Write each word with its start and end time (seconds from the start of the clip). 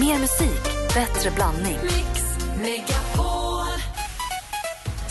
Mer 0.00 0.18
musik, 0.18 0.62
bättre 0.94 1.30
blandning. 1.30 1.78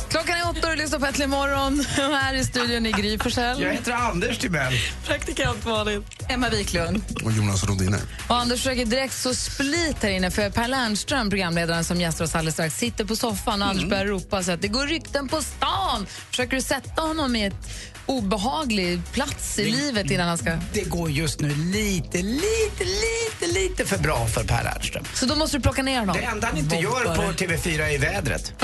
Klockan 0.09 0.35
är 0.37 0.49
åtta 0.49 0.67
och 0.67 0.75
du 0.75 0.81
lyssnar 0.81 0.99
på 0.99 1.05
Äntligen 1.05 1.29
morgon. 1.29 1.85
Här 2.13 2.33
i 2.33 2.43
studion 2.43 2.85
i 2.85 2.91
Gry 2.91 3.17
Forssell. 3.17 3.61
Jag 3.61 3.73
heter 3.73 3.91
Anders 3.91 4.37
Timell. 4.37 4.73
Praktikant 5.05 5.65
Malin. 5.65 6.03
Emma 6.29 6.49
Wiklund. 6.49 7.03
Och 7.23 7.31
Jonas 7.31 7.63
Rodiner. 7.63 7.99
Och 8.27 8.35
Anders 8.35 8.59
försöker 8.59 8.85
direkt 8.85 9.13
så 9.13 9.35
split 9.35 9.97
här 10.03 10.09
inne 10.09 10.31
för 10.31 10.49
Per 10.49 10.67
Lernström, 10.67 11.29
programledaren 11.29 11.83
som 11.83 12.01
gästar 12.01 12.25
oss 12.25 12.35
alldeles 12.35 12.53
strax, 12.53 12.77
sitter 12.77 13.05
på 13.05 13.15
soffan 13.15 13.61
och 13.61 13.67
Anders 13.67 13.89
börjar 13.89 14.05
ropa 14.05 14.43
så 14.43 14.51
att 14.51 14.61
det 14.61 14.67
går 14.67 14.87
rykten 14.87 15.27
på 15.27 15.41
stan. 15.41 16.05
Försöker 16.29 16.55
du 16.55 16.61
sätta 16.61 17.01
honom 17.01 17.35
i 17.35 17.45
ett 17.45 17.94
obehaglig 18.05 19.01
plats 19.11 19.59
i 19.59 19.71
livet 19.71 20.11
innan 20.11 20.27
han 20.27 20.37
ska... 20.37 20.57
Det 20.73 20.83
går 20.83 21.11
just 21.11 21.39
nu 21.39 21.55
lite, 21.55 22.17
lite, 22.17 22.83
lite, 22.83 23.53
lite 23.53 23.85
för 23.85 23.97
bra 23.97 24.27
för 24.27 24.43
Per 24.43 24.65
Ernström. 24.75 25.03
Så 25.13 25.25
då 25.25 25.35
måste 25.35 25.57
du 25.57 25.61
plocka 25.61 25.83
ner 25.83 25.99
honom. 25.99 26.17
Det 26.19 26.23
enda 26.23 26.47
han 26.47 26.57
inte 26.57 26.75
gör 26.75 27.15
på 27.15 27.21
TV4 27.21 27.81
är 27.81 27.99
vädret. 27.99 28.53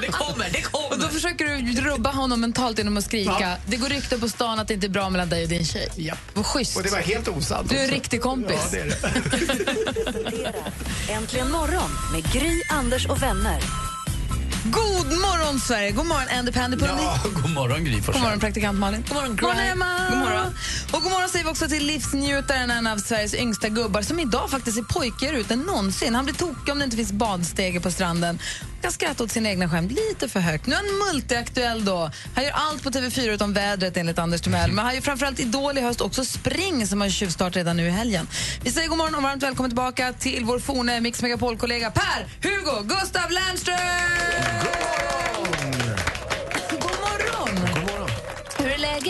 Det 0.00 0.06
kommer, 0.06 0.50
det 0.52 0.62
kommer. 0.62 0.92
Och 0.92 0.98
då 0.98 1.08
försöker 1.08 1.44
du 1.44 1.80
rubba 1.80 2.10
honom 2.10 2.40
mentalt 2.40 2.78
genom 2.78 2.96
att 2.96 3.04
skrika. 3.04 3.36
Ja. 3.40 3.56
Det 3.66 3.76
går 3.76 3.88
rykten 3.88 4.20
på 4.20 4.28
stan 4.28 4.58
att 4.58 4.68
det 4.68 4.74
inte 4.74 4.86
är 4.86 4.88
bra 4.88 5.10
mellan 5.10 5.28
dig 5.28 5.42
och 5.42 5.48
din 5.48 5.64
tjej. 5.64 5.88
Japp. 5.96 6.18
Vad 6.34 6.46
schysst. 6.46 6.76
Och 6.76 6.82
det 6.82 6.90
var 6.90 6.98
helt 6.98 7.28
osant 7.28 7.70
Du 7.70 7.76
är 7.76 7.84
en 7.84 7.90
riktig 7.90 8.22
kompis. 8.22 8.56
Ja, 8.64 8.68
det 8.72 8.80
är 8.80 8.86
det. 10.32 10.52
Äntligen 11.12 11.50
morgon 11.50 11.90
med 12.12 12.32
Gry, 12.32 12.62
Anders 12.70 13.06
och 13.06 13.22
vänner. 13.22 13.87
God 14.64 15.06
morgon, 15.06 15.60
Sverige! 15.60 15.90
God 15.90 16.06
morgon, 16.06 16.28
Andy 16.38 16.52
Pandy 16.52 16.76
Pundi. 16.76 17.02
Ja, 17.02 17.18
god 17.42 17.50
morgon 17.50 17.84
Gry 17.84 18.00
God 18.00 18.20
morgon, 18.20 18.40
praktikant 18.40 18.78
Malin. 18.78 19.04
God 19.08 19.16
morgon, 19.16 19.36
Gry. 19.36 19.68
Emma. 19.68 20.08
God 20.10 20.18
morgon. 20.18 20.54
Och 20.92 21.02
god 21.02 21.12
morgon 21.12 21.28
säger 21.28 21.44
vi 21.44 21.50
också 21.50 21.68
till 21.68 21.86
livsnjutaren, 21.86 22.70
en 22.70 22.86
av 22.86 22.96
Sveriges 22.96 23.34
yngsta 23.34 23.68
gubbar 23.68 24.02
som 24.02 24.20
idag 24.20 24.50
faktiskt 24.50 24.76
ser 24.76 24.84
pojkigare 24.84 25.40
ut 25.40 25.50
än 25.50 25.58
någonsin. 25.58 26.14
Han 26.14 26.24
blir 26.24 26.34
tokig 26.34 26.72
om 26.72 26.78
det 26.78 26.84
inte 26.84 26.96
finns 26.96 27.12
badstege 27.12 27.80
på 27.80 27.90
stranden. 27.90 28.38
Han 28.78 28.82
kan 28.82 28.92
skratta 28.92 29.24
åt 29.24 29.30
sina 29.30 29.48
egna 29.48 29.68
skämt 29.68 29.92
lite 29.92 30.28
för 30.28 30.40
högt. 30.40 30.66
Nu 30.66 30.72
är 30.72 30.76
han 30.76 31.14
multiaktuell 31.14 31.84
då. 31.84 32.10
Han 32.34 32.44
gör 32.44 32.52
allt 32.52 32.82
på 32.82 32.90
TV4 32.90 33.30
utom 33.30 33.52
vädret 33.52 33.96
enligt 33.96 34.18
Anders 34.18 34.40
Timell. 34.40 34.72
Men 34.72 34.84
han 34.84 34.94
gör 34.94 35.02
framförallt 35.02 35.40
Idol 35.40 35.78
i 35.78 35.80
höst, 35.80 36.00
också 36.00 36.24
Spring 36.24 36.86
som 36.86 37.00
har 37.00 37.08
tjuvstart 37.08 37.56
redan 37.56 37.76
nu 37.76 37.86
i 37.86 37.90
helgen. 37.90 38.28
Vi 38.64 38.70
säger 38.70 38.88
god 38.88 38.98
morgon 38.98 39.14
och 39.14 39.22
varmt 39.22 39.42
välkommen 39.42 39.70
tillbaka 39.70 40.12
till 40.12 40.44
vår 40.44 40.58
forne 40.58 41.00
Mix 41.00 41.22
Megapol-kollega 41.22 41.90
Per 41.90 42.48
Hugo 42.48 42.82
Gustav 42.82 43.30
Lernström! 43.30 45.27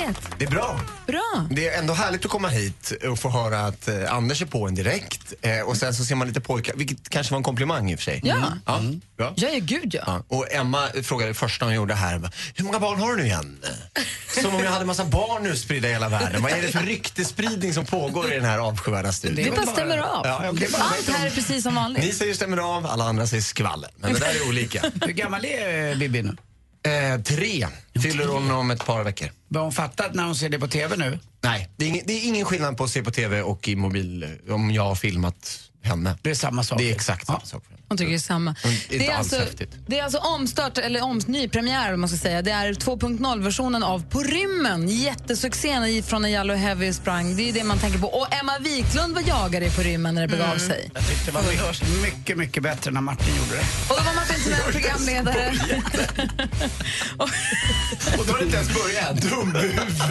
Läget? 0.09 0.29
Det 0.39 0.45
är 0.45 0.51
bra. 0.51 0.81
Bra. 1.07 1.47
Det 1.51 1.69
är 1.69 1.79
ändå 1.79 1.95
härligt 1.95 2.25
att 2.25 2.31
komma 2.31 2.49
hit 2.49 2.93
och 3.11 3.19
få 3.19 3.29
höra 3.31 3.61
att 3.61 3.89
eh, 3.89 4.15
Anders 4.15 4.43
är 4.43 4.47
på 4.47 4.69
en 4.69 4.75
direkt. 4.75 5.33
Eh, 5.43 5.61
och 5.61 5.77
sen 5.77 5.95
så 5.95 6.05
ser 6.05 6.15
man 6.15 6.29
lite 6.29 6.41
pojkar, 6.41 6.75
vilket 6.77 7.09
kanske 7.09 7.33
var 7.33 7.37
en 7.39 7.43
komplimang 7.45 7.91
i 7.91 7.95
och 7.95 7.99
för 7.99 8.05
sig. 8.05 8.21
Ja. 8.25 8.37
ja. 8.67 8.81
Bra. 9.17 9.33
Ja, 9.37 9.49
ja, 9.49 9.59
gud 9.63 9.95
ja. 9.95 10.03
Ja. 10.07 10.23
Och 10.37 10.53
Emma 10.53 10.89
frågade 11.03 11.35
första 11.35 11.65
hon 11.65 11.75
gjorde 11.75 11.95
här, 11.95 12.31
hur 12.55 12.65
många 12.65 12.79
barn 12.79 13.01
har 13.01 13.11
du 13.11 13.17
nu 13.17 13.25
igen? 13.25 13.59
Som 14.43 14.55
om 14.55 14.65
jag 14.65 14.71
hade 14.71 14.85
massa 14.85 15.05
barn 15.05 15.43
nu 15.43 15.57
spridda 15.57 15.89
i 15.89 15.93
hela 15.93 16.09
världen. 16.09 16.43
Vad 16.43 16.53
är 16.53 16.63
det 16.63 16.69
för 16.69 16.81
ryktespridning 16.81 17.75
som 17.75 17.85
pågår 17.87 18.33
i 18.33 18.35
den 18.37 18.45
här 18.45 18.59
avskyvärda 18.59 19.09
Det 19.09 19.13
studion? 19.13 19.55
bara 19.57 19.67
stämmer 19.67 19.99
av. 19.99 20.27
Ja, 20.27 20.41
ja, 20.45 20.53
det 20.53 20.65
är 20.67 20.71
bara- 20.73 20.83
Allt 20.83 21.09
här 21.09 21.27
är 21.27 21.31
precis 21.31 21.63
som 21.63 21.75
vanligt. 21.75 22.03
Ni 22.05 22.13
säger 22.13 22.35
stämmer 22.35 22.57
av, 22.57 22.87
alla 22.87 23.05
andra 23.05 23.27
säger 23.27 23.43
skvaller. 23.43 23.91
Men 23.97 24.13
det 24.15 24.19
där 24.21 24.35
är 24.45 24.49
olika. 24.49 24.83
Hur 25.07 25.13
gammal 25.13 25.45
är 25.45 25.91
eh, 25.93 25.99
Bibi 25.99 26.23
nu? 26.23 26.37
Eh, 26.83 27.21
tre 27.23 27.67
fyller 28.03 28.27
hon 28.27 28.51
om 28.51 28.71
ett 28.71 28.87
par 28.87 29.05
veckor. 29.05 29.29
Har 29.55 29.63
hon 29.63 29.73
fattat 29.73 30.15
när 30.15 30.25
hon 30.25 30.35
ser 30.35 30.49
det 30.49 30.59
på 30.59 30.69
TV 30.69 30.97
nu? 30.97 31.19
Nej, 31.41 31.69
det 31.77 31.85
är, 31.85 31.89
ingen, 31.89 32.07
det 32.07 32.13
är 32.13 32.29
ingen 32.29 32.45
skillnad 32.45 32.77
på 32.77 32.85
att 32.85 32.91
se 32.91 33.03
på 33.03 33.11
TV 33.11 33.43
och 33.43 33.69
i 33.69 33.77
mobil 33.77 34.27
om 34.49 34.71
jag 34.71 34.83
har 34.83 34.95
filmat 34.95 35.68
henne. 35.83 36.19
Det 36.23 36.31
är 36.31 36.35
samma 36.35 36.63
sak. 36.63 36.79
Det 36.79 36.91
är 36.91 36.95
exakt 36.95 37.27
samma 37.27 37.39
Ja. 37.43 37.47
sak. 37.47 37.63
Hon 37.89 37.99
tycker 37.99 38.11
det 38.11 38.17
är 38.17 38.19
samma. 38.19 38.55
det 38.89 38.95
är 38.97 38.99
det, 38.99 39.11
alltså, 39.11 39.37
det 39.87 39.99
är 39.99 40.03
alltså 40.05 40.19
omstart, 40.19 40.79
eller 40.79 41.03
om, 41.03 41.21
nypremiär 41.27 41.95
om 41.95 42.01
man 42.01 42.09
ska 42.09 42.19
säga. 42.19 42.43
Det 42.43 42.51
är 42.51 42.73
2.0-versionen 42.73 43.83
av 43.83 44.03
På 44.11 44.21
rymmen. 44.23 44.89
Jättesuccén 44.89 45.85
i- 45.85 46.03
från 46.03 46.23
när 46.23 46.29
Jallow 46.29 46.57
Heavy 46.57 46.93
sprang. 46.93 47.37
Det 47.37 47.49
är 47.49 47.53
det 47.53 47.65
man 47.65 47.79
tänker 47.79 47.99
på. 47.99 48.07
Och 48.09 48.35
Emma 48.35 48.59
Wiklund 48.59 49.15
var 49.15 49.23
jagare 49.23 49.65
i 49.67 49.71
På 49.71 49.83
rymmen 49.83 50.15
när 50.15 50.23
det 50.23 50.29
begav 50.29 50.47
Mm. 50.47 50.59
sig. 50.59 50.91
Jag 50.95 51.07
tyckte 51.09 51.25
det 51.27 51.33
var 51.33 51.43
mycket, 51.43 52.03
mycket, 52.03 52.37
mycket 52.39 52.63
bättre 52.63 52.91
när 52.91 53.01
Martin 53.01 53.37
gjorde 53.37 53.51
det. 53.57 53.65
Och 53.91 53.97
då 53.99 54.03
var 54.05 54.15
Martin 54.15 54.43
Timell 54.45 54.61
programledare. 54.73 55.59
och, 57.19 57.29
Och 58.19 58.27
då 58.27 58.33
har 58.33 58.39
det 58.39 58.45
inte 58.45 58.57
ens 58.57 58.75
börjat. 58.75 59.23
Dumhuvud. 59.23 60.03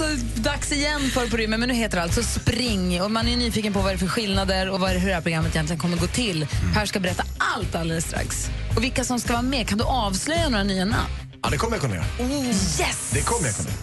Alltså 0.00 0.26
dags 0.40 0.72
igen 0.72 1.10
för 1.10 1.26
På 1.26 1.36
rymmen, 1.36 1.60
men 1.60 1.68
nu 1.68 1.74
heter 1.74 1.96
det 1.96 2.02
alltså 2.02 2.22
Spring. 2.22 3.02
Och 3.02 3.10
man 3.10 3.28
är 3.28 3.36
nyfiken 3.36 3.72
på 3.72 3.80
vad 3.80 3.90
det 3.90 3.94
är 3.94 3.98
för 3.98 4.06
skillnader 4.06 4.70
och 4.70 4.80
vad 4.80 4.90
det, 4.90 4.98
hur 4.98 5.08
det 5.08 5.14
här 5.14 5.20
programmet 5.22 5.54
egentligen 5.54 5.80
kommer 5.80 5.96
gå 5.96 6.06
till. 6.06 6.46
Per 6.74 6.86
ska 6.86 7.00
berätta 7.00 7.24
allt 7.38 7.74
alldeles 7.74 8.04
strax. 8.04 8.48
Och 8.76 8.84
vilka 8.84 9.04
som 9.04 9.20
ska 9.20 9.32
vara 9.32 9.42
med. 9.42 9.68
Kan 9.68 9.78
du 9.78 9.84
avslöja 9.84 10.48
några 10.48 10.64
nya 10.64 10.84
namn? 10.84 11.08
Ja, 11.42 11.50
det 11.50 11.56
kommer 11.56 11.74
jag 11.76 11.82
kunna 11.82 11.94
göra. 11.94 12.04
Yes! 12.20 13.10
Det 13.12 13.20
kommer 13.20 13.46
jag 13.46 13.56
kunna 13.56 13.68
göra. 13.68 13.78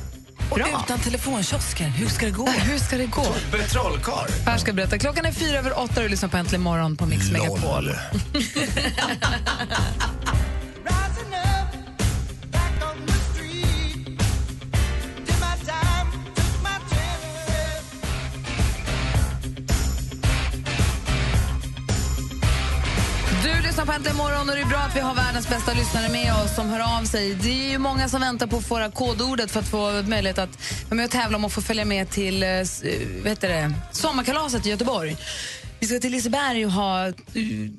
Och 0.52 0.58
Bra. 0.58 0.82
utan 0.86 1.00
telefonkiosker, 1.00 1.86
hur 1.86 2.08
ska 2.08 2.26
det 2.26 2.32
gå? 2.32 2.50
Hur 2.72 2.78
ska 2.78 2.98
det 2.98 3.06
gå? 3.06 3.26
Trollkarl. 3.70 4.28
Per 4.46 4.58
ska 4.58 4.74
berätta. 4.74 4.98
Klockan 4.98 5.26
är 5.26 5.32
fyra 5.32 5.58
över 5.60 5.80
åtta 5.80 5.94
och 5.96 6.02
du 6.02 6.10
lyssnar 6.10 6.30
på 6.30 6.38
Äntligen 6.38 6.62
morgon 6.62 6.98
på 6.98 7.06
Mix 7.06 7.32
Megapol. 7.32 7.90
på 23.92 23.96
Äntligen 23.96 24.18
morgon 24.18 24.50
och 24.50 24.56
det 24.56 24.62
är 24.62 24.66
bra 24.66 24.78
att 24.78 24.96
vi 24.96 25.00
har 25.00 25.16
världens 25.16 25.50
bästa 25.50 25.74
lyssnare 25.74 26.10
med 26.10 26.34
oss 26.34 26.56
som 26.56 26.70
hör 26.70 27.00
av 27.00 27.04
sig. 27.06 27.36
Det 27.36 27.50
är 27.50 27.72
ju 27.72 27.78
många 27.78 28.10
som 28.10 28.22
väntar 28.22 28.48
på 28.48 28.58
att 28.58 28.66
få 28.66 28.92
kodordet 28.92 29.52
för 29.52 29.60
att 29.60 29.68
få 29.68 30.04
möjlighet 30.04 30.38
att 30.38 30.50
vara 30.90 30.96
med 30.96 31.06
och 31.06 31.12
tävla 31.12 31.38
om 31.38 31.46
att 31.46 31.54
få 31.54 31.62
följa 31.62 31.86
med 31.86 32.10
till 32.10 32.44
eh, 32.44 32.50
eh, 32.50 32.66
heter 33.26 33.50
det? 33.50 33.74
sommarkalaset 33.92 34.66
i 34.66 34.70
Göteborg. 34.70 35.18
Vi 35.80 35.88
ska 35.88 36.00
till 36.00 36.12
Liseberg 36.12 36.66
och 36.66 36.72
ha 36.72 37.08
uh, 37.08 37.14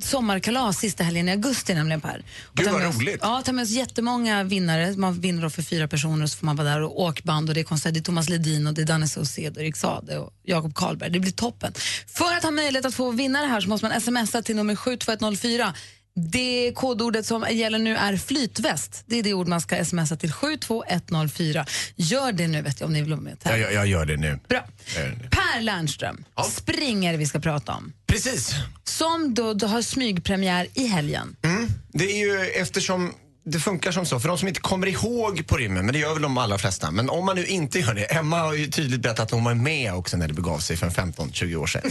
sommarkalas 0.01 0.79
sista 0.79 1.05
helgen 1.05 1.29
i 1.29 1.33
augusti 1.33 1.75
nämligen 1.75 2.01
Per. 2.01 2.25
Och 2.45 2.57
Gud, 2.57 2.71
vad 2.71 2.97
roligt. 2.97 3.19
Ja, 3.23 3.43
ta 3.45 3.53
med 3.53 3.63
oss 3.63 3.71
jättemånga 3.71 4.45
vinnare. 4.45 4.97
Man 4.97 5.21
vinner 5.21 5.43
då 5.43 5.51
för 5.51 5.63
fyra 5.63 5.89
personer 5.89 6.23
och 6.23 6.31
så 6.31 6.39
får 6.39 6.47
man 6.47 6.57
vara 6.57 6.69
där 6.69 6.83
och 6.83 7.01
åkband 7.01 7.49
och 7.49 7.55
det 7.55 7.61
är 7.61 7.65
konsert. 7.65 7.95
Det 7.95 8.01
är 8.01 8.03
Thomas 8.03 8.29
Ledin 8.29 8.67
och 8.67 8.75
det 8.75 8.83
är 8.83 8.87
Danne 8.87 9.09
Saucedo, 9.09 9.61
Erik 9.61 9.77
Sade 9.77 10.19
och 10.19 10.33
Jakob 10.45 10.75
Karlberg. 10.75 11.11
Det 11.11 11.21
blir 11.21 11.33
toppen. 11.33 11.73
För 12.07 12.37
att 12.37 12.43
ha 12.43 12.51
möjlighet 12.51 12.87
att 12.87 12.95
få 12.95 13.11
vinna 13.11 13.41
det 13.41 13.47
här 13.47 13.61
så 13.61 13.69
måste 13.69 13.89
man 13.89 14.01
smsa 14.01 14.43
till 14.43 14.57
nummer 14.57 14.77
72104. 14.77 15.75
Det 16.15 16.73
kodordet 16.75 17.27
som 17.27 17.47
gäller 17.51 17.79
nu 17.79 17.97
är 17.97 18.17
flytväst. 18.17 19.03
Det 19.07 19.19
är 19.19 19.23
det 19.23 19.35
ord 19.35 19.49
man 19.49 19.61
ska 19.61 19.85
smsa 19.85 20.17
till 20.17 20.33
72104. 20.33 21.67
Gör 21.97 22.33
det 22.33 22.49
nu 22.49 22.63
vet 22.63 22.81
jag 22.81 22.87
om 22.87 22.93
ni 22.93 23.01
vill 23.01 23.11
vara 23.11 23.21
med 23.21 23.33
och 23.45 23.51
Jag, 23.59 23.73
jag, 23.73 23.87
gör 23.87 24.07
det 24.07 24.17
nu. 24.17 24.39
Bra. 24.49 24.65
Det 24.95 25.09
nu. 25.09 25.29
Per 25.31 25.61
Lernström, 25.61 26.25
Ja. 26.37 26.43
springer 26.45 27.17
vi 27.17 27.27
ska 27.27 27.41
prata 27.41 27.73
om. 27.73 27.93
Precis. 28.07 28.55
Som 28.85 29.35
då, 29.35 29.55
då 29.55 29.67
har 29.67 29.83
smygpremiär 29.83 30.67
i 30.75 30.87
helgen. 30.87 31.37
Det 31.93 32.05
är 32.05 32.19
ju 32.19 32.41
eftersom 32.51 33.15
det 33.45 33.59
funkar 33.59 33.93
som 33.93 34.07
så. 34.07 34.21
För 34.21 34.29
de 34.29 34.39
som 34.39 34.49
inte 34.49 34.61
kommer 34.61 34.87
ihåg 34.87 35.47
på 35.47 35.57
rymmen, 35.57 35.87
men 35.87 35.93
det 35.93 35.99
gör 35.99 36.13
väl 36.13 36.23
de 36.23 36.39
allra 36.39 36.59
flesta. 36.59 36.91
Men 36.91 37.11
om 37.11 37.27
man 37.27 37.37
nu 37.37 37.47
inte 37.47 37.79
gör 37.79 37.95
det. 37.95 38.05
Emma 38.05 38.39
har 38.39 38.55
ju 38.55 38.67
tydligt 38.67 39.01
berättat 39.01 39.21
att 39.21 39.31
hon 39.31 39.45
var 39.45 39.55
med 39.55 39.95
också 39.95 40.17
när 40.17 40.29
det 40.29 40.35
begav 40.35 40.59
sig 40.59 40.77
för 40.77 40.91
15-20 40.91 41.57
år 41.57 41.67
sedan. 41.67 41.83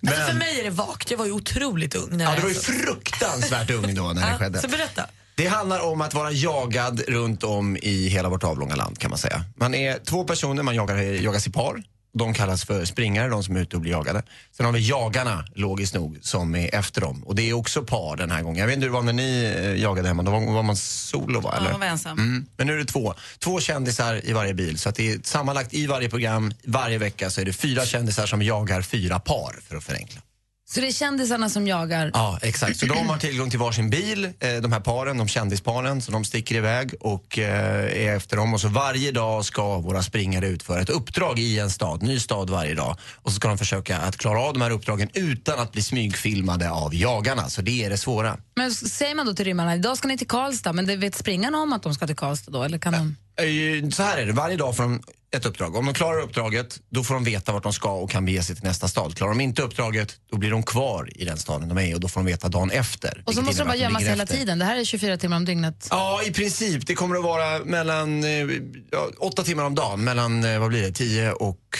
Men, 0.00 0.12
Alltså 0.14 0.26
för 0.26 0.38
mig 0.38 0.60
är 0.60 0.64
det 0.64 0.70
vagt, 0.70 1.10
jag 1.10 1.18
var 1.18 1.26
ju 1.26 1.32
otroligt 1.32 1.94
ung 1.94 2.16
när 2.16 2.24
ja, 2.24 2.34
du 2.36 2.42
var 2.42 2.48
ju 2.48 2.54
fruktansvärt 2.54 3.70
ung 3.70 3.94
då 3.94 4.02
när 4.02 4.30
det 4.30 4.38
skedde. 4.38 4.60
Så 4.60 4.68
berätta. 4.68 5.06
Det 5.34 5.46
handlar 5.46 5.80
om 5.80 6.00
att 6.00 6.14
vara 6.14 6.30
jagad 6.30 7.00
runt 7.08 7.44
om 7.44 7.76
i 7.76 8.08
hela 8.08 8.28
vårt 8.28 8.44
avlånga 8.44 8.74
land 8.74 8.98
kan 8.98 9.10
man 9.10 9.18
säga. 9.18 9.44
Man 9.56 9.74
är 9.74 9.98
två 10.04 10.24
personer, 10.24 10.62
man 10.62 10.74
jagar, 10.74 10.96
jagas 10.96 11.46
i 11.46 11.52
par. 11.52 11.82
De 12.18 12.34
kallas 12.34 12.64
för 12.64 12.84
springare, 12.84 13.28
de 13.28 13.44
som 13.44 13.56
är 13.56 13.60
ute 13.60 13.76
och 13.76 13.82
blir 13.82 13.92
jagade. 13.92 14.22
Sen 14.52 14.66
har 14.66 14.72
vi 14.72 14.88
jagarna, 14.88 15.44
logiskt 15.54 15.94
nog, 15.94 16.18
som 16.22 16.54
är 16.54 16.74
efter 16.74 17.00
dem. 17.00 17.22
Och 17.24 17.34
det 17.34 17.50
är 17.50 17.52
också 17.52 17.82
par 17.82 18.16
den 18.16 18.30
här 18.30 18.42
gången. 18.42 18.60
Jag 18.60 18.66
vet 18.66 18.74
inte 18.74 18.84
hur 18.84 18.92
det 18.92 18.96
var 18.96 19.02
när 19.02 19.12
ni 19.12 19.54
eh, 19.56 19.82
jagade 19.82 20.08
hemma. 20.08 20.22
Då 20.22 20.30
var, 20.30 20.52
var 20.52 20.62
man 20.62 20.76
solo 20.76 21.40
va? 21.40 21.54
Eller? 21.56 21.70
jag 21.70 21.78
var 21.78 21.86
ensam. 21.86 22.18
Mm. 22.18 22.46
Men 22.56 22.66
nu 22.66 22.72
är 22.72 22.78
det 22.78 22.84
två. 22.84 23.14
Två 23.38 23.60
kändisar 23.60 24.20
i 24.24 24.32
varje 24.32 24.54
bil. 24.54 24.78
Så 24.78 24.88
att 24.88 24.94
det 24.94 25.12
är 25.12 25.18
sammanlagt 25.22 25.74
i 25.74 25.86
varje 25.86 26.08
program, 26.08 26.52
varje 26.64 26.98
vecka 26.98 27.30
så 27.30 27.40
är 27.40 27.44
det 27.44 27.52
fyra 27.52 27.86
kändisar 27.86 28.26
som 28.26 28.42
jagar 28.42 28.82
fyra 28.82 29.18
par 29.18 29.60
för 29.68 29.76
att 29.76 29.84
förenkla. 29.84 30.20
Så 30.68 30.80
det 30.80 30.86
är 30.86 30.92
kändisarna 30.92 31.48
som 31.48 31.66
jagar. 31.66 32.10
Ja, 32.14 32.38
exakt. 32.42 32.76
Så 32.76 32.86
de 32.86 33.08
har 33.08 33.18
tillgång 33.18 33.50
till 33.50 33.58
varsin 33.58 33.90
bil, 33.90 34.24
eh, 34.24 34.54
de 34.62 34.72
här 34.72 34.80
paren, 34.80 35.18
de 35.18 35.28
kändisparen, 35.28 36.02
så 36.02 36.12
de 36.12 36.24
sticker 36.24 36.54
iväg 36.54 36.94
och 37.00 37.38
eh, 37.38 38.06
är 38.06 38.16
efter 38.16 38.36
dem. 38.36 38.54
Och 38.54 38.60
så 38.60 38.68
varje 38.68 39.12
dag 39.12 39.44
ska 39.44 39.78
våra 39.78 40.02
springare 40.02 40.48
utföra 40.48 40.80
ett 40.80 40.90
uppdrag 40.90 41.38
i 41.38 41.58
en 41.58 41.70
stad, 41.70 42.02
ny 42.02 42.20
stad 42.20 42.50
varje 42.50 42.74
dag. 42.74 42.96
Och 43.14 43.30
så 43.30 43.36
ska 43.36 43.48
de 43.48 43.58
försöka 43.58 43.98
att 43.98 44.16
klara 44.16 44.40
av 44.40 44.52
de 44.52 44.62
här 44.62 44.70
uppdragen 44.70 45.08
utan 45.14 45.58
att 45.58 45.72
bli 45.72 45.82
smygfilmade 45.82 46.70
av 46.70 46.94
jagarna. 46.94 47.48
Så 47.48 47.62
det 47.62 47.84
är 47.84 47.90
det 47.90 47.98
svåra. 47.98 48.36
Men 48.56 48.74
säger 48.74 49.14
man 49.14 49.26
då 49.26 49.34
till 49.34 49.44
rymmarna, 49.44 49.74
idag 49.74 49.96
ska 49.96 50.08
ni 50.08 50.18
till 50.18 50.28
Karlstad, 50.28 50.72
men 50.72 50.86
det 50.86 50.96
vet 50.96 51.14
springarna 51.14 51.58
om 51.58 51.72
att 51.72 51.82
de 51.82 51.94
ska 51.94 52.06
till 52.06 52.16
Karlstad 52.16 52.50
då? 52.50 52.62
Eller 52.62 52.78
kan 52.78 52.92
de... 52.92 53.16
Eh, 53.38 53.88
Så 53.90 54.02
här 54.02 54.18
är 54.18 54.26
det, 54.26 54.32
varje 54.32 54.56
dag 54.56 54.76
får 54.76 54.82
de 54.82 55.02
ett 55.34 55.46
uppdrag. 55.46 55.76
Om 55.76 55.84
de 55.84 55.94
klarar 55.94 56.20
uppdraget, 56.20 56.80
då 56.90 57.04
får 57.04 57.14
de 57.14 57.24
veta 57.24 57.52
vart 57.52 57.62
de 57.62 57.72
ska 57.72 57.92
och 57.92 58.10
kan 58.10 58.24
bege 58.24 58.42
sig 58.42 58.56
till 58.56 58.64
nästa 58.64 58.88
stad. 58.88 59.16
Klarar 59.16 59.30
de 59.30 59.40
inte 59.40 59.62
uppdraget, 59.62 60.14
då 60.30 60.36
blir 60.38 60.50
de 60.50 60.62
kvar 60.62 61.10
i 61.14 61.24
den 61.24 61.38
staden 61.38 61.68
de 61.68 61.78
är 61.78 61.82
i 61.82 61.94
och 61.94 62.00
då 62.00 62.08
får 62.08 62.20
de 62.20 62.26
veta 62.26 62.48
dagen 62.48 62.70
efter. 62.70 63.22
Och 63.26 63.34
så 63.34 63.42
måste 63.42 63.62
de 63.62 63.68
bara 63.68 63.76
gömma 63.76 63.98
sig 63.98 64.08
hela 64.08 64.22
efter. 64.22 64.36
tiden. 64.36 64.58
Det 64.58 64.64
här 64.64 64.76
är 64.76 64.84
24 64.84 65.16
timmar 65.16 65.36
om 65.36 65.44
dygnet. 65.44 65.88
Ja, 65.90 66.20
i 66.26 66.32
princip. 66.32 66.86
Det 66.86 66.94
kommer 66.94 67.16
att 67.16 67.24
vara 67.24 67.64
mellan 67.64 68.24
eh, 68.24 68.30
ja, 68.90 69.08
åtta 69.18 69.42
timmar 69.42 69.64
om 69.64 69.74
dagen. 69.74 70.04
Mellan, 70.04 70.44
eh, 70.44 70.58
vad 70.58 70.68
blir 70.68 70.82
det, 70.82 70.92
10 70.92 71.32
och 71.32 71.78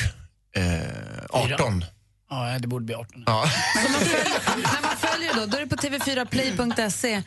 eh, 0.57 0.81
18. 1.31 1.85
Ja, 2.31 2.59
det 2.59 2.69
borde 2.69 2.85
bli 2.85 2.95
18. 2.95 3.23
Ja. 3.27 3.51
Så 3.75 3.93
man 3.93 4.01
följer, 4.01 4.41
när 4.57 4.83
man 4.83 4.97
följer 4.97 5.35
då, 5.35 5.47
då 5.47 5.57
är 5.57 5.61
det 5.61 5.67
på 5.67 5.77
tv4play.se 5.77 7.23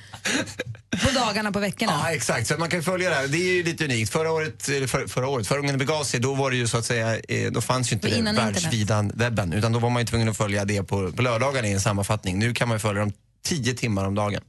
på 1.06 1.12
dagarna 1.12 1.51
på 1.51 1.60
veckorna. 1.60 1.92
ja, 2.04 2.12
exakt. 2.12 2.48
Så 2.48 2.57
man 2.57 2.69
kan 2.69 2.84
följa 2.84 3.10
det 3.10 3.16
här. 3.16 3.28
Det 3.28 3.38
är 3.38 3.54
ju 3.54 3.63
lite 3.63 3.86
unikt. 3.86 4.12
Förra 4.12 4.31
året, 4.31 4.63
för, 4.63 5.07
förra 5.07 5.28
året, 5.28 5.48
förra 5.48 5.60
gången 5.60 5.74
det 5.78 5.86
begav 5.86 6.04
sig, 6.04 6.19
då 6.19 6.34
var 6.34 6.51
det 6.51 6.57
ju 6.57 6.68
så 6.68 6.78
att 6.78 6.86
säga, 6.86 7.19
eh, 7.19 7.51
då 7.51 7.62
fanns 7.62 7.92
ju 7.92 7.94
inte 7.94 8.10
innan 8.18 8.36
världsvida 8.36 9.10
webben. 9.13 9.54
Utan 9.54 9.72
då 9.72 9.80
var 9.80 9.90
man 9.90 10.01
ju 10.01 10.06
tvungen 10.06 10.30
att 10.30 10.38
följa 10.38 10.66
det 10.66 10.84
på, 10.84 11.12
på 11.12 11.22
lördagarna 11.22 11.68
i 11.68 11.74
en 11.74 11.81
sammanfattning. 11.81 12.40
Nu 12.40 12.54
kan 12.54 12.68
man 12.68 12.75
ju 12.75 12.80
följa 12.80 13.00
dem 13.02 13.12
10 13.45 13.74
timmar 13.74 14.06
om 14.06 14.16
dagen. 14.16 14.42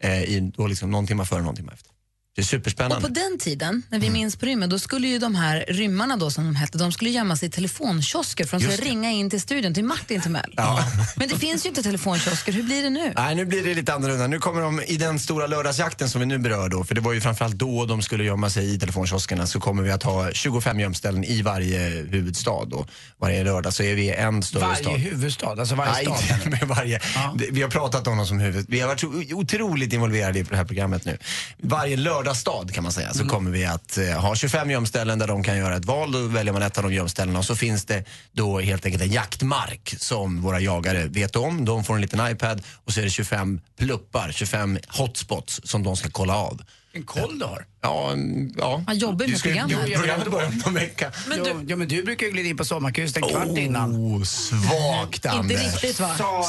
Eh, 0.00 0.22
i, 0.22 0.52
då 0.56 0.66
liksom 0.66 0.90
någon 0.90 1.06
timme 1.06 1.24
före, 1.24 1.42
någon 1.42 1.56
timme 1.56 1.72
efter. 1.74 1.90
Det 2.38 2.42
är 2.42 2.44
Och 2.44 2.48
superspännande. 2.48 3.08
på 3.08 3.14
den 3.14 3.38
tiden, 3.38 3.82
när 3.88 3.98
vi 3.98 4.06
Mm. 4.06 4.18
minns 4.20 4.36
på 4.36 4.46
rymmen, 4.46 4.68
då 4.70 4.78
skulle 4.78 5.08
ju 5.08 5.18
de 5.18 5.34
här 5.34 5.64
rymmarna 5.68 6.16
då 6.16 6.30
som 6.30 6.44
de 6.44 6.56
hette, 6.56 6.78
de 6.78 6.92
skulle 6.92 7.10
gömma 7.10 7.36
sig 7.36 7.48
i 7.48 7.50
telefonkiosker 7.50 8.44
för 8.46 8.58
de 8.58 8.64
skulle 8.64 8.90
ringa 8.90 9.10
in 9.10 9.30
till 9.30 9.40
studion, 9.40 9.74
till 9.74 9.84
Martin 9.84 10.20
Timell. 10.20 10.54
Ja. 10.56 10.84
Men 11.16 11.28
det 11.28 11.38
finns 11.38 11.64
ju 11.64 11.68
inte 11.68 11.82
telefonkiosker, 11.82 12.52
hur 12.52 12.62
blir 12.62 12.82
det 12.82 12.90
nu? 12.90 13.12
Nej, 13.16 13.34
nu 13.34 13.44
blir 13.44 13.64
det 13.64 13.74
lite 13.74 13.94
annorlunda. 13.94 14.26
Nu 14.26 14.38
kommer 14.38 14.60
de 14.62 14.80
i 14.80 14.96
den 14.96 15.18
stora 15.18 15.46
lördagsjakten 15.46 16.08
som 16.10 16.20
vi 16.20 16.26
nu 16.26 16.38
berör 16.38 16.68
då, 16.68 16.84
för 16.84 16.94
det 16.94 17.00
var 17.00 17.12
ju 17.12 17.20
framförallt 17.20 17.54
då 17.58 17.86
de 17.86 18.02
skulle 18.02 18.24
gömma 18.24 18.50
sig 18.50 18.74
i 18.74 18.78
telefonkioskerna, 18.78 19.46
så 19.46 19.60
kommer 19.60 19.82
vi 19.82 19.90
att 19.90 20.02
ha 20.02 20.32
25 20.32 20.80
gömställen 20.80 21.24
i 21.24 21.42
varje 21.42 21.78
huvudstad 21.88 22.64
då. 22.64 22.86
Varje 23.20 23.44
lördag 23.44 23.72
så 23.74 23.82
är 23.82 23.94
vi 23.94 24.10
en 24.10 24.42
större 24.42 24.62
Varje 24.62 24.76
stad. 24.82 24.96
huvudstad, 25.00 25.46
alltså 25.60 25.74
varje 25.74 25.92
Nej, 25.92 26.04
stad. 26.38 26.50
med 26.50 26.62
varje. 26.68 27.00
Det- 27.34 27.48
Vi 27.50 27.62
har 27.62 27.70
pratat 27.70 28.06
om 28.06 28.16
dem 28.16 28.26
som 28.26 28.40
huvud. 28.40 28.66
Vi 28.68 28.80
har 28.80 28.88
varit 28.88 29.00
så 29.00 29.06
otroligt 29.34 29.92
involverade 29.92 30.38
i 30.38 30.42
det 30.42 30.56
här 30.56 30.64
programmet 30.64 31.04
nu. 31.04 31.18
Varje 31.62 31.96
lördagsstad 32.28 32.72
kan 32.72 32.82
man 32.82 32.92
säga 32.92 33.14
så 33.14 33.24
kommer 33.24 33.50
vi 33.50 33.64
att 33.64 33.98
eh, 33.98 34.20
ha 34.20 34.34
25 34.34 34.70
gömställen 34.70 35.18
där 35.18 35.26
de 35.26 35.42
kan 35.42 35.56
göra 35.56 35.76
ett 35.76 35.84
val. 35.84 36.12
Då 36.12 36.18
väljer 36.18 36.52
man 36.52 36.62
ett 36.62 36.78
av 36.78 36.84
de 36.84 36.92
gömställena 36.92 37.38
och 37.38 37.44
så 37.44 37.56
finns 37.56 37.84
det 37.84 38.04
då 38.32 38.60
helt 38.60 38.84
enkelt 38.84 39.02
en 39.02 39.12
jaktmark 39.12 39.94
som 39.98 40.42
våra 40.42 40.60
jagare 40.60 41.06
vet 41.06 41.36
om. 41.36 41.64
De 41.64 41.84
får 41.84 41.94
en 41.94 42.00
liten 42.00 42.30
iPad 42.30 42.62
och 42.84 42.92
så 42.92 43.00
är 43.00 43.04
det 43.04 43.10
25 43.10 43.60
pluppar, 43.78 44.32
25 44.32 44.78
hotspots 44.88 45.60
som 45.64 45.82
de 45.82 45.96
ska 45.96 46.10
kolla 46.10 46.36
av. 46.36 46.62
En 46.98 47.04
koll 47.04 47.38
du 47.38 47.44
har. 47.44 47.64
Ja, 47.82 48.14
ja. 48.56 48.82
Han 48.86 48.98
jobbar 48.98 49.26
ju 49.26 49.26
Du 49.26 49.32
med 49.32 49.42
programmet. 49.42 49.76
Jo, 49.86 49.98
programmet 49.98 50.30
börjar 50.30 50.46
om 50.48 50.58
någon 50.64 50.74
vecka. 50.74 51.12
Men 51.28 51.38
du, 51.44 51.64
ja, 51.68 51.76
men 51.76 51.88
du 51.88 52.02
brukar 52.02 52.26
ju 52.26 52.32
glida 52.32 52.48
in 52.48 52.56
på 52.56 52.64
sommarkrysset 52.64 53.16
en 53.16 53.28
kvart 53.28 53.58
innan. 53.58 53.96
Oh, 53.96 54.22
svagt 54.24 55.14
Inte 55.14 55.30
Anders. 55.30 55.72
riktigt 55.72 56.00
va? 56.00 56.14
Sara 56.18 56.42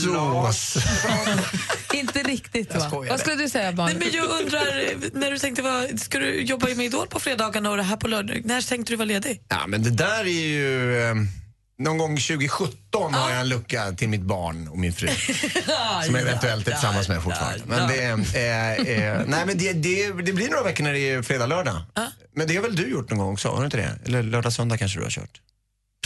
Så 0.00 0.12
Lars. 0.12 0.76
Inte 1.94 2.22
riktigt 2.22 2.74
va? 2.74 3.04
Vad 3.08 3.20
skulle 3.20 3.36
du 3.36 3.48
säga 3.48 3.72
barn? 3.72 3.86
nej, 3.86 3.96
men 3.98 4.08
jag 4.12 4.40
undrar, 4.40 5.18
när 5.18 5.30
du 5.30 5.38
tänkte 5.38 5.62
vara, 5.62 5.96
ska 5.98 6.18
du 6.18 6.40
jobba 6.42 6.66
med 6.66 6.86
Idol 6.86 7.06
på 7.06 7.20
fredagarna 7.20 7.70
och 7.70 7.76
det 7.76 7.82
här 7.82 7.96
på 7.96 8.08
lördag? 8.08 8.42
När 8.44 8.62
tänkte 8.62 8.92
du 8.92 8.96
vara 8.96 9.06
ledig? 9.06 9.42
Ja, 9.48 9.66
men 9.66 9.82
det 9.82 9.90
där 9.90 10.20
är 10.20 10.24
ju... 10.24 11.02
Eh, 11.02 11.14
någon 11.82 11.98
gång 11.98 12.16
2017 12.16 13.14
har 13.14 13.30
jag 13.30 13.40
en 13.40 13.48
lucka 13.48 13.92
till 13.92 14.08
mitt 14.08 14.20
barn 14.22 14.68
och 14.68 14.78
min 14.78 14.92
fru. 14.92 15.08
som 16.06 16.14
jag 16.14 16.22
eventuellt 16.22 16.68
är 16.68 16.72
tillsammans 16.72 17.08
med 17.08 17.22
fortfarande. 17.22 17.62
Men 17.66 17.88
det, 17.88 18.02
eh, 18.04 19.08
eh, 19.08 19.20
nej, 19.26 19.46
men 19.46 19.58
det, 19.58 19.72
det, 19.72 20.12
det 20.12 20.32
blir 20.32 20.48
några 20.50 20.62
veckor 20.62 20.84
när 20.84 20.92
det 20.92 21.10
är 21.10 21.22
fredag, 21.22 21.46
lördag. 21.46 21.82
Men 22.34 22.48
det 22.48 22.54
har 22.56 22.62
väl 22.62 22.76
du 22.76 22.90
gjort 22.90 23.10
någon 23.10 23.18
gång 23.18 23.32
också? 23.32 23.48
Har 23.48 23.58
du 23.58 23.64
inte 23.64 23.76
det? 23.76 23.98
Eller 24.06 24.22
lördag, 24.22 24.52
söndag 24.52 24.78
kanske 24.78 24.98
du 24.98 25.02
har 25.04 25.10
kört? 25.10 25.40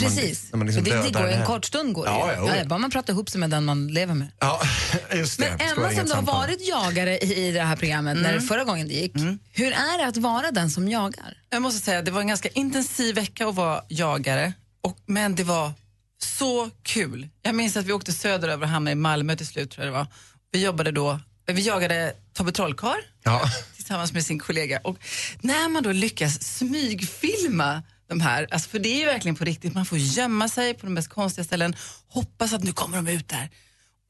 Man- 0.00 0.10
Precis. 0.10 0.52
när 0.52 0.56
man 0.58 0.66
liksom 0.66 0.84
det, 0.84 1.02
det 1.02 1.10
går 1.10 1.28
en 1.28 1.46
kort 1.46 1.64
stund 1.64 1.94
går 1.94 2.04
det 2.04 2.10
Ja, 2.10 2.32
ju. 2.32 2.46
ja, 2.48 2.56
ja. 2.56 2.64
Bara 2.64 2.78
man 2.78 2.90
pratar 2.90 3.12
ihop 3.12 3.30
sig 3.30 3.40
med 3.40 3.50
den 3.50 3.64
man 3.64 3.88
lever 3.88 4.14
med. 4.14 4.28
Ja, 4.40 4.60
just 5.14 5.38
det. 5.38 5.56
Men 5.58 5.68
Emma 5.78 5.90
som 5.92 6.06
du 6.06 6.12
har 6.12 6.22
varit 6.22 6.68
jagare 6.68 7.18
i, 7.18 7.46
i 7.48 7.52
det 7.52 7.62
här 7.62 7.76
programmet 7.76 8.16
när 8.16 8.32
det 8.32 8.40
förra 8.40 8.64
gången 8.64 8.88
det 8.88 8.94
gick. 8.94 9.12
Hur 9.52 9.72
är 9.72 9.98
det 9.98 10.06
att 10.06 10.16
vara 10.16 10.50
den 10.50 10.70
som 10.70 10.88
jagar? 10.88 11.36
Jag 11.50 11.62
måste 11.62 11.84
säga, 11.84 12.02
det 12.02 12.10
var 12.10 12.20
en 12.20 12.26
ganska 12.28 12.48
intensiv 12.48 13.14
vecka 13.14 13.46
att 13.48 13.54
vara 13.54 13.82
jagare, 13.88 14.52
och, 14.86 14.98
men 15.06 15.34
det 15.34 15.44
var 15.44 15.72
så 16.18 16.70
kul. 16.82 17.28
Jag 17.42 17.54
minns 17.54 17.76
att 17.76 17.84
vi 17.86 17.92
åkte 17.92 18.12
söderöver 18.12 18.62
och 18.62 18.68
hamnade 18.68 18.92
i 18.92 18.94
Malmö 18.94 19.36
till 19.36 19.46
slut. 19.46 19.70
Tror 19.70 19.84
jag 19.86 19.94
det 19.94 19.98
var. 19.98 20.06
Vi 20.52 20.64
jobbade 20.64 20.90
då, 20.90 21.20
vi 21.46 21.62
jagade 21.62 22.14
Tobbe 22.32 22.52
Trollkarl 22.52 23.00
Ja. 23.24 23.42
tillsammans 23.76 24.12
med 24.12 24.26
sin 24.26 24.38
kollega. 24.38 24.80
Och 24.84 24.98
när 25.40 25.68
man 25.68 25.82
då 25.82 25.92
lyckas 25.92 26.42
smygfilma 26.42 27.82
de 28.08 28.20
här, 28.20 28.46
alltså 28.50 28.68
för 28.68 28.78
det 28.78 28.88
är 28.88 28.98
ju 28.98 29.04
verkligen 29.04 29.34
på 29.36 29.44
riktigt, 29.44 29.74
man 29.74 29.86
får 29.86 29.98
gömma 29.98 30.48
sig 30.48 30.74
på 30.74 30.86
de 30.86 30.94
mest 30.94 31.08
konstiga 31.08 31.44
ställen, 31.44 31.76
hoppas 32.08 32.52
att 32.52 32.64
nu 32.64 32.72
kommer 32.72 32.96
de 32.96 33.08
ut 33.08 33.28
där. 33.28 33.50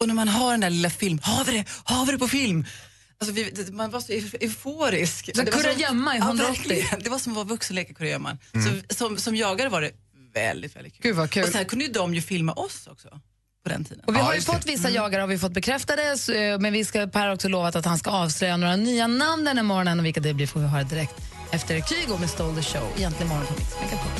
Och 0.01 0.07
när 0.09 0.15
man 0.15 0.29
har 0.29 0.51
den 0.51 0.61
där 0.61 0.71
lilla 0.71 0.91
film, 0.91 1.19
har 1.23 1.45
vi 1.45 1.53
det, 1.53 1.65
har 1.85 2.07
vi 2.07 2.13
det 2.13 2.19
på 2.19 2.29
film? 2.29 2.67
Alltså 3.21 3.33
vi, 3.35 3.67
man 3.73 3.91
var 3.91 4.01
så 4.01 4.13
euf- 4.13 4.37
euforisk. 4.41 5.31
Så 5.37 5.45
kurragömma 5.47 6.15
i 6.15 6.19
Ja, 6.19 6.25
180. 6.25 6.53
verkligen. 6.69 7.01
Det 7.03 7.11
var 7.11 7.19
som 7.19 7.33
att 7.33 7.37
vara 7.37 7.47
vuxenleka 7.47 7.95
kurragömman. 7.95 8.39
Så 8.89 8.95
som, 8.95 9.19
som 9.19 9.37
jagare 9.37 9.69
var 9.69 9.81
det 9.81 9.91
väldigt, 10.41 10.77
väldigt 10.77 10.93
kul. 10.93 11.03
Gud, 11.03 11.17
vad 11.17 11.31
kul. 11.31 11.45
Och 11.45 11.49
så 11.49 11.59
här 11.59 11.65
kunde 11.65 11.85
ju 11.85 11.93
de 11.93 12.15
ju 12.15 12.23
filma 12.23 12.53
oss 12.53 12.87
också 12.87 13.09
på 13.63 13.69
den 13.69 13.85
tiden. 13.85 14.05
Och 14.07 14.15
vi 14.15 14.19
har 14.19 14.35
ju 14.35 14.41
fått 14.41 14.67
vissa 14.67 14.91
jagare 14.91 15.21
har 15.21 15.29
vi 15.29 15.39
fått 15.39 15.53
bekräftade, 15.53 16.19
så, 16.19 16.33
eh, 16.33 16.59
men 16.59 16.73
vi 16.73 16.85
ska, 16.85 17.07
Per 17.07 17.21
har 17.21 17.35
också 17.35 17.49
lovat 17.49 17.77
att 17.77 17.85
han 17.85 17.99
ska 17.99 18.11
avslöja 18.11 18.57
några 18.57 18.77
nya 18.77 19.07
namn 19.07 19.45
den 19.45 19.57
här 19.57 19.65
morgonen 19.65 19.99
och 19.99 20.05
vilka 20.05 20.21
det 20.21 20.35
blir 20.35 20.47
får 20.47 20.61
vi 20.61 20.67
höra 20.67 20.83
direkt 20.83 21.15
efter 21.51 21.81
Kygo 21.81 22.19
med 22.19 22.31
Stole 22.31 22.63
the 22.63 22.63
Show. 22.63 22.89
Egentligen 22.97 23.29
morgon 23.29 23.47
på 23.47 23.55
Mix 23.55 23.75
Megapol. 23.81 24.11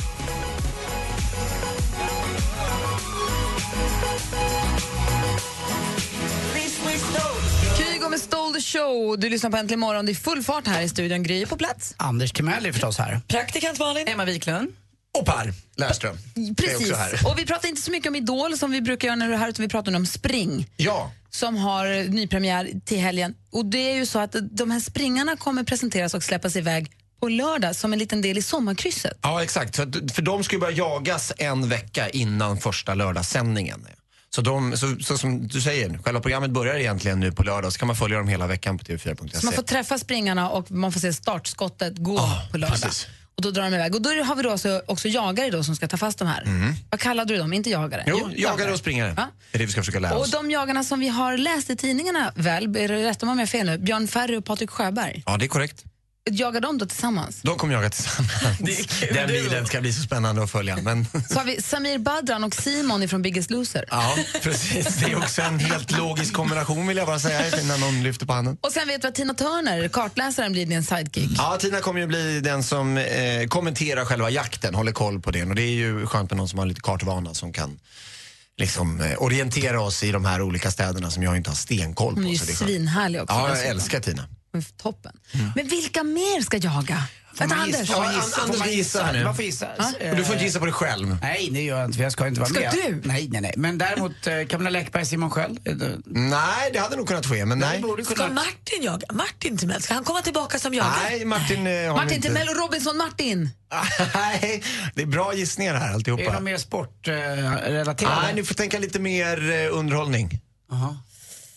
Kygo 7.77 8.09
med 8.09 8.19
Stole 8.19 8.53
the 8.53 8.61
Show. 8.61 9.19
Du 9.19 9.29
lyssnar 9.29 9.49
på 9.49 9.57
Äntligen 9.57 9.79
morgon. 9.79 10.05
Det 10.05 10.11
är 10.11 10.13
full 10.13 10.43
fart 10.43 10.67
här 10.67 10.81
i 10.81 10.89
studion. 10.89 11.23
Gry 11.23 11.45
på 11.45 11.57
plats. 11.57 11.95
Anders 11.97 12.31
Timell 12.31 12.65
är 12.65 12.71
förstås 12.71 12.97
här. 12.97 13.21
Praktikant 13.27 13.79
Malin? 13.79 14.07
Emma 14.07 14.25
Wiklund. 14.25 14.69
Och 15.19 15.25
Per 15.25 15.53
Lärström. 15.75 16.17
är 16.35 16.53
Precis. 16.53 16.91
Och 17.25 17.39
vi 17.39 17.45
pratar 17.45 17.69
inte 17.69 17.81
så 17.81 17.91
mycket 17.91 18.09
om 18.09 18.15
Idol 18.15 18.57
som 18.57 18.71
vi 18.71 18.81
brukar 18.81 19.07
göra 19.07 19.15
när 19.15 19.27
du 19.27 19.33
är 19.33 19.37
här, 19.37 19.49
utan 19.49 19.63
vi 19.63 19.69
pratar 19.69 19.91
nu 19.91 19.97
om 19.97 20.05
Spring. 20.05 20.67
Ja. 20.77 21.11
som 21.29 21.55
har 21.57 22.09
nypremiär 22.09 22.71
till 22.85 22.99
helgen. 22.99 23.35
Och 23.51 23.65
det 23.65 23.91
är 23.91 23.95
ju 23.95 24.05
så 24.05 24.19
att 24.19 24.35
de 24.51 24.71
här 24.71 24.79
springarna 24.79 25.35
kommer 25.37 25.63
presenteras 25.63 26.13
och 26.13 26.23
släppas 26.23 26.55
iväg 26.55 26.91
på 27.19 27.27
lördag 27.29 27.75
som 27.75 27.93
en 27.93 27.99
liten 27.99 28.21
del 28.21 28.37
i 28.37 28.41
sommarkrysset. 28.41 29.17
Ja, 29.21 29.43
exakt. 29.43 29.79
Att- 29.79 30.11
för 30.13 30.21
de 30.21 30.43
ska 30.43 30.55
ju 30.55 30.59
börja 30.59 30.77
jagas 30.77 31.33
en 31.37 31.69
vecka 31.69 32.09
innan 32.09 32.57
första 32.57 32.93
lördagssändningen. 32.93 33.87
Så, 34.29 34.41
de, 34.41 34.77
så, 34.77 34.95
så 34.99 35.17
som 35.17 35.47
du 35.47 35.61
säger, 35.61 35.97
själva 36.03 36.21
programmet 36.21 36.51
börjar 36.51 36.75
egentligen 36.75 37.19
nu 37.19 37.31
på 37.31 37.43
lördag 37.43 37.73
så 37.73 37.79
kan 37.79 37.87
man 37.87 37.95
följa 37.95 38.17
dem 38.17 38.27
hela 38.27 38.47
veckan 38.47 38.77
på 38.77 38.83
tv4.se. 38.85 39.37
Så 39.39 39.45
man 39.45 39.53
får 39.53 39.63
träffa 39.63 39.97
springarna 39.97 40.49
och 40.49 40.71
man 40.71 40.91
får 40.91 40.99
se 40.99 41.13
startskottet 41.13 41.97
gå 41.97 42.19
Ah, 42.19 42.47
på 42.51 42.57
lördag. 42.57 42.81
precis. 42.81 43.07
Och 43.37 43.43
då 43.43 43.51
drar 43.51 43.63
de 43.63 43.73
iväg. 43.73 43.95
Och 43.95 44.01
då 44.01 44.09
har 44.23 44.35
vi 44.35 44.43
då 44.43 44.51
också, 44.53 44.81
också 44.85 45.07
jagare 45.07 45.49
då 45.49 45.63
som 45.63 45.75
ska 45.75 45.87
ta 45.87 45.97
fast 45.97 46.19
de 46.19 46.27
här. 46.27 46.43
Vad 46.89 46.99
kallade 46.99 47.33
du 47.33 47.37
dem? 47.39 47.53
Inte 47.53 47.69
jagare? 47.69 48.01
Mm. 48.01 48.17
Jo, 48.19 48.29
jagare 48.35 48.71
och 48.71 48.79
springare. 48.79 49.13
Ja. 49.17 49.27
Det 49.51 49.57
är 49.57 49.59
det 49.59 49.65
vi 49.65 49.71
ska 49.71 49.81
försöka 49.81 49.99
lära 49.99 50.15
Och 50.15 50.21
oss. 50.21 50.31
de 50.31 50.51
jagarna 50.51 50.83
som 50.83 50.99
vi 50.99 51.07
har 51.07 51.37
läst 51.37 51.69
i 51.69 51.75
tidningarna, 51.75 52.31
väl, 52.35 52.75
är 52.75 52.87
det 52.87 53.03
rätt 53.03 53.23
om 53.23 53.39
jag 53.39 53.49
fel 53.49 53.65
nu, 53.65 53.77
Björn 53.77 54.07
Ferry 54.07 54.37
och 54.37 54.45
Patrik 54.45 54.69
Sjöberg, 54.69 55.23
Ja, 55.25 55.37
det 55.37 55.45
är 55.45 55.49
korrekt. 55.49 55.83
Jagar 56.31 56.61
de 56.61 56.77
då 56.77 56.85
tillsammans? 56.85 57.39
De 57.41 57.57
kommer 57.57 57.73
jaga 57.73 57.89
tillsammans. 57.89 58.87
Den 59.13 59.27
bilen 59.27 59.65
ska 59.65 59.81
bli 59.81 59.93
så 59.93 60.01
spännande 60.01 60.43
att 60.43 60.51
följa. 60.51 60.77
Men 60.81 61.05
Så 61.29 61.39
har 61.39 61.45
vi 61.45 61.61
Samir 61.61 61.97
Badran 61.99 62.43
och 62.43 62.55
Simon 62.55 63.07
från 63.09 63.21
Biggest 63.21 63.49
Loser. 63.51 63.85
ja, 63.89 64.15
precis. 64.41 64.95
Det 64.95 65.11
är 65.11 65.17
också 65.17 65.41
en 65.41 65.59
helt 65.59 65.91
logisk 65.97 66.33
kombination 66.33 66.87
vill 66.87 66.97
jag 66.97 67.07
bara 67.07 67.19
säga 67.19 67.39
när 67.63 67.77
någon 67.77 68.03
lyfter 68.03 68.25
på 68.25 68.33
handen. 68.33 68.57
Och 68.61 68.71
sen 68.71 68.87
vet 68.87 69.03
vi 69.03 69.07
att 69.07 69.15
Tina 69.15 69.33
Turner, 69.33 69.87
kartläsaren, 69.87 70.51
blir 70.51 70.65
din 70.65 70.83
sidekick. 70.83 71.29
Ja, 71.37 71.57
Tina 71.59 71.79
kommer 71.79 71.99
ju 71.99 72.07
bli 72.07 72.39
den 72.39 72.63
som 72.63 72.97
eh, 72.97 73.47
kommenterar 73.47 74.05
själva 74.05 74.29
jakten, 74.29 74.75
håller 74.75 74.91
koll 74.91 75.21
på 75.21 75.31
den. 75.31 75.49
Och 75.49 75.55
det 75.55 75.61
är 75.63 75.71
ju 75.75 76.05
skönt 76.05 76.29
med 76.31 76.37
någon 76.37 76.49
som 76.49 76.59
har 76.59 76.65
lite 76.65 76.81
kartvana 76.81 77.33
som 77.33 77.53
kan 77.53 77.79
liksom, 78.57 79.01
eh, 79.01 79.13
orientera 79.23 79.81
oss 79.81 80.03
i 80.03 80.11
de 80.11 80.25
här 80.25 80.41
olika 80.41 80.71
städerna 80.71 81.11
som 81.11 81.23
jag 81.23 81.37
inte 81.37 81.49
har 81.49 81.55
stenkoll 81.55 82.13
på. 82.15 82.19
Hon 82.21 82.27
är 82.27 82.31
ju 82.31 82.37
så 82.37 82.45
det 82.45 82.51
är 82.51 82.55
skönt. 82.55 82.69
svinhärlig 82.69 83.21
också. 83.21 83.35
Ja, 83.35 83.41
jag 83.47 83.51
dessutom. 83.57 83.71
älskar 83.71 83.99
Tina. 83.99 84.23
Är 84.53 84.77
Toppen. 84.77 85.17
Men 85.55 85.67
vilka 85.67 86.03
mer 86.03 86.41
ska 86.41 86.57
jaga? 86.57 87.03
Vänta? 87.39 87.55
Anders. 87.55 87.87
Får 87.91 87.99
man 87.99 88.13
Ja, 88.13 88.21
gissa? 88.21 88.41
Anders 88.41 88.55
Får 88.55 88.57
man 88.57 88.67
ska 88.67 88.69
gissa 88.69 89.03
här 89.03 89.13
nu. 89.13 89.23
Man 89.23 89.35
får 89.35 89.45
gissa. 89.45 89.67
Och 90.11 90.15
du 90.15 90.23
får 90.25 90.33
inte 90.33 90.45
gissa 90.45 90.59
på 90.59 90.65
dig 90.65 90.73
själv. 90.73 91.17
Nej, 91.21 91.49
det 91.51 91.61
gör 91.61 91.77
jag 91.77 91.85
inte 91.87 91.95
för 91.97 92.03
jag 92.03 92.11
ska 92.11 92.27
inte 92.27 92.39
vara 92.39 92.49
Ska 92.49 92.59
med. 92.59 92.71
du? 92.73 93.01
Nej, 93.03 93.27
nej, 93.31 93.41
nej. 93.41 93.53
Men 93.57 93.77
däremot 93.77 94.27
eh, 94.27 94.33
Camilla 94.49 94.69
Läckberg, 94.69 95.05
Simon 95.05 95.29
Sköld. 95.31 95.59
eh, 95.67 95.73
Nej, 96.05 96.69
det 96.73 96.79
hade 96.79 96.95
nog 96.95 97.07
kunnat 97.07 97.25
ske, 97.25 97.45
men 97.45 97.59
nej. 97.59 97.81
borde 97.81 98.05
Ska 98.05 98.15
kunna... 98.15 98.29
Martin 98.33 98.83
jaga? 98.83 99.07
Martin 99.13 99.57
Timell, 99.57 99.81
ska 99.81 99.93
han 99.93 100.03
komma 100.03 100.21
tillbaka 100.21 100.59
som 100.59 100.73
jagare? 100.73 100.93
Nej, 101.03 101.25
Martin 101.25 101.67
eh, 101.67 101.73
har 101.73 101.81
vi 101.81 101.89
Martin 101.89 102.11
inte. 102.15 102.27
Timell 102.27 102.49
och 102.49 102.55
Robinson 102.55 102.97
Martin. 102.97 103.49
Nej, 104.13 104.63
det 104.95 105.01
är 105.01 105.05
bra 105.05 105.33
gissningar 105.33 105.75
här 105.75 105.89
Är 105.89 105.93
alltihopa. 105.93 106.33
något 106.33 106.43
mer 106.43 106.57
sportrelaterat? 106.57 108.19
Nej, 108.23 108.33
ni 108.35 108.43
får 108.43 108.55
tänka 108.55 108.79
lite 108.79 108.99
mer 108.99 109.51
eh, 109.51 109.77
underhållning. 109.77 110.39
Aha. 110.71 110.97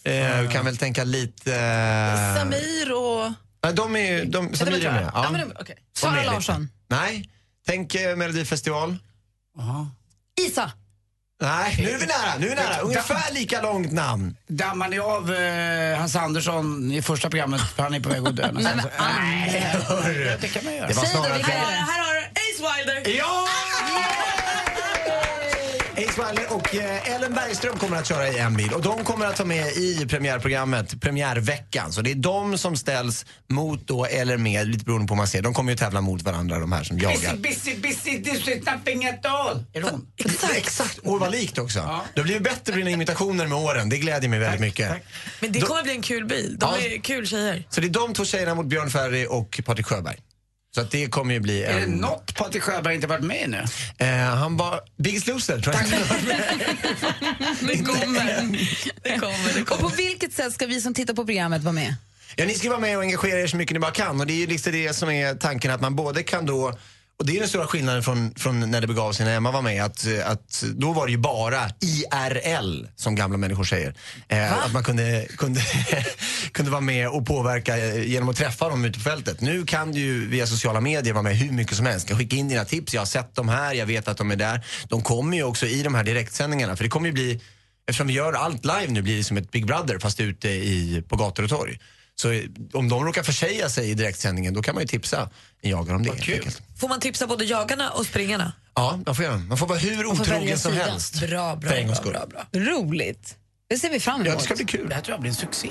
Eh, 0.04 0.40
vi 0.40 0.49
kan 0.52 0.64
väl 0.64 0.76
tänka 0.76 1.04
lite... 1.04 1.54
Eh, 1.54 2.37
Samir 2.37 2.92
och... 2.92 3.33
Nej, 3.62 3.73
de 3.75 3.97
är 3.97 4.12
ju, 4.12 4.25
de, 4.25 4.54
Samir 4.54 4.87
är 4.87 4.92
med. 4.92 5.11
Ja. 5.14 5.30
Men. 5.30 5.52
Och 5.52 5.71
Sara. 5.97 6.23
Larsson. 6.23 6.69
Nej. 6.88 7.30
Tänk 7.66 7.95
eh, 7.95 8.16
Melodifestival. 8.16 8.97
Isa. 10.40 10.73
Nej, 11.42 11.76
nu 11.78 11.90
är 11.90 11.99
vi 11.99 12.07
nära. 12.07 12.38
Nu 12.38 12.47
är 12.47 12.50
vi 12.50 12.57
nära. 12.57 12.78
Ungefär 12.78 13.35
lika 13.35 13.62
långt 13.62 13.92
namn. 13.92 14.37
Dammar 14.49 14.88
ni 14.88 14.99
av 14.99 15.35
eh, 15.35 15.99
Hans 15.99 16.16
Andersson 16.16 16.92
i 16.92 17.02
första 17.02 17.30
programmet 17.30 17.61
för 17.61 17.83
han 17.83 17.95
är 17.95 18.00
på 18.00 18.09
väg 18.09 18.26
att 18.26 18.37
dö 18.37 18.47
någonstans? 18.47 18.87
Nej, 18.99 19.76
hörru. 19.88 20.37
Det 20.40 20.49
kan 20.49 20.64
man 20.64 20.75
göra. 20.75 20.87
Det 20.87 20.95
var 20.95 21.04
Säg 21.04 21.14
då, 21.14 21.21
snarare... 21.21 21.37
vilka 21.37 21.52
är 21.52 21.61
det? 21.61 21.76
Här 21.76 22.04
har 22.07 22.14
du 22.14 22.21
Ace 22.21 22.76
Wilder. 22.76 23.19
Ja! 23.19 23.47
Ace 23.49 24.29
Wilder 26.18 26.46
och 26.54 26.74
eh, 26.74 27.10
Ellen 27.14 27.32
Bergström 27.34 27.76
kommer 27.78 27.96
att 27.96 28.06
köra 28.06 28.28
i 28.28 28.38
en 28.38 28.56
bil 28.56 28.72
och 28.72 28.82
de 28.82 29.04
kommer 29.04 29.26
att 29.26 29.38
vara 29.38 29.48
med 29.48 29.66
i 29.72 30.06
premiärprogrammet, 30.08 31.00
premiärveckan. 31.00 31.92
Så 31.92 32.00
det 32.02 32.10
är 32.10 32.14
de 32.14 32.58
som 32.58 32.76
ställs 32.76 33.26
mot 33.48 33.86
då 33.86 34.04
eller 34.04 34.36
med, 34.36 34.66
lite 34.68 34.84
beroende 34.84 35.06
på 35.06 35.14
hur 35.14 35.16
man 35.16 35.26
ser. 35.28 35.42
De 35.42 35.54
kommer 35.54 35.72
ju 35.72 35.78
tävla 35.78 36.00
mot 36.00 36.22
varandra 36.22 36.58
de 36.58 36.72
här 36.72 36.84
som 36.84 36.98
jagar. 36.98 37.36
Busy, 37.36 37.74
busy, 37.76 38.18
busy, 38.18 38.60
nothing 38.66 39.06
at 39.08 39.26
all. 39.26 39.64
Är 39.72 39.80
det 39.80 39.90
hon? 39.90 40.06
Exakt, 40.16 40.56
exakt. 40.56 40.98
Och 40.98 41.20
vad 41.20 41.30
likt 41.30 41.58
också. 41.58 42.00
Det 42.14 42.22
blir 42.22 42.40
bättre 42.40 42.72
på 42.72 42.78
dina 42.78 42.90
imitationer 42.90 43.46
med 43.46 43.58
åren. 43.58 43.88
Det 43.88 43.98
glädjer 43.98 44.30
mig 44.30 44.38
väldigt 44.38 44.60
mycket. 44.60 44.90
Men 45.40 45.52
det 45.52 45.60
kommer 45.60 45.82
bli 45.82 45.92
en 45.92 46.02
kul 46.02 46.24
bil. 46.24 46.56
De 46.58 46.66
Ja. 46.80 46.86
är 46.86 46.98
kul 47.00 47.26
tjejer. 47.26 47.66
Så 47.70 47.80
det 47.80 47.86
är 47.86 47.88
de 47.88 48.14
två 48.14 48.24
tjejerna 48.24 48.54
mot 48.54 48.66
Björn 48.66 48.90
Ferry 48.90 49.26
och 49.26 49.60
Patrik 49.64 49.86
Sjöberg. 49.86 50.16
Så 50.74 50.80
att 50.80 50.90
det 50.90 51.06
kommer 51.06 51.34
ju 51.34 51.40
bli 51.40 51.62
Är 51.64 51.76
det 51.76 51.82
en... 51.82 51.90
något 51.90 52.34
Patrik 52.34 52.62
Sjöberg 52.62 52.94
inte 52.94 53.06
varit 53.06 53.24
med 53.24 53.42
i 53.42 53.46
nu? 53.46 53.64
Eh, 53.98 54.08
han 54.16 54.56
var 54.56 54.80
Biggest 54.96 55.26
Loser 55.26 55.58
tror 55.60 55.74
jag. 55.74 55.84
Det 57.68 57.84
kommer. 57.84 58.48
Det 59.02 59.18
kommer, 59.18 59.54
det 59.54 59.60
Och 59.60 59.66
kommer. 59.68 59.82
på 59.82 59.88
vilket 59.88 60.32
sätt 60.32 60.52
ska 60.52 60.66
vi 60.66 60.80
som 60.80 60.94
tittar 60.94 61.14
på 61.14 61.24
programmet 61.26 61.62
vara 61.62 61.72
med? 61.72 61.94
Ja, 62.36 62.44
ni 62.46 62.54
ska 62.54 62.68
vara 62.68 62.80
med 62.80 62.96
och 62.96 63.02
engagera 63.02 63.40
er 63.40 63.46
så 63.46 63.56
mycket 63.56 63.74
ni 63.74 63.80
bara 63.80 63.90
kan. 63.90 64.20
Och 64.20 64.26
det 64.26 64.32
är 64.32 64.36
ju 64.36 64.46
liksom 64.46 64.72
det 64.72 64.96
som 64.96 65.10
är 65.10 65.34
tanken 65.34 65.70
att 65.70 65.80
man 65.80 65.96
både 65.96 66.22
kan 66.22 66.46
då 66.46 66.78
och 67.20 67.26
det 67.26 67.36
är 67.36 67.40
den 67.40 67.48
stora 67.48 67.66
skillnaden 67.66 68.02
från, 68.02 68.34
från 68.34 68.70
när 68.70 68.80
det 68.80 68.86
begav 68.86 69.12
sig 69.12 69.26
när 69.26 69.36
Emma 69.36 69.50
var 69.50 69.62
med. 69.62 69.84
Att, 69.84 70.06
att 70.24 70.64
då 70.74 70.92
var 70.92 71.06
det 71.06 71.12
ju 71.12 71.18
bara 71.18 71.70
IRL, 71.80 72.86
som 72.96 73.14
gamla 73.14 73.38
människor 73.38 73.64
säger. 73.64 73.94
Eh, 74.28 74.64
att 74.64 74.72
man 74.72 74.84
kunde, 74.84 75.26
kunde, 75.36 75.60
kunde 76.52 76.70
vara 76.70 76.80
med 76.80 77.08
och 77.08 77.26
påverka 77.26 77.76
eh, 77.78 78.02
genom 78.08 78.28
att 78.28 78.36
träffa 78.36 78.68
dem 78.68 78.84
ute 78.84 78.98
på 78.98 79.04
fältet. 79.04 79.40
Nu 79.40 79.66
kan 79.66 79.92
du 79.92 80.00
ju 80.00 80.28
via 80.28 80.46
sociala 80.46 80.80
medier 80.80 81.12
vara 81.12 81.22
med 81.22 81.36
hur 81.36 81.52
mycket 81.52 81.76
som 81.76 81.86
helst. 81.86 82.06
Du 82.06 82.10
kan 82.10 82.18
skicka 82.18 82.36
in 82.36 82.48
dina 82.48 82.64
tips. 82.64 82.94
Jag 82.94 83.00
har 83.00 83.06
sett 83.06 83.34
dem 83.34 83.48
här, 83.48 83.74
jag 83.74 83.86
vet 83.86 84.08
att 84.08 84.16
de 84.16 84.30
är 84.30 84.36
där. 84.36 84.66
De 84.88 85.02
kommer 85.02 85.36
ju 85.36 85.42
också 85.42 85.66
i 85.66 85.82
de 85.82 85.94
här 85.94 86.04
direktsändningarna. 86.04 86.76
För 86.76 86.84
det 86.84 86.90
kommer 86.90 87.06
ju 87.06 87.12
bli, 87.12 87.40
eftersom 87.86 88.06
vi 88.06 88.12
gör 88.12 88.32
allt 88.32 88.64
live 88.64 88.88
nu 88.88 89.02
blir 89.02 89.16
det 89.16 89.24
som 89.24 89.36
ett 89.36 89.50
Big 89.50 89.66
Brother 89.66 89.98
fast 89.98 90.20
ute 90.20 90.48
i, 90.48 91.02
på 91.08 91.16
gator 91.16 91.42
och 91.42 91.50
torg. 91.50 91.78
Så 92.20 92.30
eh, 92.30 92.42
om 92.72 92.88
de 92.88 93.04
råkar 93.04 93.22
försäga 93.22 93.68
sig 93.68 93.90
i 93.90 93.94
direktsändningen 93.94 94.54
då 94.54 94.62
kan 94.62 94.74
man 94.74 94.82
ju 94.82 94.88
tipsa 94.88 95.30
en 95.60 95.70
jagare 95.70 95.96
om 95.96 96.02
det. 96.02 96.12
Får 96.80 96.88
man 96.88 97.00
tipsa 97.00 97.26
både 97.26 97.44
jagarna 97.44 97.90
och 97.90 98.06
springarna? 98.06 98.52
Ja, 98.74 99.00
man 99.06 99.14
får 99.14 99.24
göra. 99.24 99.38
Man 99.38 99.58
får 99.58 99.66
vara 99.66 99.78
hur 99.78 100.06
otrogen 100.06 100.58
som 100.58 100.72
helst. 100.72 101.20
Bra, 101.20 101.56
bra, 101.56 101.70
bra, 101.84 101.94
skull. 101.94 102.12
bra, 102.12 102.26
bra. 102.26 102.46
Roligt. 102.52 103.36
Det 103.68 103.78
ser 103.78 103.90
vi 103.90 104.00
fram 104.00 104.14
emot. 104.14 104.26
Ja, 104.26 104.34
det 104.34 104.40
ska 104.40 104.54
bli 104.54 104.64
kul. 104.64 104.88
Det 104.88 104.94
här 104.94 105.02
tror 105.02 105.12
jag 105.14 105.20
blir 105.20 105.30
en 105.30 105.34
succé. 105.34 105.68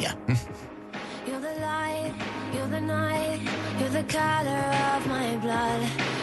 You're 1.28 1.42
the 1.42 1.56
light, 1.60 2.14
you're 2.54 2.72
the 2.72 2.82
night, 2.82 3.42
you're 3.80 3.94
the 4.02 4.18
color 4.18 4.66
of 4.98 5.06
my 5.08 5.38
blood. 5.42 5.82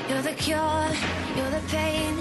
You're 0.09 0.23
the 0.23 0.43
cure, 0.43 0.89
you're 1.37 1.61
the 1.61 1.77
pain, 1.77 2.15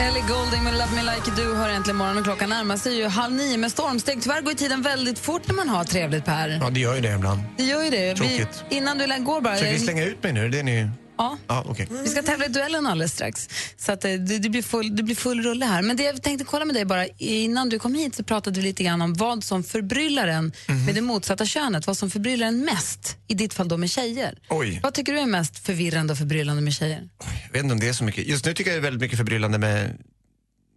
Ellie 0.00 0.24
Golding 0.28 0.64
med 0.64 0.72
Love 0.72 0.90
Me 0.94 1.02
Like 1.14 1.30
You 1.30 1.36
Do 1.48 1.54
hör 1.54 1.68
äntligen 1.68 1.96
morgon 1.96 2.18
och 2.18 2.24
klockan 2.24 2.48
närmar 2.50 2.76
sig 2.76 2.96
ju 2.96 3.06
halv 3.06 3.34
nio 3.34 3.56
med 3.56 3.70
stormsteg. 3.70 4.22
Tyvärr 4.22 4.40
går 4.42 4.54
tiden 4.54 4.82
väldigt 4.82 5.18
fort 5.18 5.48
när 5.48 5.54
man 5.54 5.68
har 5.68 5.84
trevligt 5.84 6.24
Per. 6.24 6.48
Ja, 6.48 6.70
det 6.70 6.80
gör 6.80 6.94
ju 6.94 7.00
det 7.00 7.14
ibland. 7.14 7.40
Det 7.56 7.62
gör 7.64 7.84
ju 7.84 7.90
det. 7.90 8.08
Vi, 8.08 8.14
Tråkigt. 8.14 8.64
innan 8.70 8.98
du 8.98 9.06
går 9.24 9.40
bara. 9.40 9.54
Försöker 9.54 9.72
vi 9.72 9.78
slänga 9.78 10.04
ut 10.04 10.22
mig 10.22 10.32
nu? 10.32 10.48
Det 10.48 10.58
är 10.58 10.62
ni... 10.62 10.88
Ja. 11.18 11.38
Ja, 11.48 11.64
okej. 11.68 11.88
Vi 11.90 12.08
ska 12.08 12.22
tävla 12.22 12.44
i 12.44 12.48
duellen 12.48 12.86
alldeles 12.86 13.12
strax. 13.12 13.48
Så 13.76 13.92
att 13.92 14.04
eh, 14.04 14.12
det, 14.12 14.38
det, 14.38 14.48
blir 14.48 14.62
full, 14.62 14.96
det 14.96 15.02
blir 15.02 15.14
full 15.14 15.42
rulle 15.42 15.64
här. 15.64 15.82
Men 15.82 15.96
det 15.96 16.02
jag 16.02 16.22
tänkte 16.22 16.44
kolla 16.44 16.64
med 16.64 16.74
dig 16.76 16.84
bara, 16.84 17.06
innan 17.06 17.68
du 17.68 17.78
kom 17.78 17.94
hit 17.94 18.14
så 18.14 18.22
pratade 18.24 18.60
vi 18.60 18.66
lite 18.66 18.84
grann 18.84 19.02
om 19.02 19.14
vad 19.14 19.44
som 19.44 19.62
förbryllar 19.64 20.28
en 20.28 20.52
Mhm. 20.68 20.84
med 20.86 20.94
det 20.94 21.00
motsatta 21.00 21.46
könet. 21.46 21.86
Vad 21.86 21.96
som 21.96 22.10
förbryllar 22.10 22.46
en 22.46 22.64
mest, 22.64 23.16
i 23.28 23.34
ditt 23.34 23.54
fall 23.54 23.68
då 23.68 23.76
med 23.76 23.90
tjejer. 23.90 24.38
Oj. 24.48 24.80
Vad 24.82 24.94
tycker 24.94 25.12
du 25.12 25.18
är 25.18 25.26
mest 25.26 25.66
förvirrande 25.66 26.12
och 26.12 26.18
förbryllande 26.18 26.62
med 26.62 26.72
tjejer? 26.74 27.08
Jag 27.50 27.58
vet 27.58 27.62
inte 27.64 27.72
om 27.72 27.80
det 27.80 27.88
är 27.88 27.92
så 27.92 28.04
mycket. 28.04 28.26
Just 28.26 28.44
nu 28.44 28.54
tycker 28.54 28.70
jag 28.70 28.76
det 28.76 28.80
är 28.80 28.90
väldigt 28.90 29.00
mycket 29.00 29.18
förbryllande 29.18 29.58
med 29.58 29.98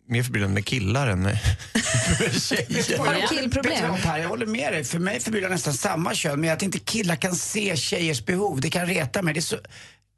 mer 0.07 0.23
förbryllande 0.23 0.53
med 0.53 0.65
killar 0.65 1.07
än 1.07 1.21
med, 1.21 1.37
med 2.19 2.41
tjejer. 2.41 2.97
Har 2.97 3.13
du 3.13 3.37
killproblem? 3.37 3.95
jag 4.05 4.29
håller 4.29 4.45
med 4.45 4.73
dig. 4.73 4.83
För 4.83 4.99
mig 4.99 5.19
förbryllar 5.19 5.49
nästan 5.49 5.73
samma 5.73 6.13
kön, 6.13 6.41
men 6.41 6.53
att 6.53 6.63
inte 6.63 6.79
killar 6.79 7.15
kan 7.15 7.35
se 7.35 7.77
tjejers 7.77 8.25
behov, 8.25 8.61
det 8.61 8.69
kan 8.69 8.85
reta 8.87 9.21
mig. 9.21 9.33
Det 9.33 9.39
är 9.39 9.41
så, 9.41 9.57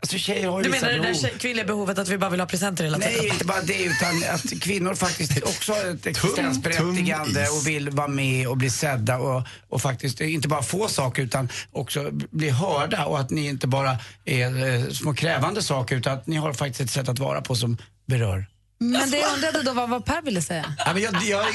alltså 0.01 0.17
tjejer 0.17 0.47
har 0.49 0.57
ju 0.59 0.63
Du 0.63 0.69
menar 0.69 0.89
det 0.91 0.99
där 0.99 1.13
tjej- 1.13 1.33
kvinnliga 1.39 1.65
behovet 1.65 1.99
att 1.99 2.07
vi 2.09 2.17
bara 2.17 2.29
vill 2.29 2.39
ha 2.39 2.47
presenter 2.47 2.83
hela 2.83 2.97
tiden? 2.97 3.13
Nej, 3.17 3.27
inte 3.27 3.45
bara 3.45 3.61
det, 3.61 3.83
utan 3.83 4.23
att 4.33 4.61
kvinnor 4.61 4.95
faktiskt 4.95 5.43
också 5.43 5.73
har 5.73 5.85
ett 5.85 6.05
existensberättigande 6.05 7.43
is. 7.43 7.49
och 7.51 7.67
vill 7.67 7.89
vara 7.89 8.07
med 8.07 8.47
och 8.47 8.57
bli 8.57 8.69
sedda 8.69 9.17
och, 9.17 9.47
och 9.69 9.81
faktiskt 9.81 10.21
inte 10.21 10.47
bara 10.47 10.63
få 10.63 10.87
saker 10.87 11.23
utan 11.23 11.49
också 11.71 12.09
bli 12.11 12.49
hörda 12.49 13.05
och 13.05 13.19
att 13.19 13.29
ni 13.29 13.45
inte 13.47 13.67
bara 13.67 13.97
är 14.25 14.67
eh, 14.85 14.89
små 14.91 15.13
krävande 15.13 15.63
saker 15.63 15.95
utan 15.95 16.13
att 16.17 16.27
ni 16.27 16.35
har 16.35 16.53
faktiskt 16.53 16.81
ett 16.81 16.91
sätt 16.91 17.09
att 17.09 17.19
vara 17.19 17.41
på 17.41 17.55
som 17.55 17.77
berör. 18.07 18.45
Men 18.79 19.11
det 19.11 19.17
jag 19.17 19.33
undrade 19.33 19.61
då 19.63 19.73
var 19.73 19.87
vad 19.87 20.05
Per 20.05 20.21
ville 20.21 20.41
säga. 20.41 20.75
Ja, 20.77 20.93
men 20.93 21.01
jag, 21.01 21.13
jag, 21.23 21.45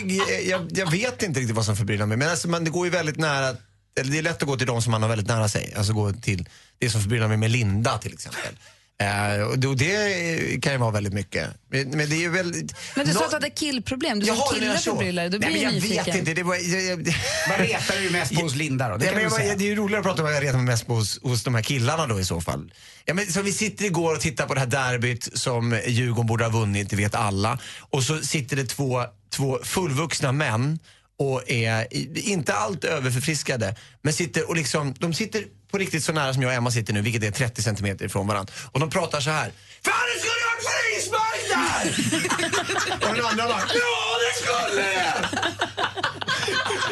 jag, 0.46 0.68
jag 0.74 0.90
vet 0.90 1.22
inte 1.22 1.40
riktigt 1.40 1.56
vad 1.56 1.64
som 1.64 1.76
förbryllar 1.76 2.06
mig. 2.06 2.16
Men 2.16 2.28
alltså, 2.30 2.48
man, 2.48 2.64
det 2.64 2.70
går 2.70 2.86
ju 2.86 2.90
väldigt 2.90 3.16
nära, 3.18 3.56
det 4.04 4.18
är 4.18 4.22
lätt 4.22 4.42
att 4.42 4.48
gå 4.48 4.56
till 4.56 4.66
de 4.66 4.82
som 4.82 4.90
man 4.90 5.02
har 5.02 5.08
väldigt 5.08 5.28
nära 5.28 5.48
sig. 5.48 5.74
Alltså 5.76 5.92
gå 5.92 6.12
till 6.12 6.48
det 6.78 6.90
som 6.90 7.00
förbryllar 7.00 7.28
mig 7.28 7.36
med 7.36 7.50
Linda 7.50 7.98
till 7.98 8.12
exempel. 8.12 8.56
Eh, 9.00 9.42
och 9.42 9.76
det, 9.76 10.62
kan 10.62 10.72
ju 10.72 10.78
vara 10.78 10.90
väldigt 10.90 11.12
mycket. 11.12 11.48
Men, 11.70 11.88
men 11.90 12.08
det 12.08 12.16
är 12.16 12.20
ju 12.20 12.28
väldigt... 12.28 12.74
Men 12.96 13.06
du 13.06 13.12
sa 13.12 13.24
att 13.24 13.30
du 13.30 13.36
hade 13.36 13.50
killproblem. 13.50 14.20
Du 14.20 14.26
sa 14.26 14.52
du 14.52 14.60
killar 14.60 14.76
förbryllar 14.76 15.22
dig. 15.22 15.30
Då 15.30 15.38
Nej, 15.38 15.50
blir 15.50 15.64
men 15.64 15.74
jag 15.74 15.82
nyfiken. 15.82 16.04
vet 16.04 16.14
inte. 16.14 16.34
Det, 16.34 16.42
var, 16.42 16.54
jag, 16.54 16.82
jag, 16.82 17.14
Vad 17.48 17.60
retar 17.60 18.02
du 18.02 18.10
mest 18.10 18.34
på 18.34 18.40
hos 18.40 18.54
Linda 18.54 18.88
då? 18.88 18.96
Det 18.96 19.04
Ja, 19.04 19.10
kan 19.10 19.14
men 19.14 19.22
jag, 19.22 19.32
säga. 19.32 19.56
det 19.56 19.64
är 19.64 19.68
ju 19.68 19.76
roligare 19.76 20.00
att 20.00 20.06
prata 20.06 20.22
om 20.22 20.24
vad 20.24 20.34
jag 20.34 20.42
retar 20.42 20.56
mig 20.56 20.66
mest 20.66 20.86
på 20.86 20.94
hos, 20.94 21.22
hos 21.22 21.44
de 21.44 21.54
här 21.54 21.62
killarna 21.62 22.06
då 22.06 22.20
i 22.20 22.24
så 22.24 22.40
fall. 22.40 22.72
Ja, 23.04 23.14
men, 23.14 23.26
så 23.26 23.42
vi 23.42 23.52
sitter 23.52 23.84
igår 23.84 24.14
och 24.14 24.20
tittar 24.20 24.46
på 24.46 24.54
det 24.54 24.60
här 24.60 24.66
derbyt 24.66 25.38
som 25.38 25.80
Djurgården 25.86 26.26
borde 26.26 26.44
ha 26.44 26.50
vunnit, 26.50 26.90
det 26.90 26.96
vet 26.96 27.14
alla. 27.14 27.58
Och 27.80 28.02
så 28.02 28.18
sitter 28.18 28.56
det 28.56 28.64
två, 28.64 29.04
två 29.30 29.58
fullvuxna 29.62 30.32
män 30.32 30.78
och 31.20 31.50
är 31.50 31.86
inte 32.18 32.54
allt 32.54 32.84
överförfriskade. 32.84 33.74
Men 34.02 34.12
sitter 34.12 34.48
och 34.48 34.56
liksom, 34.56 34.94
de 34.98 35.14
sitter 35.14 35.44
på 35.70 35.78
riktigt 35.78 36.04
så 36.04 36.12
nära 36.12 36.34
som 36.34 36.42
jag 36.42 36.50
och 36.50 36.54
Emma 36.54 36.70
sitter 36.70 36.92
nu, 36.92 37.02
vilket 37.02 37.22
är 37.22 37.30
30 37.30 37.62
centimeter 37.62 38.04
ifrån 38.04 38.26
varandra. 38.26 38.52
Och 38.72 38.80
de 38.80 38.90
pratar 38.90 39.20
så 39.20 39.30
här. 39.30 39.52
Fan, 39.84 39.94
det 40.14 40.20
skulle 40.20 40.44
ha 40.50 40.56
frispark 40.70 41.42
där! 41.50 43.08
och 43.08 43.16
den 43.16 43.26
andra 43.26 43.48
bara, 43.48 43.60
ja 43.60 44.16
det 44.22 44.42
skulle 44.42 44.82
det! 44.82 45.14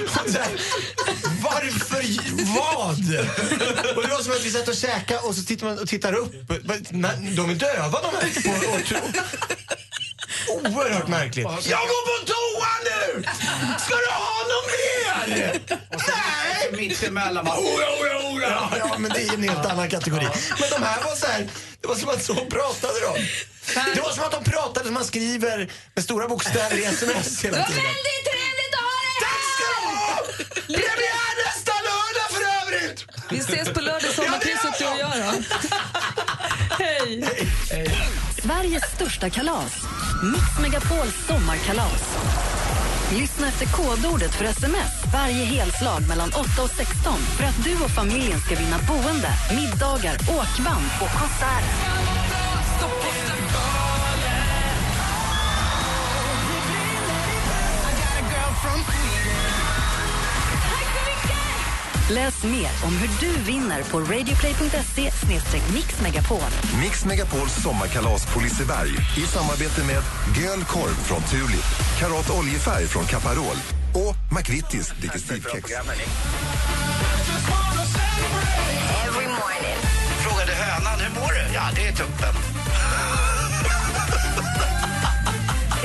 Och 0.04 0.30
Varför? 1.42 2.02
Vad? 2.56 2.99
Och 3.97 4.02
det 4.02 4.08
var 4.08 4.23
som 4.23 4.32
att 4.32 4.44
vi 4.44 4.50
satt 4.50 4.68
och 4.68 4.75
käkade 4.75 5.20
och 5.20 5.35
så 5.35 5.42
tittar 5.42 5.66
man 5.66 5.78
och 5.78 5.88
tittar 5.88 6.12
upp. 6.12 6.35
Men 6.90 7.35
De 7.37 7.50
är 7.50 7.54
döva 7.54 8.00
de 8.02 8.14
här. 8.16 8.28
Och, 8.49 8.75
och, 8.75 9.88
oerhört 10.50 11.09
märkligt. 11.09 11.47
Jag 11.47 11.81
går 11.81 12.02
på 12.09 12.26
toa 12.26 12.73
nu! 12.88 13.23
Ska 13.78 13.95
du 13.95 14.11
ha 14.12 14.37
något 14.52 14.69
mer? 14.78 15.61
Nej! 16.09 16.88
Mittemellan 16.88 17.45
bara, 17.45 17.57
Ja, 18.40 18.71
ja, 18.78 18.99
men 18.99 19.11
det 19.12 19.21
är 19.21 19.35
en 19.35 19.43
helt 19.43 19.67
annan 19.67 19.88
kategori. 19.90 20.28
Men 20.61 20.71
de 20.71 20.83
här 20.87 21.02
var 21.05 21.14
så 21.17 21.26
här, 21.26 21.47
det 21.81 21.88
var 21.88 21.95
som 21.95 22.09
att 22.09 22.23
så 22.23 22.35
pratade 22.35 23.00
de. 23.00 23.26
Det 23.95 24.00
var 24.00 24.11
som 24.11 24.25
att 24.25 24.33
de 24.33 24.45
pratade 24.50 24.85
som 24.87 24.95
man 24.95 25.05
skriver 25.05 25.73
med 25.95 26.05
stora 26.05 26.28
bokstäver 26.28 26.78
i 26.78 26.85
sms 26.85 27.45
hela 27.45 27.67
tiden. 27.67 27.83
Väldigt 27.85 28.25
trevligt 28.31 28.75
att 28.75 28.85
ha 28.88 28.99
dig 29.05 29.17
Tack 29.25 29.43
ska 29.55 29.64
du 29.75 29.97
ha! 29.97 30.23
Premiär 30.67 31.33
nästa 31.47 31.73
lördag 31.88 32.28
för 32.31 32.43
övrigt! 32.62 33.07
Vi 33.31 33.38
ses 33.38 33.69
på 33.75 33.81
lördag, 33.81 34.14
sommarkrysset 34.14 34.78
du 34.78 34.85
och 34.87 34.99
jag 34.99 35.11
då. 35.11 35.43
Hej! 36.85 37.48
Sveriges 38.49 38.85
största 38.95 39.31
kalas. 39.31 39.87
Mix 40.33 40.59
Megapols 40.62 41.26
sommarkalas. 41.26 42.19
Lyssna 43.19 43.49
efter 43.49 43.67
kodordet 43.67 44.35
för 44.35 44.45
sms 44.45 45.05
varje 45.12 45.45
helslag 45.45 46.09
mellan 46.09 46.28
8 46.28 46.40
och 46.62 46.71
16 46.71 47.12
för 47.37 47.45
att 47.45 47.64
du 47.64 47.85
och 47.85 47.90
familjen 47.90 48.40
ska 48.40 48.55
vinna 48.55 48.78
boende, 48.88 49.31
middagar, 49.50 50.14
åkband 50.14 50.88
och 51.00 51.12
konserter. 51.21 51.88
Läs 62.11 62.45
mer 62.45 62.71
om 62.85 62.97
hur 62.97 63.09
du 63.21 63.53
vinner 63.53 63.83
på 63.83 64.00
radioplay.se 64.00 65.11
mixmegapol. 65.75 66.41
Mix 66.81 67.05
Megapols 67.05 67.62
sommarkalas 67.62 68.35
på 68.35 68.41
Liseberg 68.41 68.91
i 69.17 69.21
samarbete 69.21 69.85
med 69.85 70.03
Göl 70.37 70.65
korv 70.65 70.95
från 70.95 71.23
Tulip, 71.23 71.65
Karat 71.99 72.31
oljefärg 72.31 72.87
från 72.87 73.05
Caparol 73.05 73.57
och 73.95 74.37
McVittys 74.37 74.93
Digestivkex. 75.00 75.73
Frågade 80.19 80.53
hönan, 80.53 81.00
hur 81.00 81.21
mår 81.21 81.33
du? 81.33 81.55
Ja, 81.55 81.62
det 81.75 81.87
är 81.87 81.93
tuppen. 81.93 82.48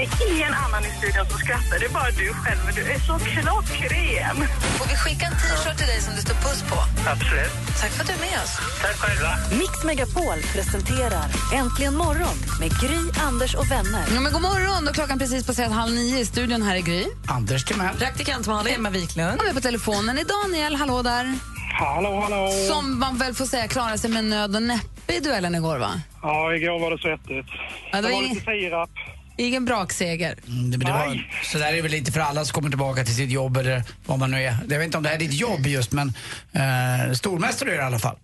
Det 0.04 0.24
är 0.24 0.36
ingen 0.38 0.54
annan 0.54 0.82
i 0.86 0.92
studion 1.00 1.26
som 1.30 1.40
skrattar, 1.46 1.80
det 1.80 1.86
är 1.86 1.94
bara 2.00 2.12
du 2.22 2.28
själv. 2.34 2.60
Du 2.76 2.82
är 2.96 3.00
så 3.10 3.16
klockren. 3.20 4.36
Får 4.78 4.88
vi 4.92 4.96
skicka 5.04 5.26
en 5.26 5.36
t-shirt 5.42 5.78
till 5.78 5.88
dig 5.88 6.02
som 6.02 6.16
det 6.16 6.22
står 6.22 6.34
puss 6.46 6.62
på? 6.72 6.78
Absolut. 7.14 7.54
Tack 7.82 7.92
för 7.92 8.02
att 8.02 8.08
du 8.08 8.14
är 8.14 8.20
med 8.20 8.38
oss. 8.44 8.54
Tack 8.82 8.96
själva. 9.04 9.32
Mix 9.62 9.84
Megapol 9.84 10.40
presenterar 10.54 11.26
Äntligen 11.54 11.96
morgon 11.96 12.38
med 12.60 12.70
Gry, 12.82 13.00
Anders 13.28 13.56
och 13.56 13.72
vänner. 13.72 14.04
Ja, 14.16 14.20
men 14.22 14.34
god 14.34 14.42
morgon! 14.42 14.86
Då 14.86 14.92
klockan 14.94 15.20
precis 15.20 15.46
passerat 15.48 15.72
halv 15.72 15.94
nio 15.94 16.20
i 16.20 16.26
studion 16.26 16.62
här 16.62 16.76
i 16.76 16.82
Gry. 16.82 17.06
Anders 17.28 17.66
Timell. 17.66 17.96
Praktikant 17.96 18.48
Malin. 18.48 18.76
Emma 18.76 18.90
Wiklund. 18.90 19.40
Och 19.40 19.46
med 19.46 19.56
på 19.56 19.62
telefonen 19.62 20.18
är 20.18 20.26
Daniel, 20.36 20.76
hallå 20.76 21.02
där. 21.02 21.34
Hallå, 21.80 22.20
hallå. 22.22 22.52
Som 22.70 23.00
man 23.00 23.18
väl 23.18 23.34
får 23.34 23.46
säga 23.46 23.68
klarade 23.68 23.98
sig 23.98 24.10
med 24.10 24.24
nöd 24.24 24.56
och 24.56 24.64
näppe 24.64 25.14
i 25.14 25.20
duellen 25.20 25.56
igår, 25.56 25.78
va? 25.78 25.92
Ja, 26.22 26.56
igår 26.56 26.80
var 26.80 26.92
det 26.92 26.98
svettigt. 26.98 27.48
Ja, 27.92 28.02
det 28.02 28.04
var 28.04 28.10
ingen, 28.10 28.36
sirap. 28.36 28.90
Ingen 29.38 29.66
brakseger. 29.66 30.36
Mm, 30.48 30.72
det, 30.72 30.78
men 30.78 30.88
det 30.88 30.94
var, 30.94 31.30
så 31.44 31.58
där 31.58 31.68
är 31.68 31.76
det 31.76 31.82
väl 31.82 31.92
lite 31.92 32.12
för 32.12 32.20
alla 32.20 32.46
som 32.46 32.54
kommer 32.54 32.70
tillbaka 32.70 33.04
till 33.04 33.16
sitt 33.16 33.32
jobb 33.32 33.58
eller 33.58 33.84
vad 34.06 34.20
man 34.20 34.32
nu 34.32 34.38
är. 34.38 34.58
Jag 34.70 34.78
vet 34.78 34.86
inte 34.86 34.98
om 34.98 35.04
det 35.04 35.10
här 35.10 35.16
är 35.16 35.20
ditt 35.20 35.34
jobb 35.34 35.68
just 35.68 35.92
men 35.92 36.08
eh, 36.54 37.14
stormästare 37.14 37.70
är 37.70 37.74
det 37.74 37.82
i 37.82 37.86
alla 37.86 38.00
fall. 38.00 38.18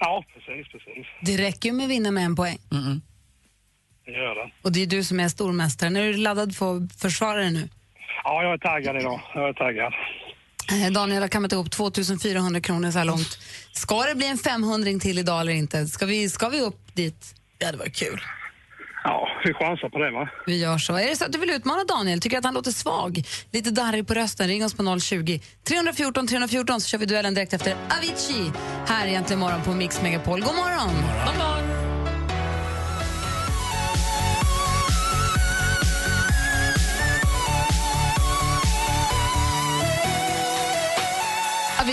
Ja, 0.00 0.24
precis, 0.34 0.72
precis. 0.72 1.06
Det 1.20 1.36
räcker 1.36 1.68
ju 1.68 1.72
med 1.74 1.84
att 1.84 1.90
vinna 1.90 2.10
med 2.10 2.24
en 2.24 2.36
poäng. 2.36 2.58
Det 4.06 4.12
gör 4.12 4.34
det. 4.34 4.50
Och 4.62 4.72
det 4.72 4.82
är 4.82 4.86
du 4.86 5.04
som 5.04 5.20
är 5.20 5.28
stormästaren. 5.28 5.96
Är 5.96 6.02
du 6.02 6.16
laddad 6.16 6.56
för 6.56 6.76
att 6.76 6.92
försvara 7.00 7.36
dig 7.36 7.50
nu? 7.50 7.68
Ja, 8.24 8.42
jag 8.42 8.52
är 8.52 8.58
taggad 8.58 8.96
idag. 8.96 9.20
Jag 9.34 9.48
är 9.48 9.52
taggad. 9.52 9.92
Eh, 10.72 10.92
Daniel 10.92 11.22
har 11.22 11.28
kammat 11.28 11.52
ihop 11.52 11.70
2400 11.70 12.60
kronor 12.60 12.90
så 12.90 12.98
här 12.98 13.04
långt. 13.04 13.38
Ska 13.72 14.02
det 14.02 14.14
bli 14.14 14.26
en 14.26 14.38
500 14.38 15.00
till 15.00 15.18
idag 15.18 15.40
eller 15.40 15.52
inte? 15.52 15.86
Ska 15.86 16.06
vi, 16.06 16.30
ska 16.30 16.48
vi 16.48 16.60
upp 16.60 16.94
dit? 16.94 17.34
Ja, 17.58 17.72
det 17.72 17.78
var 17.78 17.86
kul. 17.86 18.20
Ja, 19.08 19.28
vi 19.44 19.54
chansar 19.54 19.88
på 19.88 19.98
det, 19.98 20.10
va? 20.10 20.28
Vi 20.46 20.60
gör 20.60 20.78
så. 20.78 20.96
Är 20.96 21.06
det 21.08 21.16
så 21.16 21.24
att 21.24 21.32
du 21.32 21.38
vill 21.38 21.50
utmana 21.50 21.84
Daniel? 21.84 22.20
Tycker 22.20 22.38
att 22.38 22.44
han 22.44 22.54
låter 22.54 22.70
svag? 22.70 23.22
Lite 23.52 23.70
darrig 23.70 24.06
på 24.06 24.14
rösten? 24.14 24.48
Ring 24.48 24.64
oss 24.64 24.74
på 24.74 24.98
020 25.00 25.40
314 25.68 26.26
314 26.26 26.80
så 26.80 26.88
kör 26.88 26.98
vi 26.98 27.06
duellen 27.06 27.34
direkt 27.34 27.52
efter 27.52 27.76
Avicii. 27.98 28.52
Här 28.86 29.06
är 29.06 29.08
egentligen 29.10 29.40
morgon 29.40 29.62
på 29.62 29.70
Mix 29.70 30.02
Megapol. 30.02 30.40
God 30.40 30.54
morgon! 30.54 30.94
God 31.26 31.38
morgon. 31.38 31.55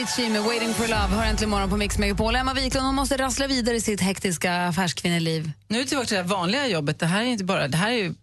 Avicii 0.04 0.30
med 0.30 0.44
Waiting 0.44 0.74
for 0.74 0.88
Love 0.88 1.08
hör 1.16 1.26
äntligen 1.26 1.50
morgon 1.50 1.70
på 1.70 1.78
Mix 1.78 1.98
Megapol. 1.98 2.36
Emma 2.36 2.54
Wiklund 2.54 2.86
hon 2.86 2.96
måste 2.96 3.18
rassla 3.18 3.48
vidare 3.48 3.76
i 3.76 3.82
sitt 3.82 4.02
hektiska 4.02 4.68
affärskvinneliv. 4.68 5.52
Nu 5.68 5.78
är 5.78 5.84
vi 5.84 5.88
tillbaka 5.88 6.08
till 6.08 6.18
det 6.18 6.24
vanliga 6.24 6.68
jobbet. 6.68 7.00
Det 7.00 7.06
här 7.06 7.22
är 7.22 7.26
inte 7.26 7.44
bara, 7.44 7.68
det 7.68 7.78
här 7.78 7.92
är 7.92 7.96
ju 7.98 8.14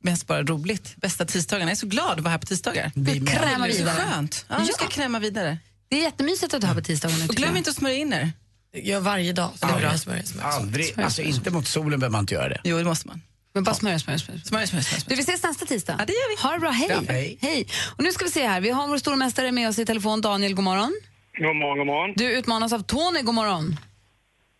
mest 0.00 0.26
bara 0.26 0.42
roligt. 0.42 0.96
Bästa 0.96 1.24
tisdagarna. 1.24 1.70
Jag 1.70 1.76
är 1.76 1.76
så 1.76 1.86
glad 1.86 2.10
att 2.10 2.20
vara 2.20 2.30
här 2.30 2.38
på 2.38 2.46
tisdagar. 2.46 2.92
Vi. 2.94 3.20
Kräma 3.20 3.66
Det 3.66 3.70
är 3.70 3.72
så 3.72 3.78
vidare. 3.78 3.96
skönt. 3.96 4.44
Ja, 4.48 4.58
nu 4.58 4.66
ska 4.66 4.86
kräma 4.86 5.18
vidare. 5.18 5.58
Det 5.88 5.96
är 5.98 6.02
jättemysigt 6.02 6.54
att 6.54 6.60
du 6.60 6.66
har 6.66 6.74
på 6.74 6.80
tisdagen 6.80 7.18
nu. 7.18 7.24
Och 7.28 7.34
glöm 7.34 7.48
jag. 7.50 7.58
inte 7.58 7.70
att 7.70 7.76
smörja 7.76 7.96
in 7.96 8.12
er. 8.12 8.32
Jag 8.72 9.00
varje 9.00 9.32
dag. 9.32 9.50
Så 9.60 9.66
det 9.66 9.72
är 9.72 9.78
bra. 9.78 9.98
Smörja, 9.98 10.22
smörja. 10.24 10.48
Aldrig, 10.48 11.00
alltså 11.00 11.22
inte 11.22 11.50
mot 11.50 11.66
solen 11.68 12.00
behöver 12.00 12.12
man 12.12 12.20
inte 12.20 12.34
göra 12.34 12.48
det. 12.48 12.60
Jo, 12.64 12.78
det 12.78 12.84
måste 12.84 13.08
man. 13.08 13.22
Men 13.54 13.64
bara 13.64 13.74
smörja, 13.74 13.98
smörja, 13.98 14.18
smörja. 14.18 14.40
Smörja, 14.44 14.66
smörja, 14.66 14.84
smörja. 14.84 15.04
Du, 15.06 15.14
vi 15.14 15.22
ses 15.22 15.42
nästa 15.42 15.66
tisdag. 15.66 15.96
Ja, 15.98 16.04
det 16.04 16.12
gör 16.12 16.36
vi. 16.36 16.42
Ha 16.42 16.52
det 16.52 16.60
bra. 16.60 16.70
Hej. 16.70 16.88
Ja, 16.90 17.00
hej. 17.08 17.38
hej. 17.40 17.66
Och 17.96 18.04
nu 18.04 18.12
ska 18.12 18.24
vi 18.24 18.30
se 18.30 18.46
här. 18.46 18.60
Vi 18.60 18.70
har 18.70 18.88
vår 18.88 18.98
stormästare 18.98 19.52
med 19.52 19.68
oss 19.68 19.78
i 19.78 19.86
telefon. 19.86 20.20
Daniel, 20.20 20.54
god 20.54 20.64
morgon. 20.64 20.92
God 21.38 21.56
morgon, 21.56 21.78
god 21.78 21.86
morgon. 21.86 22.12
Du 22.16 22.38
utmanas 22.38 22.72
av 22.72 22.78
Tony. 22.82 23.22
God 23.22 23.34
morgon. 23.34 23.76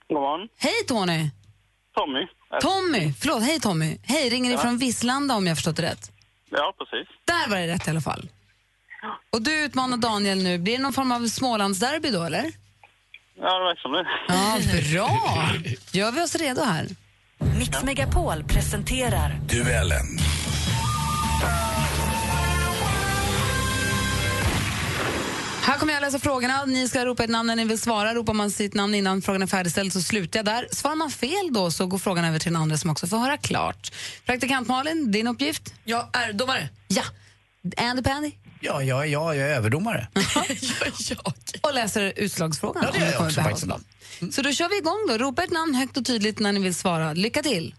God 0.09 0.19
morgon. 0.21 0.49
Hej 0.59 0.73
Tony. 0.89 1.31
Tommy. 1.95 2.27
Tommy. 2.61 3.13
Förlåt, 3.21 3.43
hej 3.43 3.61
Tommy. 3.61 3.99
Hej, 4.03 4.31
ringer 4.31 4.55
ifrån 4.55 4.79
Visslanda 4.79 5.35
om 5.35 5.47
jag 5.47 5.51
har 5.51 5.57
förstått 5.57 5.77
det 5.77 5.83
rätt. 5.83 6.11
Ja, 6.51 6.75
precis. 6.79 7.09
Där 7.25 7.51
var 7.51 7.57
det 7.57 7.67
rätt 7.67 7.87
i 7.87 7.91
alla 7.91 8.01
fall. 8.01 8.29
Och 9.33 9.43
du 9.43 9.65
utmanar 9.65 9.97
Daniel 9.97 10.43
nu. 10.43 10.59
Blir 10.59 10.77
det 10.77 10.83
någon 10.83 10.93
form 10.93 11.13
av 11.13 11.27
Smålandsderby 11.27 12.11
då 12.11 12.23
eller? 12.23 12.53
Ja, 13.39 13.59
det 13.59 13.65
verkar 13.65 13.83
som 13.83 13.93
det. 13.93 14.07
Ja, 14.29 14.59
bra. 14.93 15.53
Gör 15.93 16.13
vi 16.13 16.23
oss 16.23 16.35
redo 16.35 16.63
här? 16.63 16.87
Mix 17.59 17.83
Megapol 17.83 18.45
presenterar 18.45 19.41
Duellen. 19.49 20.19
Här 25.67 25.79
kommer 25.79 25.93
jag 25.93 26.01
läsa 26.01 26.19
frågorna. 26.19 26.65
Ni 26.65 26.89
ska 26.89 27.05
ropa 27.05 27.25
ett 27.25 27.31
namn 27.31 27.47
när 27.47 27.57
ni 27.57 27.65
vill 27.65 27.79
svara. 27.79 28.15
Ropar 28.15 28.33
man 28.33 28.51
sitt 28.51 28.75
namn 28.75 28.95
innan 28.95 29.23
frågan 29.23 29.43
är 29.43 29.47
färdigställd 29.47 29.93
så 29.93 30.03
slutar 30.03 30.39
jag 30.39 30.47
där. 30.47 30.69
Svarar 30.71 30.97
man 30.97 31.11
fel 31.11 31.53
då 31.53 31.71
så 31.71 31.87
går 31.87 31.99
frågan 31.99 32.25
över 32.25 32.39
till 32.39 32.53
den 32.53 32.63
andra 32.63 32.77
som 32.77 32.91
också 32.91 33.07
får 33.07 33.17
höra 33.17 33.37
klart. 33.37 33.93
Praktikant 34.27 34.69
Malin, 34.69 35.13
din 35.13 35.27
uppgift? 35.27 35.75
Jag 35.85 36.09
är 36.13 36.33
domare. 36.33 36.69
Ja. 36.89 37.03
Andy 37.77 38.03
Pandy? 38.03 38.33
Ja, 38.61 38.83
ja, 38.83 39.07
ja, 39.07 39.35
jag 39.35 39.51
är 39.51 39.57
överdomare. 39.57 40.09
jag. 41.09 41.33
Och 41.61 41.75
läser 41.75 42.13
utslagsfrågan. 42.17 42.85
Ja, 42.87 42.91
det 42.99 43.07
gör 43.07 43.13
jag 43.13 43.27
också 43.27 43.41
faktiskt 43.43 43.67
någon. 43.67 43.85
Så 44.33 44.43
då 44.43 44.53
kör 44.53 44.69
vi 44.69 44.79
igång 44.79 45.07
då. 45.09 45.19
Ropa 45.25 45.45
ett 45.45 45.53
namn 45.53 45.75
högt 45.75 45.97
och 45.97 46.05
tydligt 46.05 46.39
när 46.39 46.53
ni 46.53 46.61
vill 46.61 46.75
svara. 46.75 47.13
Lycka 47.13 47.43
till! 47.43 47.75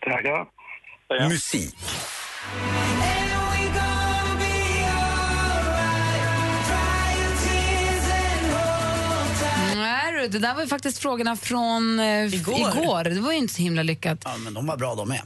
Tackar. 0.00 1.28
Musik. 1.28 1.76
Du, 10.24 10.28
det 10.28 10.38
där 10.38 10.54
var 10.54 10.62
ju 10.62 10.68
faktiskt 10.68 10.98
frågorna 10.98 11.36
från 11.36 12.00
eh, 12.00 12.34
Igår. 12.34 12.58
igår. 12.58 13.04
Det 13.04 13.20
var 13.20 13.32
ju 13.32 13.38
inte 13.38 13.54
så 13.54 13.62
himla 13.62 13.82
lyckat. 13.82 14.18
Ja, 14.24 14.36
men 14.36 14.54
de 14.54 14.66
var 14.66 14.76
bra 14.76 14.94
de 14.94 15.08
med. 15.08 15.22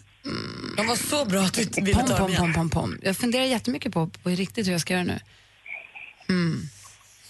De 0.77 0.87
var 0.87 0.97
så 0.97 1.25
bra 1.25 1.41
att 1.41 1.55
du 1.55 1.65
ville 1.83 1.95
Pom, 1.99 2.07
ta 2.07 2.17
pom, 2.17 2.35
pom, 2.37 2.53
pom, 2.55 2.71
pom. 2.71 2.99
Jag 3.03 3.17
funderar 3.17 3.45
jättemycket 3.45 3.93
på, 3.93 4.07
på 4.23 4.29
riktigt 4.29 4.67
hur 4.67 4.73
jag 4.73 4.81
ska 4.81 4.95
göra 4.95 5.05
nu. 5.05 5.21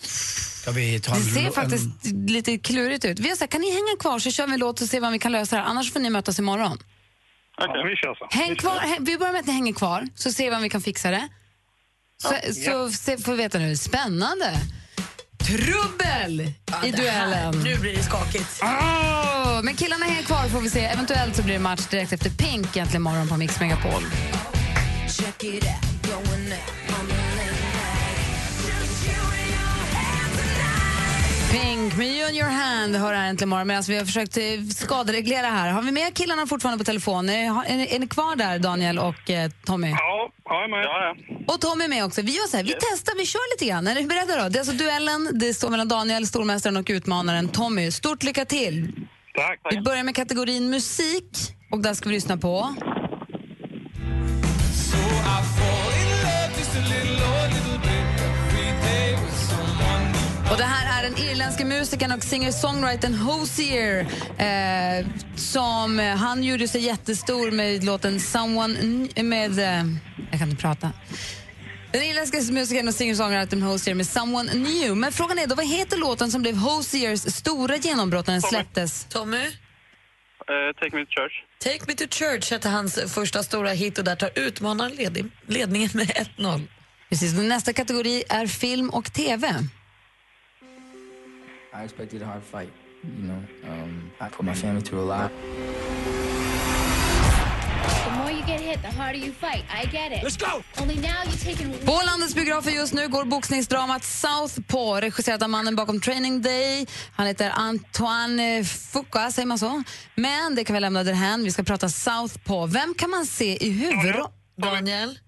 Ska 0.03 0.71
vi 0.71 1.01
ta 1.01 1.15
en... 1.15 1.19
Det 1.25 1.31
ser 1.31 1.47
en- 1.47 1.53
faktiskt 1.53 1.87
lite 2.29 2.59
klurigt 2.59 3.05
ut. 3.05 3.19
Vi 3.19 3.29
har 3.29 3.37
sagt, 3.37 3.53
kan 3.53 3.61
ni 3.61 3.71
hänga 3.71 3.97
kvar 4.01 4.19
så 4.19 4.31
kör 4.31 4.47
vi 4.47 4.53
en 4.53 4.61
låt 4.61 4.81
och 4.81 4.89
ser 4.89 5.01
vad 5.01 5.13
vi 5.13 5.19
kan 5.19 5.33
lösa 5.33 5.57
det 5.57 5.63
här. 5.63 5.69
Annars 5.69 5.93
får 5.93 6.01
ni 6.01 6.11
mötas 6.11 6.39
imorgon. 6.39 6.79
Okej, 7.59 7.85
vi 7.91 7.97
kör 7.97 8.15
så. 8.15 8.39
Häng 8.39 8.57
kvar, 8.57 8.79
häng, 8.79 9.05
vi 9.05 9.19
börjar 9.19 9.33
med 9.33 9.41
att 9.41 9.47
ni 9.47 9.53
hänger 9.53 9.73
kvar, 9.73 10.09
så 10.15 10.33
ser 10.33 10.51
vi 10.51 10.57
om 10.57 10.63
vi 10.63 10.69
kan 10.71 10.81
fixa 10.83 11.11
det. 11.11 11.29
Så, 12.23 12.35
så 12.65 12.91
se, 12.91 13.19
får 13.19 13.33
vi 13.33 13.39
veta 13.39 13.59
nu. 13.59 13.77
Spännande! 13.77 14.53
Trubbel 15.49 16.41
i 16.41 16.55
det 16.91 17.11
här, 17.11 17.27
duellen. 17.27 17.63
nu 17.65 17.79
blir 17.79 17.97
det 17.97 18.03
skakigt. 18.03 18.61
Åh, 18.63 19.61
men 19.63 19.75
killarna 19.75 20.05
hänger 20.05 20.23
kvar 20.23 20.49
får 20.49 20.61
vi 20.61 20.71
se. 20.71 20.85
Eventuellt 20.85 21.37
så 21.37 21.43
blir 21.43 21.55
det 21.55 21.61
match 21.61 21.87
direkt 21.87 22.13
efter 22.13 22.31
Pink 22.31 22.77
egentligen 22.77 23.03
morgon 23.03 23.29
på 23.29 23.37
Mix 23.37 23.61
Megapol. 23.61 24.03
Pink 31.51 31.97
med 31.97 32.07
You 32.07 32.29
in 32.29 32.37
your 32.37 32.51
hand 32.51 32.97
hör 32.97 33.15
här 33.15 33.29
äntligen 33.29 33.49
morgon 33.49 33.67
medan 33.67 33.83
vi 33.89 33.99
har 33.99 34.05
försökt 34.05 34.37
eh, 34.37 34.45
skadereglera 34.77 35.47
här. 35.47 35.71
Har 35.71 35.83
vi 35.83 35.93
med 35.93 36.15
killarna 36.15 36.47
fortfarande 36.47 36.79
på 36.79 36.85
telefon? 36.85 37.29
Är, 37.29 37.65
är, 37.67 37.95
är 37.95 37.99
ni 37.99 38.09
kvar 38.09 38.37
där, 38.37 38.59
Daniel 38.59 38.99
och 38.99 39.31
eh, 39.31 39.51
Tommy? 39.65 39.91
Ja, 39.91 40.31
jag 40.49 40.65
är 40.65 40.69
med. 40.69 40.85
Ja, 40.85 41.15
ja. 41.29 41.55
Och 41.55 41.61
Tommy 41.61 41.85
är 41.85 41.89
med 41.89 42.05
också. 42.05 42.23
Vi 42.23 42.33
gör 42.33 42.47
så 42.47 42.57
här, 42.57 42.65
vi 42.65 42.75
testar, 42.81 43.15
vi 43.19 43.27
kör 43.27 43.55
lite 43.55 43.65
grann. 43.71 43.87
Är 43.87 43.95
ni 43.95 44.07
beredda 44.07 44.43
då? 44.43 44.49
Det 44.49 44.57
är 44.57 44.61
alltså 44.61 44.73
duellen, 44.75 45.31
det 45.35 45.55
står 45.55 45.71
mellan 45.71 45.89
Daniel, 45.89 46.27
stormästaren 46.27 46.77
och 46.77 46.87
utmanaren 46.91 47.49
Tommy. 47.49 47.91
Stort 47.91 48.23
lycka 48.23 48.45
till! 48.45 48.93
Tack, 49.37 49.61
Vi 49.71 49.77
tack. 49.77 49.85
börjar 49.85 50.03
med 50.03 50.17
kategorin 50.17 50.71
musik 50.71 51.31
och 51.73 51.83
där 51.83 51.95
ska 51.95 52.09
vi 52.09 52.15
lyssna 52.15 52.37
på... 52.37 52.75
Och 60.51 60.57
det 60.57 60.65
här 60.65 60.99
är 61.05 61.11
den 61.11 61.19
irländske 61.19 61.65
musikern 61.65 62.13
och 62.13 62.25
singer-songwritern 62.25 63.15
Hosier 63.15 64.01
eh, 64.39 65.07
som 65.37 65.99
han 65.99 66.45
gjorde 66.45 66.69
sig 66.69 66.81
jättestor 66.81 67.51
med 67.51 67.85
låten 67.85 68.21
Someone 68.21 69.09
med... 69.23 69.59
Eh, 69.59 69.85
jag 70.31 70.41
kan 70.41 70.51
inte 70.51 70.63
prata. 70.63 70.93
Den 71.93 72.03
irländska 72.03 72.53
musikern 72.53 72.89
och 72.89 72.95
singer-songwritern 72.95 73.63
Hosier 73.63 73.95
med 73.95 74.07
Someone 74.07 74.55
New. 74.55 74.97
Men 74.97 75.13
frågan 75.13 75.39
är 75.39 75.47
då, 75.47 75.55
vad 75.55 75.67
heter 75.67 75.97
låten 75.97 76.31
som 76.31 76.43
blev 76.43 76.57
Hosiers 76.57 77.21
stora 77.21 77.77
genombrott 77.77 78.27
när 78.27 78.35
den 78.35 78.43
släpptes? 78.43 79.05
Tommy? 79.05 79.37
Eh, 79.47 80.75
take 80.81 80.97
me 80.97 81.05
to 81.05 81.11
church. 81.11 81.33
Take 81.65 81.81
me 81.87 81.95
to 81.95 82.05
church 82.11 82.51
hette 82.51 82.69
hans 82.69 83.15
första 83.15 83.43
stora 83.43 83.71
hit 83.71 83.99
och 83.99 84.05
där 84.05 84.17
tar 84.17 84.31
utmanaren 84.35 84.93
led- 84.93 85.31
ledningen 85.47 85.91
med 85.93 86.07
1-0. 86.37 86.67
Precis, 87.09 87.33
nästa 87.35 87.73
kategori 87.73 88.25
är 88.29 88.47
film 88.47 88.91
och 88.91 89.13
TV. 89.13 89.55
I 91.81 91.85
expected 91.85 92.23
a 92.23 92.27
hard 92.27 92.43
fight. 92.43 92.73
You 93.05 93.29
know, 93.29 93.43
um, 93.71 94.11
I 94.21 94.29
put 94.29 94.45
my 94.45 94.55
family 94.55 94.83
through 94.83 95.03
a 95.03 95.05
lot. 95.05 95.31
På 101.85 102.01
landets 102.07 102.35
biografer 102.35 102.71
just 102.71 102.95
nu 102.95 103.09
går 103.09 103.25
boxningsdramat 103.25 104.05
Southpaw, 104.05 105.01
regisserat 105.01 105.43
av 105.43 105.51
mannen 105.51 105.77
bakom 105.77 106.01
Training 106.01 106.43
Day. 106.43 106.87
Han 107.13 107.27
heter 107.27 107.51
Antoine 107.51 108.65
Fuqua, 108.65 109.31
säger 109.31 109.47
man 109.47 109.59
så? 109.59 109.83
Men 110.15 110.55
det 110.55 110.65
kan 110.65 110.75
vi 110.75 110.81
lämna 110.81 111.05
därhän. 111.05 111.45
Vi 111.45 111.51
ska 111.51 111.63
prata 111.63 111.89
Southpaw. 111.89 112.79
Vem 112.79 112.95
kan 112.95 113.11
man 113.11 113.27
se 113.27 113.67
i 113.67 113.71
huvudrollen? 113.71 114.31
Daniel? 114.57 115.19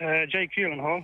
Eh, 0.00 0.06
Jake 0.06 0.60
Gyllenhaal. 0.60 1.02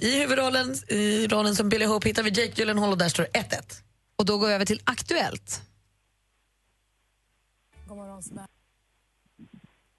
I 0.00 0.20
huvudrollen 0.20 0.74
i 0.88 1.26
rollen 1.26 1.54
som 1.54 1.68
Billy 1.68 1.84
Hope 1.86 2.08
hittar 2.08 2.22
vi 2.22 2.30
Jake 2.30 2.52
Gyllenhaal 2.54 2.90
och 2.92 2.98
där 2.98 3.08
står 3.08 3.22
det 3.22 3.38
1-1. 3.38 3.83
Och 4.16 4.24
då 4.24 4.38
går 4.38 4.46
vi 4.48 4.52
över 4.54 4.64
till 4.64 4.80
Aktuellt. 4.84 5.62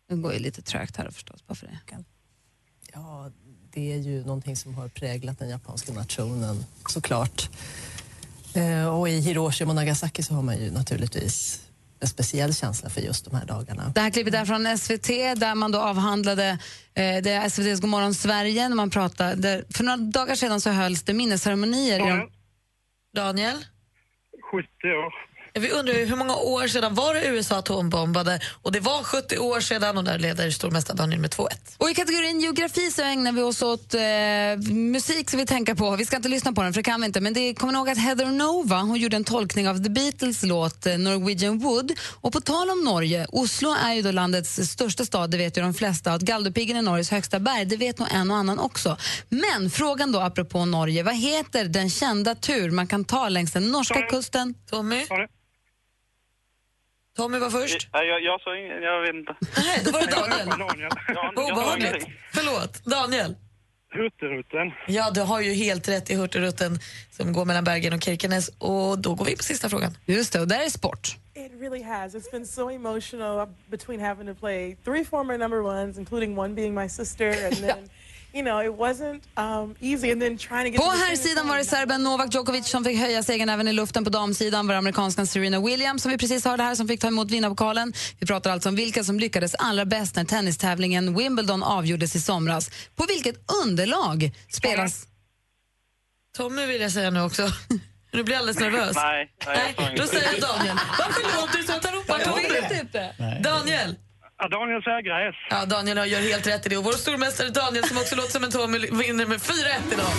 Det 0.10 0.16
går 0.16 0.34
ju 0.34 0.40
lite 0.40 0.62
trögt 0.62 0.98
här 0.98 1.10
förstås. 1.12 1.44
Varför 1.48 1.68
det? 1.68 1.80
Ja, 2.94 3.32
det 3.74 3.94
är 3.94 3.98
ju 3.98 4.26
någonting 4.26 4.56
som 4.56 4.76
har 4.76 4.88
präglat 4.88 5.40
den 5.40 5.50
japanska 5.50 5.94
nationen 5.94 6.66
såklart. 6.90 7.50
Eh, 8.54 8.88
och 9.00 9.10
i 9.10 9.20
Hiroshima 9.20 9.70
och 9.72 9.76
Nagasaki 9.76 10.24
så 10.24 10.34
har 10.34 10.42
man 10.42 10.58
ju 10.58 10.72
naturligtvis 10.72 11.62
en 12.00 12.08
speciell 12.08 12.54
känsla 12.56 12.90
för 12.90 13.02
just 13.02 13.26
de 13.26 13.36
här 13.36 13.46
dagarna. 13.46 13.92
Det 13.96 14.02
här 14.02 14.10
klippet 14.10 14.34
är 14.34 14.46
från 14.46 14.78
SVT 14.78 15.08
där 15.40 15.56
man 15.56 15.72
då 15.72 15.80
avhandlade 15.80 16.50
eh, 16.94 17.22
det 17.24 17.30
är 17.32 17.46
SVTs 17.46 17.82
Godmorgon 17.82 18.14
Sverige. 18.14 18.70
När 18.70 18.76
man 18.76 18.90
pratade, 18.90 19.36
där, 19.36 19.66
för 19.70 19.84
några 19.84 19.98
dagar 19.98 20.36
sedan 20.36 20.62
så 20.62 20.70
hölls 20.70 21.04
det 21.04 21.14
minnesceremonier. 21.14 21.96
i 22.00 22.10
de- 22.10 22.32
Daniel? 23.16 23.66
70 24.56 24.96
år. 24.96 25.35
Vi 25.60 25.72
undrar 25.72 25.94
ju 25.94 26.06
hur 26.06 26.16
många 26.16 26.36
år 26.36 26.68
sedan 26.68 26.96
var 26.96 27.14
det 27.14 27.28
USA 27.28 27.56
atombombade? 27.58 28.40
Och 28.62 28.72
det 28.72 28.80
var 28.80 29.04
70 29.04 29.38
år 29.38 29.60
sedan 29.60 29.98
och 29.98 30.04
där 30.04 30.20
leder 30.20 30.52
stormästare 30.52 30.98
Daniel 30.98 31.22
med 31.22 31.30
2-1. 31.30 31.48
Och 31.78 31.90
I 31.90 31.94
kategorin 31.94 32.42
geografi 32.42 32.92
så 32.92 33.02
ägnar 33.02 33.32
vi 33.32 33.42
oss 33.42 33.62
åt 33.62 33.94
eh, 33.94 34.74
musik 34.74 35.30
som 35.30 35.40
vi 35.40 35.46
tänker 35.46 35.76
på. 35.76 35.96
Vi 35.96 36.06
ska 36.06 36.16
inte 36.16 36.30
lyssna 36.30 36.54
på 36.54 36.62
den, 36.62 36.74
för 36.74 36.80
det 36.80 36.84
kan 36.84 37.02
vi 37.02 37.08
inte. 37.08 37.22
Men 37.22 37.34
det 37.34 37.54
kommer 37.54 37.74
ihåg 37.74 37.90
att 37.90 37.98
Heather 37.98 38.26
Nova 38.26 38.82
hon 38.82 38.96
gjorde 38.96 39.16
en 39.16 39.24
tolkning 39.24 39.70
av 39.70 39.84
The 39.84 39.90
Beatles 39.90 40.44
låt 40.44 40.86
eh, 40.86 40.98
Norwegian 40.98 41.60
Wood. 41.60 41.92
Och 42.22 42.34
på 42.34 42.42
tal 42.42 42.70
om 42.70 42.84
Norge, 42.84 43.28
Oslo 43.30 43.76
är 43.84 43.94
ju 43.94 44.02
då 44.02 44.12
landets 44.12 44.56
största 44.56 45.06
stad, 45.06 45.32
det 45.32 45.38
vet 45.38 45.58
ju 45.58 45.62
de 45.62 45.74
flesta. 45.74 46.14
Att 46.14 46.22
Galdhøpiggen 46.22 46.78
är 46.78 46.82
Norges 46.82 47.12
högsta 47.12 47.40
berg, 47.40 47.66
det 47.66 47.78
vet 47.78 48.00
nog 48.00 48.08
en 48.12 48.32
och 48.32 48.38
annan 48.38 48.60
också. 48.60 48.98
Men 49.30 49.70
frågan 49.70 50.12
då 50.12 50.20
apropå 50.20 50.66
Norge, 50.66 51.04
vad 51.04 51.16
heter 51.16 51.66
den 51.66 51.90
kända 51.90 52.36
tur 52.36 52.72
man 52.72 52.88
kan 52.88 53.06
ta 53.06 53.30
längs 53.30 53.52
den 53.52 53.72
norska 53.72 54.02
kusten? 54.02 54.54
Tommy? 54.70 55.06
Tommy 57.16 57.40
var 57.40 57.50
först. 57.50 57.88
Nej, 57.94 58.08
jag, 58.08 58.24
jag 58.24 58.42
sa 58.42 58.58
inget, 58.58 58.84
jag 58.84 59.02
vet 59.02 59.16
inte. 59.16 59.36
Nej, 59.58 59.82
då 59.86 59.92
var 59.92 60.00
det 60.00 60.12
Daniel. 60.12 60.94
Jag 61.08 61.52
Obehagligt. 61.52 62.08
Förlåt. 62.34 62.86
Daniel? 62.86 63.36
Hurtigruten. 63.96 64.72
Ja, 64.88 65.12
du 65.12 65.22
har 65.22 65.42
ju 65.42 65.54
helt 65.54 65.88
rätt 65.88 66.10
i 66.10 66.16
Hurtigruten 66.16 66.80
som 67.12 67.34
går 67.34 67.46
mellan 67.46 67.64
Bergen 67.64 67.94
och 67.94 68.04
Kirkenes. 68.04 68.50
Och 68.58 69.00
då 69.00 69.16
går 69.16 69.26
vi 69.26 69.38
på 69.38 69.44
sista 69.44 69.70
frågan. 69.70 69.98
Just 70.06 70.34
det, 70.34 70.40
och 70.40 70.48
där 70.48 70.66
är 70.66 70.70
sport. 70.70 71.18
It 71.36 71.52
really 71.62 71.84
has. 71.84 72.16
It's 72.16 72.32
been 72.32 72.46
so 72.46 72.70
emotional 72.70 73.48
between 73.68 74.00
having 74.00 74.28
to 74.28 74.40
play 74.40 74.78
three 74.86 75.06
former 75.06 75.38
number 75.38 75.62
ones, 75.62 75.98
including 75.98 76.40
one 76.40 76.54
being 76.56 76.74
my 76.74 76.90
sister, 76.90 77.46
and 77.48 77.56
then, 77.56 77.90
you 78.36 78.44
know, 78.44 78.60
it 78.60 78.78
wasn't 78.78 79.22
um, 79.38 79.76
easy. 79.80 80.12
And 80.12 80.22
then 80.22 80.38
trying 80.38 80.66
to 80.66 80.70
get 80.70 80.78
På 80.78 80.84
to 80.84 80.92
the 80.92 80.98
här 80.98 81.06
finish 81.06 81.24
sidan 81.24 81.44
line. 81.44 81.50
var 81.50 81.58
det 81.58 81.66
serben 81.66 82.04
Novak 82.04 82.34
Djokovic 82.34 82.68
som 82.68 82.84
fick 82.84 83.00
höja 83.00 83.24
segern 83.24 83.50
även 83.50 83.68
i 83.68 83.74
luften. 83.74 84.04
På 84.04 84.10
damsidan 84.10 84.68
var 84.68 84.74
det 84.74 84.78
amerikanskan 84.80 85.28
Serena 85.28 85.60
Williams 85.60 86.02
som 86.02 86.12
vi 86.12 86.18
precis 86.18 86.46
hörde 86.46 86.64
här 86.64 86.76
som 86.76 86.88
fick 86.88 87.02
ta 87.02 87.08
emot 87.08 87.32
vinnarpokalen. 87.32 87.94
Vi 88.20 88.28
pratar 88.28 88.52
alltså 88.52 88.70
om 88.70 88.76
vilka 88.76 89.04
som 89.04 89.20
lyckades 89.20 89.56
allra 89.56 89.86
bäst 89.86 90.16
när 90.16 90.24
tennistävlingen 90.26 91.18
Wimbledon 91.18 91.64
avgjordes 91.64 92.16
i 92.16 92.22
somras. 92.22 92.72
På 92.96 93.06
vilket 93.06 93.52
underlag 93.64 94.32
spelas... 94.50 95.08
Tommy 96.38 96.66
vill 96.66 96.82
jag 96.82 96.92
säga 96.92 97.10
nu 97.10 97.22
också. 97.22 97.52
Du 98.12 98.24
blir 98.24 98.38
alldeles 98.38 98.60
nervös. 98.60 98.96
Nej, 98.96 99.32
nej, 99.48 99.76
jag 99.78 99.86
sa 99.86 99.96
Då 99.96 100.08
säger 100.08 100.42
Daniel. 100.42 100.78
Varför 101.00 101.42
låter 101.42 101.58
du 101.58 101.64
så 101.64 101.74
att 101.74 101.85
Ja, 104.46 104.50
Daniel 104.58 104.82
Sägres. 104.84 105.36
Ja, 105.50 105.66
Daniel 105.66 106.12
gör 106.12 106.20
helt 106.20 106.48
rätt 106.48 106.66
i 106.66 106.70
det. 106.70 106.78
Och 106.78 106.84
vår 106.84 106.92
stormästare 106.92 107.50
Daniel, 107.50 107.84
som 107.84 107.98
också 107.98 108.16
låter 108.16 108.32
som 108.32 108.44
en 108.44 108.52
Tommy, 108.52 108.80
vinner 108.80 109.26
med 109.26 109.40
4-1 109.40 109.94
idag. 109.94 110.06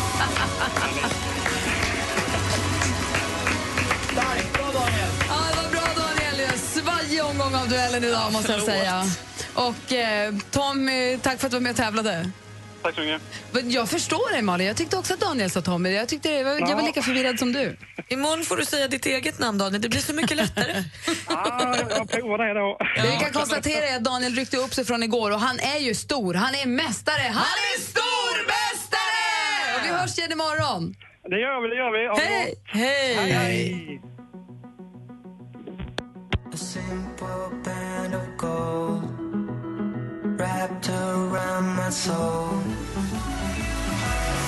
Ja, 4.17 5.35
det 5.51 5.63
var 5.63 5.71
bra 5.71 5.81
Daniel. 5.97 6.59
Svajig 6.59 7.25
omgång 7.25 7.55
av 7.55 7.69
duellen 7.69 8.05
idag 8.05 8.33
måste 8.33 8.53
jag 8.53 8.63
säga. 8.63 9.05
Och 9.55 9.93
eh, 9.93 10.35
Tommy, 10.51 11.19
tack 11.19 11.39
för 11.39 11.47
att 11.47 11.51
du 11.51 11.57
var 11.57 11.63
med 11.63 11.71
och 11.71 11.77
tävlade. 11.77 12.31
Tack 12.87 12.95
så 12.95 13.01
mycket. 13.01 13.23
Men 13.53 13.71
Jag 13.71 13.89
förstår 13.89 14.33
dig 14.33 14.43
Malin, 14.43 14.67
jag 14.67 14.77
tyckte 14.77 14.97
också 14.97 15.15
att 15.15 15.21
Daniel 15.21 15.51
sa 15.51 15.61
Tommy. 15.61 15.91
Jag, 15.93 16.09
tyckte, 16.09 16.31
jag, 16.31 16.45
var, 16.45 16.53
jag 16.53 16.77
var 16.77 16.83
lika 16.83 17.03
förvirrad 17.03 17.39
som 17.39 17.53
du. 17.53 17.77
Imorgon 18.09 18.45
får 18.45 18.57
du 18.57 18.65
säga 18.65 18.89
ditt 18.89 19.07
eget 19.07 19.39
namn, 19.39 19.59
Daniel. 19.59 19.83
Det 19.83 19.89
blir 19.89 20.01
så 20.01 20.15
mycket 20.15 20.37
lättare. 20.37 20.85
Ja, 21.29 21.77
jag 21.91 22.11
provar 22.11 22.39
det 22.39 22.55
då. 22.55 22.79
Det 22.97 23.11
vi 23.11 23.25
kan 23.25 23.33
konstatera 23.33 23.87
är 23.87 23.97
att 23.97 24.05
Daniel 24.05 24.35
ryckte 24.35 24.57
upp 24.57 24.75
sig 24.75 24.85
från 24.85 25.03
igår 25.03 25.31
och 25.31 25.41
han 25.41 25.61
är 25.61 25.79
ju 25.79 25.95
stor. 25.95 26.35
Han 26.35 26.55
är 26.55 26.67
mästare. 26.67 27.23
Han 27.23 27.59
är 27.75 27.81
stormästare! 27.81 29.77
Och 29.77 29.87
vi 29.87 29.89
hörs 29.89 30.19
igen 30.19 30.33
imorgon. 30.33 30.95
Det 31.31 31.39
gör 31.41 31.63
vi, 31.63 31.69
det 31.69 31.77
gör 31.77 31.93
vi. 31.93 32.21
Hej! 32.23 32.55
bra. 32.65 32.81
Hej! 32.81 33.33
Hej! 33.33 34.01
Wrapped 40.57 40.89
around 40.89 41.77
my 41.77 41.91
soul. 41.91 42.63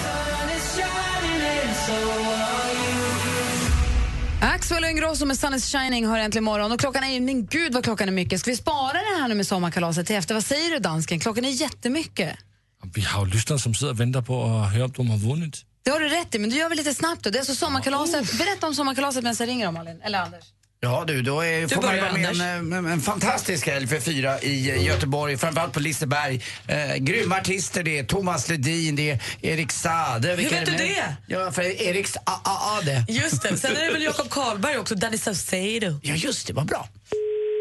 Sun 0.02 0.48
is 0.56 0.76
shining 0.76 1.42
and 1.64 1.76
so 1.86 1.92
are 1.92 2.72
you. 2.72 4.54
Axel 4.54 4.84
Ingrosso 4.84 5.26
med 5.26 5.38
Sun 5.38 5.54
is 5.54 5.72
shining 5.72 6.06
har 6.06 6.18
äntligen 6.18 6.44
morgon. 6.44 6.72
Och 6.72 6.80
klockan 6.80 7.04
är 7.04 7.12
ju, 7.12 7.20
men 7.20 7.46
gud 7.46 7.74
vad 7.74 7.84
klockan 7.84 8.08
är 8.08 8.12
mycket. 8.12 8.40
Ska 8.40 8.50
vi 8.50 8.56
spara 8.56 8.92
det 8.92 9.20
här 9.20 9.28
nu 9.28 9.34
med 9.34 9.46
sommarkalaset 9.46 10.06
till 10.06 10.16
efter? 10.16 10.34
Vad 10.34 10.44
säger 10.44 10.70
du 10.70 10.78
dansken? 10.78 11.20
Klockan 11.20 11.44
är 11.44 11.50
jättemycket. 11.50 12.36
Vi 12.94 13.02
har 13.02 13.26
ju 13.26 13.32
lyssnare 13.32 13.58
som 13.58 13.74
sitter 13.74 13.90
och 13.90 14.00
väntar 14.00 14.22
på 14.22 14.44
att 14.44 14.72
höra 14.72 14.84
om 14.84 14.92
de 14.96 15.10
har 15.10 15.18
vunnit. 15.18 15.64
Det 15.82 15.90
har 15.90 16.00
du 16.00 16.08
rätt 16.08 16.34
i, 16.34 16.38
men 16.38 16.50
du 16.50 16.56
gör 16.56 16.68
vi 16.68 16.76
lite 16.76 16.94
snabbt 16.94 17.24
då. 17.24 17.30
Det 17.30 17.36
är 17.36 17.40
alltså 17.40 17.54
sommarkalaset. 17.54 18.38
Berätta 18.38 18.66
om 18.66 18.74
sommarkalaset 18.74 19.24
medan 19.24 19.36
jag 19.38 19.48
ringer 19.48 19.64
dem, 19.64 19.74
Malin. 19.74 20.00
Eller 20.02 20.18
Anders. 20.18 20.44
Ja 20.80 21.04
du, 21.06 21.22
då 21.22 21.40
är, 21.40 21.60
Du 21.60 21.68
får 21.68 21.82
man 21.82 21.94
ju 21.94 22.00
vara 22.00 22.12
med 22.12 22.40
en, 22.40 22.72
en, 22.72 22.86
en 22.86 23.00
fantastisk 23.00 23.66
helg 23.66 23.86
för 23.86 24.00
fyra 24.00 24.40
i 24.40 24.70
eh, 24.70 24.84
Göteborg, 24.86 25.38
framförallt 25.38 25.72
på 25.72 25.80
Liseberg. 25.80 26.44
Eh, 26.66 26.94
grymma 26.96 27.36
artister, 27.36 27.82
det 27.82 27.98
är 27.98 28.04
Thomas 28.04 28.48
Ledin, 28.48 28.96
det 28.96 29.10
är 29.10 29.20
Erik 29.42 29.72
Saade. 29.72 30.36
Vilka 30.36 30.54
vet 30.54 30.66
du 30.66 30.72
med? 30.72 30.80
det? 30.80 31.16
Ja, 31.34 31.52
för 31.52 31.62
Erik 31.62 32.06
Saade. 32.06 33.04
Just 33.08 33.42
det. 33.42 33.56
Sen 33.56 33.76
är 33.76 33.86
det 33.86 33.92
väl 33.92 34.02
Jakob 34.02 34.30
Karlberg 34.30 34.78
också, 34.78 34.94
Danny 34.94 35.18
Saucedo. 35.18 36.00
Ja, 36.02 36.14
just 36.14 36.46
det. 36.46 36.52
Vad 36.52 36.66
bra. 36.66 36.88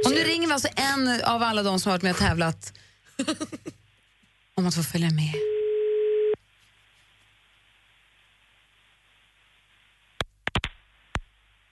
Och 0.05 0.11
nu 0.11 0.23
ringer 0.23 0.47
vi 0.47 0.53
alltså 0.53 0.69
en 0.75 1.21
av 1.23 1.43
alla 1.43 1.63
de 1.63 1.79
som 1.79 1.89
har 1.89 1.97
varit 1.97 2.03
med 2.03 2.11
och 2.11 2.17
tävlat 2.17 2.73
om 4.55 4.67
att 4.67 4.75
få 4.75 4.83
följa 4.83 5.09
med. 5.09 5.33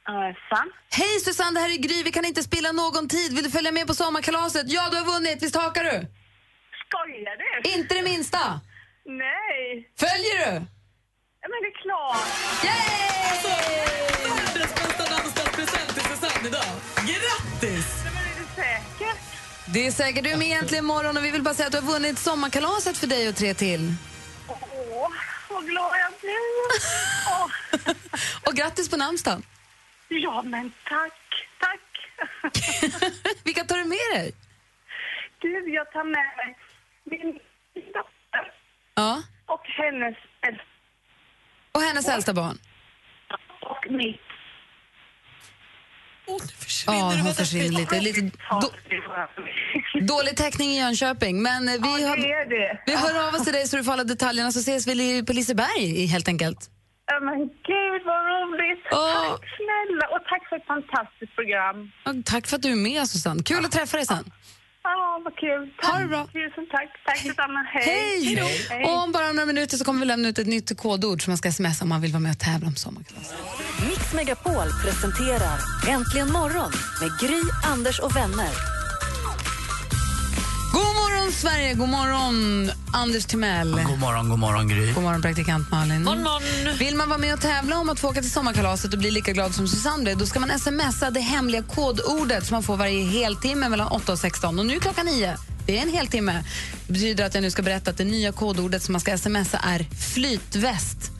Sam? 0.05 0.71
Hej 0.91 1.19
Susanne, 1.19 1.59
det 1.59 1.59
här 1.59 1.69
är 1.73 1.77
Gry. 1.77 2.03
Vi 2.03 2.11
kan 2.11 2.25
inte 2.25 2.43
spilla 2.43 2.71
någon 2.71 3.07
tid. 3.07 3.33
Vill 3.35 3.43
du 3.43 3.51
följa 3.51 3.71
med 3.71 3.87
på 3.87 3.93
sommarkalaset? 3.93 4.63
Ja, 4.71 4.89
du 4.91 4.97
har 4.97 5.05
vunnit. 5.05 5.43
Visst 5.43 5.55
hakar 5.55 5.83
du? 5.83 6.07
Skojar 6.87 7.61
du? 7.63 7.69
Inte 7.69 7.95
det 7.95 8.01
minsta. 8.01 8.61
Nej. 9.05 9.89
Följer 9.99 10.37
du? 10.37 10.65
Ja, 11.41 11.47
men 11.51 11.59
det 11.61 11.67
är 11.73 11.81
klart. 11.81 12.25
Världens 14.23 14.75
bästa 14.75 15.15
namnsdagspresent 15.15 15.93
till 15.93 16.03
Susanne 16.03 16.47
idag. 16.47 16.65
Grattis! 16.95 17.85
Men 18.03 18.13
är 18.13 18.35
det 18.39 18.61
säkert? 18.61 19.17
Det 19.73 19.87
är 19.87 19.91
säkert. 19.91 20.23
Du 20.23 20.29
är 20.29 20.37
med 20.37 20.57
äntligen 20.59 20.83
imorgon 20.83 21.17
och 21.17 21.25
vi 21.25 21.31
vill 21.31 21.41
bara 21.41 21.53
säga 21.53 21.65
att 21.67 21.71
du 21.71 21.79
har 21.79 21.93
vunnit 21.93 22.19
sommarkalaset 22.19 22.97
för 22.97 23.07
dig 23.07 23.29
och 23.29 23.35
tre 23.35 23.53
till. 23.53 23.93
Åh, 24.47 25.09
vad 25.49 25.65
glad 25.65 25.91
jag 25.99 26.13
blir. 26.21 26.35
Åh. 27.31 27.47
Och 28.47 28.53
grattis 28.53 28.89
på 28.89 28.97
namnsdagen. 28.97 29.43
Ja, 30.07 30.41
men 30.45 30.71
tack. 30.87 31.13
Tack. 31.59 31.81
Vilka 33.43 33.63
tar 33.63 33.77
du 33.77 33.83
med 33.85 33.97
dig? 34.21 34.33
Du, 35.39 35.73
jag 35.73 35.91
tar 35.91 36.03
med 36.03 36.29
mig 36.37 36.57
min 37.03 37.33
dotter 37.93 38.53
Ja. 38.95 39.23
och 39.45 39.61
hennes 39.67 40.15
äldsta 40.47 40.65
Och 41.71 41.81
hennes 41.81 42.07
äldsta 42.07 42.33
barn. 42.33 42.57
och 43.61 43.91
mitt. 43.91 44.21
Ja, 46.87 47.13
hon 47.23 47.33
försvinner 47.33 47.79
lite. 47.79 47.99
lite 47.99 48.21
då, 48.61 48.71
dålig 50.15 50.37
täckning 50.37 50.69
i 50.71 50.79
Jönköping. 50.79 51.41
Men 51.41 51.65
vi, 51.65 51.77
Ja, 51.77 52.07
hör, 52.07 52.17
det 52.17 52.31
är 52.31 52.49
det. 52.49 52.79
vi 52.85 52.95
hör 52.95 53.27
av 53.27 53.33
oss 53.35 53.43
till 53.43 53.53
dig 53.53 53.67
så 53.67 53.77
du 53.77 53.83
får 53.83 53.91
alla 53.93 54.03
detaljerna 54.03 54.51
så 54.51 54.59
ses 54.59 54.87
vi 54.87 55.23
på 55.25 55.33
Liseberg 55.33 55.83
i- 56.03 56.05
helt 56.05 56.27
enkelt. 56.27 56.69
Ja, 57.07 57.19
men 57.27 57.37
gud 57.71 58.01
vad 58.05 58.21
roligt. 58.33 58.83
Tack 58.89 59.43
snälla 59.59 60.05
och 60.15 60.21
tack 60.29 60.43
för 60.49 60.55
ett 60.55 60.67
fantastiskt 60.73 61.35
program. 61.35 61.77
Ja, 62.05 62.11
Tack 62.25 62.47
för 62.47 62.55
att 62.55 62.61
du 62.61 62.71
är 62.71 62.75
med, 62.75 63.07
Susanne. 63.07 63.43
Kul 63.43 63.65
att 63.65 63.71
träffa 63.71 63.97
dig 63.97 64.05
sen. 64.05 64.31
Ja, 64.83 65.21
vad 65.23 65.35
kul. 65.37 65.73
Tack. 65.81 65.91
Ha 65.91 65.99
det 65.99 66.07
bra. 66.07 66.25
Tusen 66.25 66.65
tack. 66.71 66.89
Tack 67.05 67.23
detsamma. 67.23 67.59
Hej. 67.73 67.83
Hej! 68.35 68.65
Hej. 68.69 68.83
Och 68.85 69.03
om 69.03 69.11
bara 69.11 69.31
några 69.31 69.45
minuter 69.45 69.77
så 69.77 69.85
kommer 69.85 69.99
vi 69.99 70.05
lämna 70.05 70.27
ut 70.27 70.39
ett 70.39 70.47
nytt 70.47 70.77
kodord 70.77 71.23
som 71.23 71.31
man 71.31 71.37
ska 71.37 71.51
smsa 71.51 71.83
om 71.83 71.89
man 71.89 72.01
vill 72.01 72.11
vara 72.11 72.19
med 72.19 72.31
och 72.31 72.39
tävla 72.39 72.67
om 72.67 72.75
sommarkalas. 72.75 73.33
Mix 73.89 74.13
Megapol 74.13 74.67
presenterar 74.83 75.57
Äntligen 75.89 76.31
morgon 76.31 76.71
med 77.01 77.09
Gry, 77.21 77.41
Anders 77.73 77.99
och 77.99 78.15
vänner. 78.15 78.49
God 80.73 80.95
morgon, 81.01 81.31
Sverige! 81.31 81.73
God 81.73 81.89
morgon, 81.89 82.35
Anders 82.95 83.25
Timell. 83.25 83.71
God 83.71 83.99
morgon, 83.99 84.29
god 84.29 84.39
morgon 84.39 84.67
Gry. 84.67 84.93
God 84.93 85.03
morgon, 85.03 85.21
praktikant 85.21 85.71
Malin. 85.71 86.03
Morgon, 86.03 86.23
morgon. 86.23 86.77
Vill 86.77 86.95
man 86.95 87.09
vara 87.09 87.17
med 87.17 87.33
och 87.33 87.41
tävla 87.41 87.77
om 87.77 87.89
att 87.89 87.99
få 87.99 88.09
åka 88.09 88.21
till 88.21 88.31
sommarkalaset 88.31 88.93
och 88.93 88.99
bli 88.99 89.11
lika 89.11 89.31
glad 89.31 89.55
som 89.55 89.67
Susanne 89.67 90.03
blev, 90.03 90.17
då 90.17 90.25
ska 90.25 90.39
man 90.39 90.59
smsa 90.59 91.09
det 91.11 91.19
hemliga 91.19 91.63
kodordet 91.63 92.45
som 92.45 92.55
man 92.55 92.63
får 92.63 92.77
varje 92.77 93.05
heltimme 93.05 93.69
mellan 93.69 93.87
8 93.87 94.11
och 94.11 94.19
16. 94.19 94.59
Och 94.59 94.65
nu 94.65 94.75
är 94.75 94.79
klockan 94.79 95.05
9. 95.05 95.37
Det 95.65 95.77
är 95.77 95.81
en 95.81 95.93
heltimme. 95.93 96.43
Det 96.87 96.93
betyder 96.93 97.25
att 97.25 97.33
jag 97.33 97.41
nu 97.41 97.51
ska 97.51 97.61
berätta 97.61 97.91
att 97.91 97.97
det 97.97 98.03
nya 98.03 98.31
kodordet 98.31 98.83
som 98.83 98.91
man 98.91 99.01
ska 99.01 99.17
smsa 99.17 99.57
är 99.57 99.85
flytväst. 100.13 101.14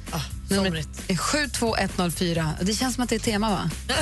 Numret 0.50 0.88
är 1.08 1.16
72104. 1.16 2.52
Det 2.62 2.74
känns 2.74 2.96
som 2.96 3.04
att 3.04 3.10
det 3.10 3.16
är 3.16 3.20
tema, 3.20 3.50
va? 3.50 3.70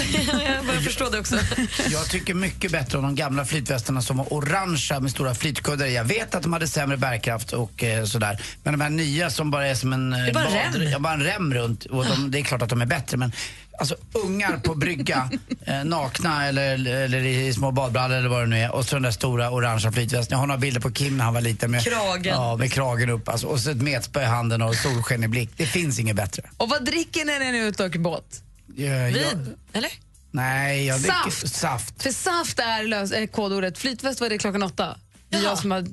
jag 0.46 0.66
börjar 0.66 0.82
förstå 0.82 1.10
det 1.10 1.20
också. 1.20 1.36
Jag 1.90 2.10
tycker 2.10 2.34
mycket 2.34 2.72
bättre 2.72 2.98
om 2.98 3.04
de 3.04 3.16
gamla 3.16 3.46
flytvästarna 3.46 4.02
som 4.02 4.18
var 4.18 4.34
orangea 4.34 5.00
med 5.00 5.12
stora 5.12 5.36
flytkuddar. 5.36 5.86
Jag 5.86 6.04
vet 6.04 6.36
att 6.36 6.44
de 6.44 6.54
hade 6.54 6.68
sämre 6.68 6.98
bärkraft 6.98 7.54
och 7.54 7.84
eh, 7.84 8.06
sådär. 8.06 8.42
Men 8.64 8.74
de 8.74 8.82
här 8.82 8.90
nya 8.90 9.30
som 9.30 9.52
bara 9.52 9.68
är 9.68 9.76
som 9.76 9.94
en... 9.94 10.14
eh, 10.14 10.20
Det 10.20 10.30
är 10.30 10.34
bara 10.34 10.46
en 10.48 10.72
bad- 10.72 10.82
rem. 10.82 10.92
Ja, 10.92 11.00
bara 11.00 11.14
en 11.14 11.24
rem 11.24 11.54
runt. 11.54 11.86
Och 11.86 12.06
de, 12.06 12.32
det 12.32 12.40
är 12.40 12.44
klart 12.44 12.62
att 12.62 12.70
de 12.70 12.82
är 12.82 12.86
bättre 12.86 13.18
men 13.18 13.32
Alltså 13.80 13.96
ungar 14.14 14.58
på 14.58 14.76
brygga, 14.76 15.30
eh, 15.66 15.84
nakna 15.84 16.48
eller, 16.48 16.88
eller 16.88 17.18
i 17.26 17.54
små 17.54 17.72
badbrallor 17.72 18.18
eller 18.18 18.30
vad 18.30 18.42
det 18.42 18.48
nu 18.48 18.60
är. 18.60 18.72
Och 18.72 18.86
så 18.86 18.96
den 18.96 19.04
där 19.04 19.12
stora 19.12 19.52
orangea 19.52 19.92
flytvästen. 19.92 20.36
Jag 20.36 20.40
har 20.40 20.48
några 20.48 20.60
bilder 20.60 20.82
på 20.82 20.92
Kim 20.92 21.18
när 21.18 21.26
han 21.26 21.34
var 21.34 21.42
liten. 21.42 21.72
Med, 21.72 21.84
Kragen. 21.84 22.34
Ja, 22.36 22.58
med 22.58 22.72
kragen 22.72 23.10
upp. 23.10 23.30
Alltså, 23.30 23.48
och 23.48 23.60
så 23.60 23.72
ett 23.72 23.82
metspö 23.82 24.22
i 24.22 24.26
handen 24.26 24.62
och 24.62 24.76
solsken 24.76 25.24
i 25.24 25.28
blick. 25.28 25.50
Det 25.58 25.66
finns 25.66 26.00
inget 26.00 26.16
bättre. 26.16 26.44
Och 26.58 26.70
vad 26.70 26.86
dricker 26.86 27.26
ni 27.26 27.40
när 27.40 27.52
ni 27.52 27.58
är 27.58 27.64
ute 27.66 27.84
och 27.84 27.90
åker 27.90 28.00
båt? 28.00 28.44
Jag, 28.76 28.90
jag, 28.90 29.12
Vin, 29.12 29.56
eller? 29.74 29.92
nej, 30.32 30.86
jag 30.86 31.00
dricker 31.00 31.30
Saft. 31.30 31.56
saft. 31.56 32.04
För 32.04 32.12
saft 32.12 32.60
är, 32.60 32.84
lös, 32.84 33.12
är 33.12 33.28
kodordet. 33.28 33.78
Flytväst 33.78 34.22
var 34.22 34.30
det 34.30 34.38
klockan 34.38 34.64
åtta. 34.64 34.98
Det 35.30 35.38
är 35.38 35.44
Jag, 35.44 35.58
som 35.58 35.72
har, 35.72 35.80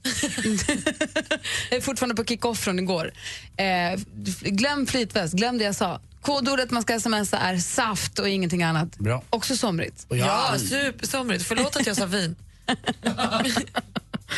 jag 1.71 1.77
är 1.77 1.81
fortfarande 1.81 2.15
på 2.15 2.25
kick-off 2.25 2.59
från 2.59 2.79
igår. 2.79 3.13
Eh, 3.57 4.01
glöm 4.41 4.87
flytväst, 4.87 5.35
glöm 5.35 5.59
det 5.59 5.65
jag 5.65 5.75
sa. 5.75 6.01
Kodordet 6.23 6.71
man 6.71 6.83
ska 6.83 7.01
smsa 7.01 7.39
är 7.39 7.59
saft 7.59 8.19
och 8.19 8.29
ingenting 8.29 8.63
annat. 8.63 8.99
Bra. 8.99 9.23
Också 9.31 9.57
somrigt. 9.57 10.07
Och 10.09 10.17
Ja, 10.17 10.55
supersomrigt. 10.59 11.45
Förlåt 11.47 11.77
att 11.77 11.87
jag 11.87 11.97
sa 11.97 12.07
vin. 12.07 12.37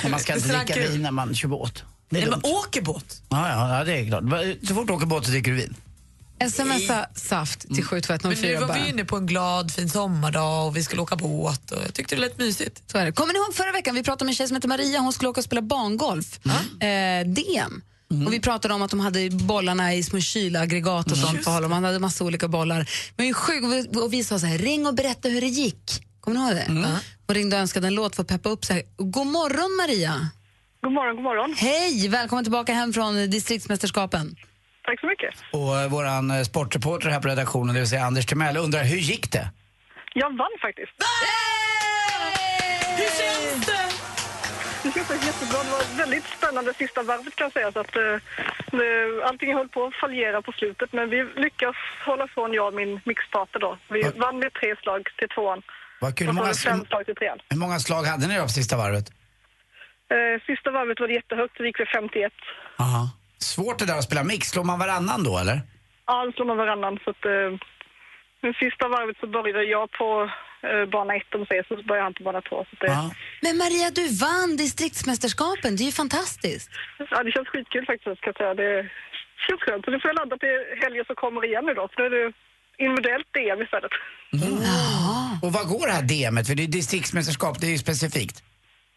Och 0.04 0.10
man 0.10 0.20
ska 0.20 0.34
inte 0.34 0.48
dricka 0.58 0.80
vin 0.80 1.02
när 1.02 1.10
man 1.10 1.34
kör 1.34 1.48
båt. 1.48 1.82
Det 2.10 2.16
är 2.16 2.20
Nej, 2.20 2.30
dumt. 2.30 2.40
men 2.44 2.52
åker 2.52 2.82
båt. 2.82 3.22
Ja, 3.28 3.48
ja, 3.48 3.78
ja, 3.78 3.84
det 3.84 3.92
är 3.98 4.06
klart. 4.06 4.22
Så 4.68 4.74
fort 4.74 4.86
du 4.86 4.92
åker 4.92 5.06
båt 5.06 5.24
så 5.24 5.30
dricker 5.30 5.50
du 5.50 5.56
vin. 5.56 5.74
Smsa 6.50 7.06
saft 7.14 7.60
till 7.60 7.68
Men 7.70 7.76
nu 7.76 7.82
72104 7.84 8.60
var 8.60 8.68
bara. 8.68 8.78
vi 8.82 8.88
inne 8.88 9.04
på 9.04 9.16
en 9.16 9.26
glad 9.26 9.72
fin 9.72 9.90
sommardag 9.90 10.66
och 10.66 10.76
vi 10.76 10.84
skulle 10.84 11.02
åka 11.02 11.16
båt 11.16 11.70
och 11.70 11.82
jag 11.82 11.94
tyckte 11.94 12.14
det 12.14 12.20
lät 12.20 12.38
mysigt. 12.38 12.82
Så 12.86 12.98
är 12.98 13.04
det. 13.04 13.12
Kommer 13.12 13.32
ni 13.32 13.38
ihåg 13.38 13.54
förra 13.54 13.72
veckan 13.72 13.94
vi 13.94 14.02
pratade 14.02 14.24
med 14.24 14.30
en 14.32 14.36
tjej 14.36 14.46
som 14.48 14.56
heter 14.56 14.68
Maria, 14.68 15.00
hon 15.00 15.12
skulle 15.12 15.28
åka 15.28 15.40
och 15.40 15.44
spela 15.44 15.62
bangolf. 15.62 16.40
Eh, 16.46 17.26
DM. 17.26 17.82
Och 18.26 18.32
vi 18.32 18.40
pratade 18.40 18.74
om 18.74 18.82
att 18.82 18.90
de 18.90 19.00
hade 19.00 19.30
bollarna 19.30 19.94
i 19.94 20.02
små 20.02 20.20
kylaggregat 20.20 21.10
och 21.12 21.16
sånt 21.16 21.44
på 21.44 21.50
håll. 21.50 21.64
och 21.64 21.70
Man 21.70 21.84
hade 21.84 21.98
massa 21.98 22.24
olika 22.24 22.48
bollar. 22.48 22.88
Men 23.16 23.34
sjuk, 23.34 23.62
och 24.02 24.12
vi- 24.12 24.24
sa 24.24 24.38
så 24.38 24.46
här, 24.46 24.58
ring 24.58 24.86
och 24.86 24.94
berätta 24.94 25.28
hur 25.28 25.40
det 25.40 25.46
gick. 25.46 25.90
Kommer 26.20 26.38
ni 26.40 26.46
ihåg 26.46 26.56
det? 26.56 26.92
Hon 27.26 27.34
ringde 27.36 27.56
och 27.56 27.62
önskade 27.62 27.86
en 27.86 27.94
låt 27.94 28.16
för 28.16 28.22
att 28.22 28.28
peppa 28.28 28.48
upp 28.48 28.64
sig. 28.64 28.86
God 28.98 29.26
morgon 29.26 29.76
Maria! 29.76 30.28
God 30.82 30.92
morgon, 30.92 31.16
god 31.16 31.24
morgon. 31.24 31.54
Hej! 31.58 32.08
Välkommen 32.08 32.44
tillbaka 32.44 32.72
hem 32.74 32.92
från 32.92 33.30
distriktsmästerskapen. 33.30 34.36
Tack 34.84 35.00
så 35.00 35.06
mycket. 35.06 35.34
Och 35.52 35.78
eh, 35.80 35.88
våran 35.90 36.30
eh, 36.30 36.42
sportreporter 36.42 37.08
här 37.10 37.20
på 37.20 37.28
redaktionen, 37.28 37.74
det 37.74 37.80
vill 37.80 37.88
säga 37.88 38.04
Anders 38.04 38.26
Timell, 38.26 38.56
undrar 38.56 38.84
hur 38.84 38.96
gick 38.96 39.32
det? 39.32 39.50
Jag 40.14 40.30
vann 40.38 40.54
faktiskt. 40.62 40.92
Hur 40.98 41.71
Det 44.82 44.90
känns 44.94 45.08
faktiskt 45.08 45.26
jättebra. 45.32 45.58
Det 45.66 45.70
var 45.70 45.96
väldigt 46.04 46.24
spännande 46.24 46.74
sista 46.74 47.02
varvet 47.02 47.36
kan 47.36 47.44
jag 47.44 47.52
säga. 47.52 47.72
Så 47.72 47.80
att, 47.80 47.96
eh, 47.96 49.28
allting 49.28 49.54
höll 49.54 49.68
på 49.68 49.84
att 49.84 49.94
fallera 49.94 50.42
på 50.42 50.52
slutet 50.52 50.92
men 50.92 51.10
vi 51.10 51.18
lyckas 51.36 51.76
hålla 52.06 52.26
från 52.28 52.52
jag 52.52 52.66
och 52.66 52.74
min 52.74 53.00
mixpartner 53.04 53.60
då. 53.60 53.78
Vi 53.88 54.02
vann 54.02 54.38
med 54.38 54.52
tre 54.52 54.76
slag 54.82 55.08
till 55.18 55.28
tvåan. 55.28 55.62
Vad 56.00 56.16
kul. 56.18 56.26
Hur 56.26 56.34
många, 56.34 56.54
fem 56.54 56.84
slag 56.84 57.04
till 57.06 57.14
trean. 57.14 57.38
hur 57.48 57.58
många 57.58 57.78
slag 57.78 58.02
hade 58.02 58.26
ni 58.28 58.36
då 58.36 58.42
på 58.42 58.48
sista 58.48 58.76
varvet? 58.76 59.06
Eh, 60.14 60.42
sista 60.46 60.70
varvet 60.70 61.00
var 61.00 61.08
det 61.08 61.14
jättehögt, 61.14 61.56
så 61.56 61.62
vi 61.62 61.68
gick 61.68 61.80
vi 61.80 61.86
51. 61.86 62.32
Aha. 62.78 63.10
Svårt 63.38 63.78
det 63.78 63.86
där 63.86 63.98
att 63.98 64.04
spela 64.04 64.24
mix. 64.24 64.48
Slår 64.48 64.64
man 64.64 64.78
varannan 64.78 65.24
då 65.24 65.38
eller? 65.38 65.60
Ja, 66.06 66.24
då 66.26 66.32
slår 66.32 66.46
man 66.46 66.56
varannan. 66.56 66.98
Så 67.04 67.10
att, 67.10 67.24
eh, 67.24 67.50
men 68.42 68.54
sista 68.54 68.88
varvet 68.88 69.16
så 69.20 69.26
började 69.26 69.64
jag 69.64 69.90
på 69.90 70.30
bana 70.92 71.14
ett 71.16 71.34
om 71.34 71.46
säger, 71.46 71.64
så 71.68 71.74
började 71.88 72.06
han 72.06 72.14
på 72.14 72.22
bana 72.22 72.40
två. 72.48 72.56
Så 72.70 72.74
det, 72.84 72.90
Men 73.44 73.54
Maria, 73.62 73.86
du 74.00 74.04
vann 74.26 74.50
distriktsmästerskapen. 74.56 75.70
Det 75.76 75.82
är 75.82 75.90
ju 75.92 75.98
fantastiskt. 76.04 76.70
ja, 77.10 77.22
det 77.22 77.32
känns 77.32 77.48
skitkul 77.48 77.84
faktiskt 77.86 78.20
kan 78.20 78.32
jag 78.32 78.36
säga. 78.36 78.54
Det 78.54 78.88
känns 79.46 79.60
skönt. 79.64 79.84
Så 79.84 79.90
nu 79.90 80.00
får 80.00 80.08
jag 80.10 80.16
ladda 80.20 80.36
till 80.44 80.56
helgen 80.82 81.04
som 81.08 81.16
kommer 81.16 81.44
igen 81.44 81.64
nu 81.66 81.74
då. 81.74 81.88
Så 81.88 81.94
nu 82.00 82.06
är 82.06 82.10
det 82.18 82.32
individuellt 82.84 83.28
DM 83.36 83.62
istället. 83.62 83.92
Och 85.44 85.52
vad 85.52 85.66
går 85.68 85.86
det 85.86 85.92
här 85.98 86.06
DMet? 86.12 86.46
För 86.48 86.54
det 86.54 86.62
är 86.62 86.66
distriktsmästerskap, 86.80 87.60
det 87.60 87.66
är 87.66 87.70
ju 87.70 87.78
specifikt. 87.88 88.36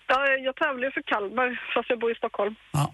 Ja, 0.07 0.27
jag 0.47 0.55
tävlar 0.55 0.83
ju 0.87 0.91
för 0.91 1.01
Kalmar 1.01 1.61
fast 1.73 1.89
jag 1.89 1.99
bor 1.99 2.11
i 2.11 2.15
Stockholm. 2.15 2.55
Ja. 2.71 2.85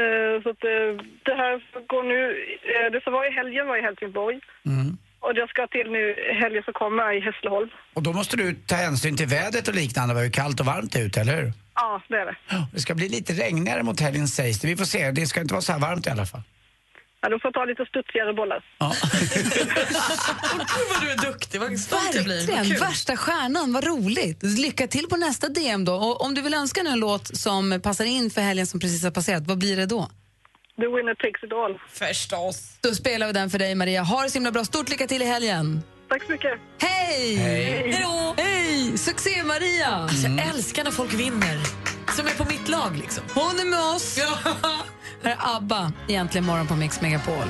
Eh, 0.00 0.42
Så 0.42 0.48
att 0.50 0.64
eh, 0.64 0.90
det 1.28 1.34
här 1.42 1.52
går 1.86 2.02
nu, 2.02 2.20
eh, 2.74 2.92
det 2.92 3.00
som 3.04 3.12
var 3.12 3.24
i 3.30 3.34
helgen 3.34 3.66
var 3.66 3.76
i 3.76 3.82
Helsingborg. 3.82 4.40
Mm. 4.66 4.96
Och 5.26 5.34
det 5.34 5.40
jag 5.40 5.48
ska 5.50 5.66
till 5.66 5.90
nu 5.90 6.02
helgen 6.42 6.62
som 6.64 6.72
kommer 6.82 7.02
är 7.02 7.12
i 7.18 7.20
Hässleholm. 7.20 7.68
Och 7.94 8.02
då 8.02 8.12
måste 8.12 8.36
du 8.36 8.54
ta 8.54 8.74
hänsyn 8.74 9.16
till 9.16 9.26
vädret 9.26 9.68
och 9.68 9.74
liknande, 9.74 10.14
vad 10.14 10.22
hur 10.22 10.30
kallt 10.30 10.60
och 10.60 10.66
varmt 10.66 10.92
det 10.92 11.00
ute, 11.00 11.20
eller 11.20 11.36
hur? 11.36 11.52
Ja, 11.74 12.02
det 12.08 12.14
är 12.16 12.26
det. 12.26 12.36
Det 12.72 12.80
ska 12.80 12.94
bli 12.94 13.08
lite 13.08 13.32
regnigare 13.32 13.82
mot 13.82 14.00
helgen 14.00 14.28
sägs 14.28 14.60
det. 14.60 14.68
Vi 14.68 14.76
får 14.76 14.84
se, 14.84 15.10
det 15.10 15.26
ska 15.26 15.40
inte 15.40 15.54
vara 15.54 15.62
så 15.62 15.72
här 15.72 15.80
varmt 15.80 16.06
i 16.06 16.10
alla 16.10 16.26
fall. 16.26 16.42
Ja, 17.20 17.28
då 17.28 17.38
får 17.38 17.48
jag 17.48 17.54
ta 17.54 17.64
lite 17.64 17.84
studsigare 17.86 18.32
bollar. 18.32 18.64
Gud 20.76 20.86
vad 20.92 21.02
du 21.02 21.10
är 21.10 21.32
duktig, 21.32 21.60
vad 21.60 21.78
stolt 21.78 22.14
jag 22.14 22.24
blir. 22.24 22.36
Vad 22.36 22.46
Verkligen, 22.46 22.64
kul. 22.64 22.88
värsta 22.88 23.16
stjärnan, 23.16 23.72
vad 23.72 23.84
roligt. 23.84 24.42
Lycka 24.42 24.86
till 24.86 25.06
på 25.08 25.16
nästa 25.16 25.48
DM 25.48 25.84
då. 25.84 25.94
Och 25.94 26.24
om 26.24 26.34
du 26.34 26.42
vill 26.42 26.54
önska 26.54 26.82
nu 26.82 26.90
en 26.90 27.00
låt 27.00 27.36
som 27.36 27.80
passar 27.82 28.04
in 28.04 28.30
för 28.30 28.40
helgen 28.40 28.66
som 28.66 28.80
precis 28.80 29.04
har 29.04 29.10
passerat, 29.10 29.42
vad 29.46 29.58
blir 29.58 29.76
det 29.76 29.86
då? 29.86 30.10
The 30.80 30.88
winner 30.88 31.14
takes 31.14 31.42
it 31.42 31.52
all. 31.52 31.78
Förstås. 31.88 32.78
Då 32.80 32.94
spelar 32.94 33.26
vi 33.26 33.32
den 33.32 33.50
för 33.50 33.58
dig 33.58 33.74
Maria. 33.74 34.02
Ha 34.02 34.22
det 34.22 34.30
så 34.30 34.34
himla 34.34 34.52
bra. 34.52 34.64
Stort 34.64 34.88
lycka 34.88 35.06
till 35.06 35.22
i 35.22 35.24
helgen. 35.24 35.82
Tack 36.08 36.24
så 36.24 36.32
mycket. 36.32 36.52
Hej! 36.80 37.36
Hej. 37.36 38.04
Hej! 38.36 38.98
Succé 38.98 39.42
Maria! 39.44 39.86
Alltså, 39.86 40.28
jag 40.28 40.48
älskar 40.48 40.84
när 40.84 40.90
folk 40.90 41.14
vinner. 41.14 41.58
Som 42.16 42.26
är 42.26 42.30
på 42.30 42.44
mitt 42.44 42.68
lag 42.68 42.96
liksom. 42.96 43.24
Hon 43.34 43.60
är 43.60 43.64
med 43.64 43.80
oss. 43.96 44.18
Här 45.22 45.30
är 45.32 45.56
ABBA, 45.56 45.92
egentligen 46.08 46.44
morgon 46.44 46.66
på 46.66 46.76
Mix 46.76 47.00
Megapol. 47.00 47.44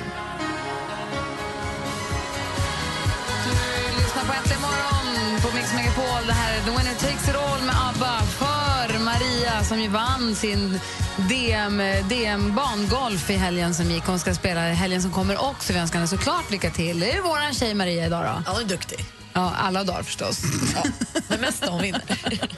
Lyssnar 3.97 4.23
på 4.25 4.33
Äntligen 4.33 4.61
morgon 4.61 5.41
på 5.41 5.55
Mix 5.57 5.73
Megapol. 5.73 6.27
Det 6.27 6.33
här 6.33 6.57
är 6.57 6.61
The 6.63 6.69
Winner 6.69 6.93
Takes 6.99 7.29
It 7.29 7.35
All 7.35 7.61
med 7.65 7.75
ABBA 7.89 8.21
som 9.67 9.81
ju 9.81 9.87
vann 9.89 10.35
sin 10.35 10.79
DM, 11.29 11.81
DM 12.09 12.55
bangolf 12.55 13.29
i 13.29 13.33
helgen 13.33 13.73
som 13.73 13.91
gick. 13.91 14.03
Hon 14.03 14.19
ska 14.19 14.35
spela 14.35 14.71
i 14.71 14.73
helgen 14.73 15.01
som 15.01 15.11
kommer 15.11 15.43
också. 15.49 15.73
Vi 15.73 15.79
önskar 15.79 15.99
henne 15.99 16.07
såklart 16.07 16.51
lycka 16.51 16.71
till. 16.71 16.99
Det 16.99 17.11
är 17.11 17.21
vår 17.21 17.53
tjej 17.53 17.73
Maria 17.73 18.05
idag 18.05 18.23
då. 18.23 18.43
Ja, 18.45 18.51
hon 18.51 18.63
är 18.63 18.67
duktig. 18.67 19.05
Ja, 19.33 19.53
alla 19.55 19.83
dagar 19.83 20.03
förstås. 20.03 20.41
Men 21.29 21.41
mest 21.41 21.61
när 21.61 21.69
hon 21.69 21.81
vinner. 21.81 22.01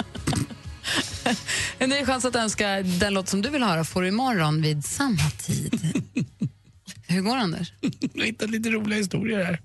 En 1.78 1.90
ny 1.90 2.06
chans 2.06 2.26
att 2.26 2.36
önska 2.36 2.82
den 2.82 3.14
låt 3.14 3.30
som 3.30 3.42
du 3.42 3.50
vill 3.50 3.64
höra 3.64 3.84
får 3.84 4.02
du 4.02 4.08
imorgon 4.08 4.62
vid 4.62 4.86
samma 4.86 5.30
tid. 5.38 6.04
Hur 7.08 7.22
går 7.22 7.36
det, 7.36 7.42
Anders? 7.42 7.74
Jag 7.82 8.22
har 8.22 8.26
hittat 8.26 8.50
lite 8.50 8.70
roliga 8.70 8.98
historier 8.98 9.44
här. 9.44 9.62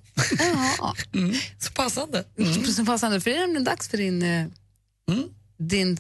Ja. 0.79 0.95
Så 1.59 1.73
passande. 1.73 2.25
Mm. 2.39 2.65
Så 2.65 2.85
passande, 2.85 3.21
för 3.21 3.31
det 3.31 3.37
är 3.37 3.41
nämligen 3.41 3.65
dags 3.65 3.89
för 3.89 3.97
din... 3.99 4.23
eh, 4.23 4.47
din 5.59 5.99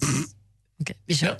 Okej, 0.84 0.96
vi 1.06 1.14
kör. 1.14 1.36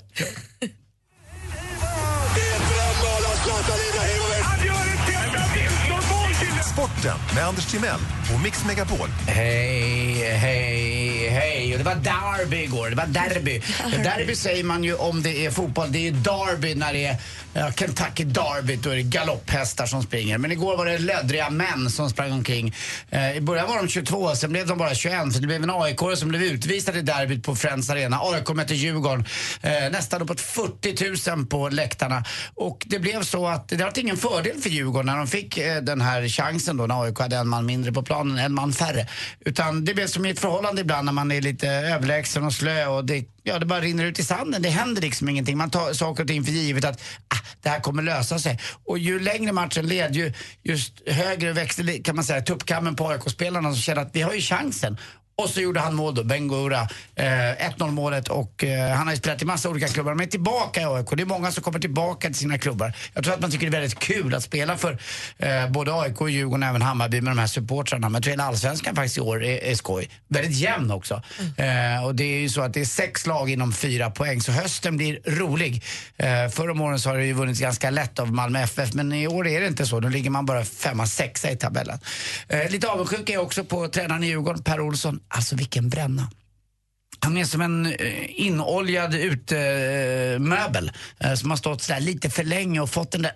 Sporten 6.73 7.17
med 7.35 7.47
Anders 7.47 7.71
Timell 7.71 7.99
och 8.35 8.41
Mix 8.43 8.65
Megapol. 8.65 9.09
Hej, 9.27 10.13
hej, 10.37 11.29
hej. 11.29 11.54
Och 11.75 11.79
det 11.79 11.85
var 11.85 11.95
derby 11.95 12.63
igår. 12.63 12.89
Det 12.89 12.95
var 12.95 13.05
derby. 13.05 13.61
derby 14.03 14.35
säger 14.35 14.63
man 14.63 14.83
ju 14.83 14.95
om 14.95 15.23
det 15.23 15.45
är 15.45 15.51
fotboll. 15.51 15.91
Det 15.91 16.07
är 16.07 16.11
derby 16.11 16.75
när 16.75 16.93
det 16.93 17.05
är 17.05 17.17
ja, 17.53 17.71
Kentucky 17.71 18.23
Derby. 18.23 18.75
Då 18.75 18.89
är 18.89 18.95
det 18.95 19.03
galopphästar 19.03 19.85
som 19.85 20.03
springer. 20.03 20.37
Men 20.37 20.51
igår 20.51 20.77
var 20.77 20.85
det 20.85 20.97
löddriga 20.97 21.49
män 21.49 21.89
som 21.89 22.09
sprang 22.09 22.31
omkring. 22.31 22.73
Eh, 23.09 23.37
I 23.37 23.41
början 23.41 23.67
var 23.67 23.77
de 23.77 23.87
22, 23.87 24.35
sen 24.35 24.51
blev 24.51 24.67
de 24.67 24.77
bara 24.77 24.95
21. 24.95 25.33
För 25.33 25.41
det 25.41 25.47
blev 25.47 25.63
en 25.63 25.69
aik 25.69 25.99
som 26.15 26.29
blev 26.29 26.43
utvisad 26.43 26.97
i 26.97 27.01
derbyt 27.01 27.43
på 27.43 27.55
Friends 27.55 27.89
Arena. 27.89 28.19
AIK 28.21 28.49
mötte 28.49 28.75
Djurgården. 28.75 29.25
Eh, 29.61 29.71
nästan 29.91 30.21
uppåt 30.21 30.41
40 30.41 31.31
000 31.35 31.45
på 31.45 31.69
läktarna. 31.69 32.23
Och 32.55 32.83
det 32.85 32.99
blev 32.99 33.23
så 33.23 33.47
att 33.47 33.67
det 33.67 33.83
var 33.83 33.99
ingen 33.99 34.17
fördel 34.17 34.61
för 34.61 34.69
Djurgården 34.69 35.05
när 35.05 35.17
de 35.17 35.27
fick 35.27 35.57
eh, 35.57 35.81
den 35.81 36.01
här 36.01 36.27
chansen 36.27 36.77
då 36.77 36.87
när 36.87 37.03
AIK 37.03 37.19
hade 37.19 37.35
en 37.35 37.47
man 37.47 37.65
mindre 37.65 37.91
på 37.91 38.03
planen, 38.03 38.37
en 38.37 38.53
man 38.53 38.73
färre. 38.73 39.07
Utan 39.39 39.85
det 39.85 39.93
blev 39.93 40.07
som 40.07 40.25
i 40.25 40.29
ett 40.29 40.39
förhållande 40.39 40.81
ibland 40.81 41.05
när 41.05 41.13
man 41.13 41.31
är 41.31 41.41
lite 41.41 41.64
överlägsen 41.69 42.43
och 42.43 42.53
slö 42.53 42.87
och 42.87 43.05
det, 43.05 43.25
ja, 43.43 43.59
det 43.59 43.65
bara 43.65 43.81
rinner 43.81 44.05
ut 44.05 44.19
i 44.19 44.23
sanden. 44.23 44.61
Det 44.61 44.69
händer 44.69 45.01
liksom 45.01 45.29
ingenting. 45.29 45.57
Man 45.57 45.69
tar 45.69 45.93
saker 45.93 46.23
och 46.23 46.27
ting 46.27 46.43
för 46.43 46.51
givet 46.51 46.85
att 46.85 47.01
ah, 47.27 47.47
det 47.61 47.69
här 47.69 47.79
kommer 47.79 48.03
lösa 48.03 48.39
sig. 48.39 48.59
Och 48.85 48.97
ju 48.97 49.19
längre 49.19 49.51
matchen 49.51 49.87
led, 49.87 50.15
ju 50.15 50.33
just 50.63 51.09
högre 51.09 51.53
växte 51.53 51.99
kan 52.03 52.15
man 52.15 52.25
säga 52.25 52.41
tuppkammen 52.41 52.95
på 52.95 53.07
AIK-spelarna 53.07 53.71
som 53.71 53.81
känner 53.81 54.01
att 54.01 54.15
vi 54.15 54.21
har 54.21 54.33
ju 54.33 54.41
chansen. 54.41 54.97
Och 55.37 55.49
så 55.49 55.61
gjorde 55.61 55.79
han 55.79 55.95
mål 55.95 56.15
då, 56.15 56.23
Bengura, 56.23 56.81
eh, 57.15 57.69
1-0 57.69 57.91
målet 57.91 58.27
och 58.27 58.63
eh, 58.63 58.95
han 58.95 59.07
har 59.07 59.13
ju 59.13 59.19
spelat 59.19 59.41
i 59.41 59.45
massa 59.45 59.69
olika 59.69 59.87
klubbar 59.87 60.13
men 60.13 60.25
är 60.25 60.31
tillbaka 60.31 60.81
i 60.81 60.85
AIK. 60.85 61.07
Det 61.11 61.23
är 61.23 61.25
många 61.25 61.51
som 61.51 61.63
kommer 61.63 61.79
tillbaka 61.79 62.27
till 62.27 62.35
sina 62.35 62.57
klubbar. 62.57 62.93
Jag 63.13 63.23
tror 63.23 63.33
att 63.33 63.41
man 63.41 63.51
tycker 63.51 63.69
det 63.69 63.77
är 63.77 63.81
väldigt 63.81 63.99
kul 63.99 64.35
att 64.35 64.43
spela 64.43 64.77
för 64.77 64.97
eh, 65.37 65.69
både 65.69 65.93
AIK, 65.93 66.21
och 66.21 66.29
Djurgården 66.29 66.63
och 66.63 66.69
även 66.69 66.81
Hammarby 66.81 67.21
med 67.21 67.31
de 67.31 67.39
här 67.39 67.47
supportrarna. 67.47 68.09
Men 68.09 68.13
jag 68.13 68.23
tror 68.23 68.31
hela 68.31 68.43
allsvenskan 68.43 68.95
faktiskt 68.95 69.17
i 69.17 69.21
år 69.21 69.43
är, 69.43 69.63
är 69.63 69.75
skoj. 69.75 70.09
Väldigt 70.27 70.57
jämn 70.57 70.91
också. 70.91 71.21
Eh, 71.57 72.05
och 72.05 72.15
det 72.15 72.23
är 72.23 72.39
ju 72.39 72.49
så 72.49 72.61
att 72.61 72.73
det 72.73 72.81
är 72.81 72.85
sex 72.85 73.27
lag 73.27 73.49
inom 73.49 73.73
fyra 73.73 74.09
poäng 74.09 74.41
så 74.41 74.51
hösten 74.51 74.97
blir 74.97 75.19
rolig. 75.25 75.83
Eh, 76.17 76.49
förra 76.49 76.71
om 76.71 76.81
åren 76.81 76.99
så 76.99 77.09
har 77.09 77.17
det 77.17 77.25
ju 77.25 77.33
vunnits 77.33 77.59
ganska 77.59 77.89
lätt 77.89 78.19
av 78.19 78.33
Malmö 78.33 78.59
FF 78.59 78.93
men 78.93 79.13
i 79.13 79.27
år 79.27 79.47
är 79.47 79.61
det 79.61 79.67
inte 79.67 79.85
så. 79.85 79.99
Då 79.99 80.09
ligger 80.09 80.29
man 80.29 80.45
bara 80.45 80.65
femma, 80.65 81.07
sexa 81.07 81.51
i 81.51 81.55
tabellen. 81.55 81.99
Eh, 82.47 82.69
lite 82.69 82.87
avundsjuk 82.87 83.29
är 83.29 83.33
jag 83.33 83.43
också 83.43 83.63
på 83.63 83.87
tränaren 83.87 84.23
i 84.23 84.27
Djurgården, 84.27 84.63
Per 84.63 84.79
Olsson. 84.79 85.19
Alltså 85.27 85.55
vilken 85.55 85.89
bränna. 85.89 86.29
Han 87.19 87.37
är 87.37 87.45
som 87.45 87.61
en 87.61 87.85
eh, 87.85 88.39
inoljad 88.39 89.15
utemöbel 89.15 90.91
eh, 91.19 91.33
som 91.33 91.49
har 91.49 91.57
stått 91.57 91.81
sådär 91.81 91.99
lite 91.99 92.29
för 92.29 92.43
länge 92.43 92.79
och 92.79 92.89
fått 92.89 93.11
den 93.11 93.21
där 93.21 93.31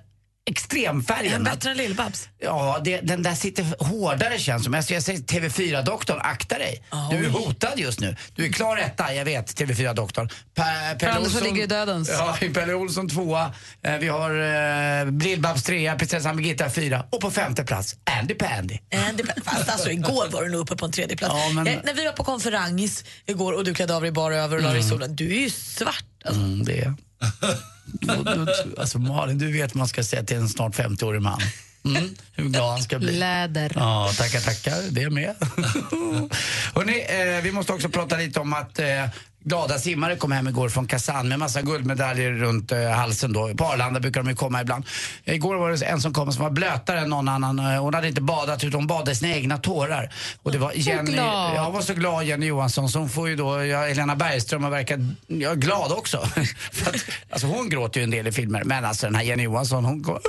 extremfärgen. 0.49 1.47
Är 1.47 1.51
bättre 1.51 1.71
än 1.71 1.77
Lill-Babs? 1.77 2.27
Ja, 2.39 2.81
det, 2.83 3.01
den 3.01 3.23
där 3.23 3.35
sitter 3.35 3.65
hårdare 3.85 4.39
känns 4.39 4.63
som. 4.63 4.73
Jag 4.73 4.83
säger 4.85 5.01
TV4-doktorn, 5.19 6.19
akta 6.23 6.57
dig. 6.57 6.83
Du 7.11 7.25
är 7.25 7.29
hotad 7.29 7.73
just 7.79 7.99
nu. 7.99 8.15
Du 8.35 8.45
är 8.45 8.51
klar 8.51 8.77
etta, 8.77 9.13
jag 9.13 9.25
vet, 9.25 9.59
TV4-doktorn. 9.59 10.29
Per, 10.55 10.99
För 10.99 11.07
Andersson 11.07 11.43
ligger 11.43 11.63
i 11.63 11.67
dödens. 11.67 12.09
Ja, 12.09 12.37
Pelle 12.53 12.73
Olsson 12.73 13.09
tvåa. 13.09 13.53
Eh, 13.83 13.97
vi 13.97 14.07
har 14.07 14.29
eh, 14.31 15.05
Lill-Babs 15.11 15.61
trea, 15.65 15.95
prinsessan 15.95 16.37
Birgitta 16.37 16.69
fyra. 16.69 17.05
Och 17.09 17.21
på 17.21 17.31
femte 17.31 17.63
plats, 17.63 17.95
Andy 18.19 18.33
Pandy. 18.33 18.77
Andy, 19.09 19.23
fast 19.45 19.69
alltså 19.69 19.89
igår 19.91 20.27
var 20.31 20.43
du 20.43 20.49
nog 20.49 20.61
uppe 20.61 20.75
på 20.75 20.85
en 20.85 20.91
tredje 20.91 21.17
plats. 21.17 21.33
Ja, 21.37 21.49
men- 21.53 21.67
eh, 21.67 21.79
när 21.83 21.93
vi 21.93 22.05
var 22.05 22.11
på 22.13 22.23
konferens 22.23 23.03
igår 23.25 23.53
och 23.53 23.63
du 23.63 23.73
klädde 23.73 23.95
av 23.95 24.01
dig 24.01 24.11
bara 24.11 24.35
över 24.35 24.57
och 24.57 24.63
la 24.63 24.69
dig 24.69 24.77
i 24.77 24.81
Mm. 24.81 24.89
solen, 24.89 25.15
du 25.15 25.35
är 25.35 25.39
ju 25.39 25.49
svart. 25.49 26.03
Alltså. 26.25 26.41
Mm, 26.41 26.63
det 26.65 26.79
är 26.79 26.93
Då- 27.91 28.47
Alltså 28.77 28.99
Malin, 28.99 29.37
du 29.37 29.51
vet 29.51 29.73
man 29.73 29.87
ska 29.87 30.03
säga 30.03 30.23
till 30.23 30.37
en 30.37 30.49
snart 30.49 30.75
50-årig 30.75 31.21
man. 31.21 31.39
Mm, 31.85 32.09
hur 32.33 32.43
glad 32.43 32.69
han 32.71 32.83
ska 32.83 32.99
bli. 32.99 33.11
Läder. 33.19 33.71
Ja, 33.75 34.11
tackar, 34.17 34.39
tackar. 34.39 34.75
Det 34.89 35.09
med. 35.09 35.35
Hörrni, 36.75 37.05
eh, 37.09 37.43
vi 37.43 37.51
måste 37.51 37.73
också 37.73 37.89
prata 37.89 38.17
lite 38.17 38.39
om 38.39 38.53
att 38.53 38.79
eh, 38.79 39.05
glada 39.43 39.79
simmare 39.79 40.15
kom 40.15 40.31
hem 40.31 40.47
igår 40.47 40.69
från 40.69 40.87
Kazan 40.87 41.27
med 41.29 41.39
massa 41.39 41.61
guldmedaljer 41.61 42.31
runt 42.31 42.71
eh, 42.71 42.89
halsen 42.89 43.33
då. 43.33 43.53
På 43.55 43.65
Arlanda 43.65 43.99
brukar 43.99 44.23
de 44.23 44.29
ju 44.29 44.35
komma 44.35 44.61
ibland. 44.61 44.85
Igår 45.23 45.55
var 45.55 45.71
det 45.71 45.85
en 45.85 46.01
som 46.01 46.13
kom 46.13 46.31
som 46.31 46.43
var 46.43 46.49
blötare 46.49 46.99
än 46.99 47.09
någon 47.09 47.27
annan. 47.27 47.59
Eh, 47.59 47.81
Hon 47.81 47.93
hade 47.93 48.07
inte 48.07 48.21
badat 48.21 48.63
utan 48.63 48.79
hon 48.79 48.87
badade 48.87 49.15
sina 49.15 49.35
egna 49.35 49.57
tårar. 49.57 50.13
Och 50.43 50.51
det 50.51 50.57
var 50.57 50.71
Jenny, 50.75 51.11
glad. 51.11 51.55
jag 51.55 51.71
var 51.71 51.81
så 51.81 51.93
glad 51.93 52.23
Jenny 52.25 52.45
Johansson 52.45 52.89
hon 52.95 53.09
får 53.09 53.29
ju 53.29 53.35
då, 53.35 53.65
ja, 53.65 53.85
Helena 53.87 54.15
Bergström 54.15 54.63
har 54.63 54.71
verkat 54.71 54.99
ja, 55.27 55.53
glad 55.53 55.91
också. 55.91 56.17
För 56.71 56.89
att, 56.89 56.95
alltså 57.29 57.47
hon 57.47 57.69
gråter 57.69 57.99
ju 57.99 58.03
en 58.03 58.11
del 58.11 58.27
i 58.27 58.31
filmer 58.31 58.63
men 58.63 58.85
alltså 58.85 59.05
den 59.05 59.15
här 59.15 59.23
Jenny 59.23 59.43
Johansson 59.43 59.85
hon 59.85 60.01
går, 60.01 60.19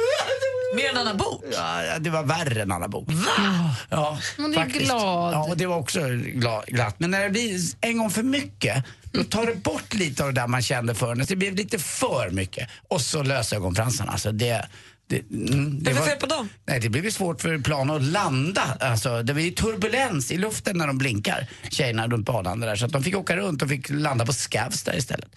Mer 0.76 0.90
än 0.90 0.96
Anna 0.98 1.14
Bok? 1.14 1.44
Ja, 1.52 1.98
det 1.98 2.10
var 2.10 2.22
värre 2.22 2.62
än 2.62 2.72
Anna 2.72 2.88
Bok. 2.88 3.04
Va? 3.08 3.74
Ja, 3.88 4.18
Hon 4.36 4.52
är 4.52 4.54
faktiskt. 4.56 4.84
glad. 4.84 5.34
Ja, 5.34 5.44
och 5.48 5.56
det 5.56 5.66
var 5.66 5.76
också 5.76 6.00
gla- 6.00 6.64
glatt. 6.66 6.94
Men 6.98 7.10
när 7.10 7.24
det 7.24 7.30
blir 7.30 7.58
en 7.80 7.98
gång 7.98 8.10
för 8.10 8.22
mycket, 8.22 8.84
då 9.12 9.24
tar 9.24 9.46
det 9.46 9.54
bort 9.54 9.94
lite 9.94 10.24
av 10.24 10.32
det 10.34 10.40
där 10.40 10.46
man 10.48 10.62
kände 10.62 10.94
för 10.94 11.08
henne. 11.08 11.24
Det 11.28 11.36
blev 11.36 11.54
lite 11.54 11.78
för 11.78 12.30
mycket. 12.30 12.68
Och 12.88 13.00
så 13.00 13.22
lösögonfransarna. 13.22 14.12
Alltså 14.12 14.32
det, 14.32 14.68
det, 15.06 15.30
mm, 15.30 15.82
det 15.82 15.92
det 15.92 16.02
fel 16.02 16.16
på 16.16 16.26
dem? 16.26 16.48
Nej, 16.66 16.80
det 16.80 16.88
blev 16.88 17.10
svårt 17.10 17.40
för 17.42 17.58
plan 17.58 17.90
att 17.90 18.02
landa. 18.02 18.76
Alltså, 18.80 19.22
det 19.22 19.32
var 19.32 19.40
ju 19.40 19.50
turbulens 19.50 20.30
i 20.30 20.38
luften 20.38 20.78
när 20.78 20.86
de 20.86 20.98
blinkar, 20.98 21.46
tjejerna 21.70 22.06
runt 22.08 22.28
Arlanda 22.28 22.66
där. 22.66 22.76
Så 22.76 22.86
att 22.86 22.92
de 22.92 23.02
fick 23.02 23.16
åka 23.16 23.36
runt 23.36 23.62
och 23.62 23.68
fick 23.68 23.90
landa 23.90 24.26
på 24.26 24.32
Skavsta 24.32 24.96
istället. 24.96 25.28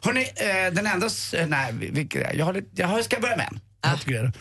Hörrni, 0.00 0.22
eh, 0.22 0.74
den 0.74 0.86
enda... 0.86 1.06
eh, 1.32 1.46
Nej, 1.46 1.72
vilka, 1.72 2.34
jag, 2.34 2.44
har, 2.44 2.62
jag 2.74 2.88
har, 2.88 3.02
ska 3.02 3.20
börja 3.20 3.36
med 3.36 3.48
en. 3.52 3.60
Det. 4.06 4.32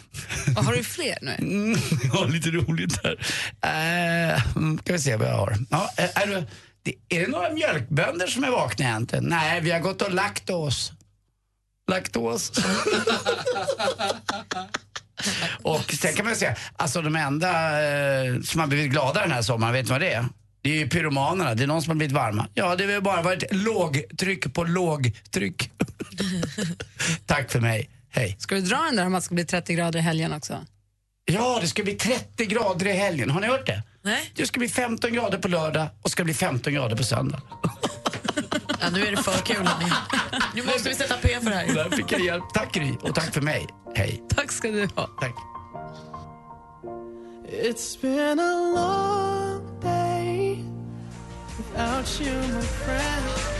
Och 0.57 0.65
har 0.65 0.73
du 0.73 0.83
fler 0.83 1.17
nu? 1.21 1.31
Mm, 1.39 1.79
jag 2.03 2.11
har 2.11 2.27
lite 2.27 2.49
roligt 2.49 2.99
här. 3.03 3.11
Uh, 4.35 4.77
ska 4.77 4.93
vi 4.93 4.99
se 4.99 5.15
vad 5.15 5.27
jag 5.27 5.37
har. 5.37 5.57
Ja, 5.69 5.89
eh, 5.97 6.21
är, 6.21 6.27
du, 6.27 6.43
det, 6.83 6.93
är 7.09 7.21
det 7.21 7.27
några 7.27 7.49
mjölkbönder 7.49 8.27
som 8.27 8.43
är 8.43 8.51
vakna 8.51 8.85
egentligen? 8.85 9.25
Nej, 9.25 9.61
vi 9.61 9.71
har 9.71 9.79
gått 9.79 10.01
och 10.01 10.13
lagt 10.13 10.49
oss. 10.49 10.91
Laktos. 11.91 12.51
och 15.63 15.93
sen 15.93 16.13
kan 16.13 16.25
man 16.25 16.35
säga, 16.35 16.55
alltså 16.75 17.01
de 17.01 17.15
enda 17.15 17.49
eh, 17.83 18.41
som 18.41 18.59
har 18.59 18.67
blivit 18.67 18.91
glada 18.91 19.21
den 19.21 19.31
här 19.31 19.41
sommaren, 19.41 19.73
vet 19.73 19.85
ni 19.85 19.91
vad 19.91 20.01
det 20.01 20.13
är? 20.13 20.25
Det 20.61 20.69
är 20.69 20.75
ju 20.75 20.89
pyromanerna, 20.89 21.55
det 21.55 21.63
är 21.63 21.67
någon 21.67 21.81
som 21.81 21.89
har 21.89 21.95
blivit 21.95 22.15
varma. 22.15 22.47
Ja, 22.53 22.75
det 22.75 22.83
har 22.83 22.91
väl 22.91 23.01
bara 23.01 23.21
varit 23.21 23.43
lågtryck 23.51 24.53
på 24.53 24.63
lågtryck. 24.63 25.71
Tack 27.25 27.51
för 27.51 27.59
mig, 27.59 27.89
hej. 28.09 28.35
Ska 28.39 28.55
du 28.55 28.61
dra 28.61 28.77
den 28.77 28.95
där 28.95 29.05
om 29.05 29.15
att 29.15 29.21
det 29.21 29.25
ska 29.25 29.35
bli 29.35 29.45
30 29.45 29.73
grader 29.73 29.99
i 29.99 30.01
helgen 30.01 30.33
också? 30.33 30.65
Ja, 31.25 31.59
det 31.61 31.67
ska 31.67 31.83
bli 31.83 31.93
30 31.93 32.45
grader 32.45 32.87
i 32.87 32.93
helgen. 32.93 33.29
Har 33.29 33.41
ni 33.41 33.47
hört 33.47 33.65
det? 33.65 33.83
Nej. 34.01 34.31
Det 34.35 34.45
ska 34.45 34.59
bli 34.59 34.69
15 34.69 35.13
grader 35.13 35.37
på 35.37 35.47
lördag 35.47 35.87
och 36.01 36.11
ska 36.11 36.23
bli 36.23 36.33
15 36.33 36.73
grader 36.73 36.95
på 36.95 37.03
söndag. 37.03 37.41
Ja, 38.81 38.89
nu 38.93 39.05
är 39.05 39.11
det 39.11 39.17
för 39.17 39.31
kul. 39.45 39.55
hörni. 39.67 39.91
Nu 40.55 40.63
måste 40.63 40.89
vi 40.89 40.95
sätta 40.95 41.17
P 41.17 41.39
för 41.41 41.49
det 41.49 41.55
här. 41.55 41.73
Där 41.73 41.89
fick 41.89 42.11
jag 42.11 42.21
hjälp. 42.21 42.43
Tack 42.53 42.73
Gry 42.73 42.91
och 43.01 43.15
tack 43.15 43.33
för 43.33 43.41
mig. 43.41 43.67
Hej. 43.95 44.23
Tack 44.35 44.51
ska 44.51 44.67
du 44.67 44.87
ha. 44.95 45.07
Tack. 45.21 45.35
It's 47.63 48.01
been 48.01 48.39
a 48.39 48.73
long 48.75 49.79
day 49.81 50.63
without 51.57 52.21
you, 52.21 52.33
my 52.33 52.61
friend. 52.61 53.50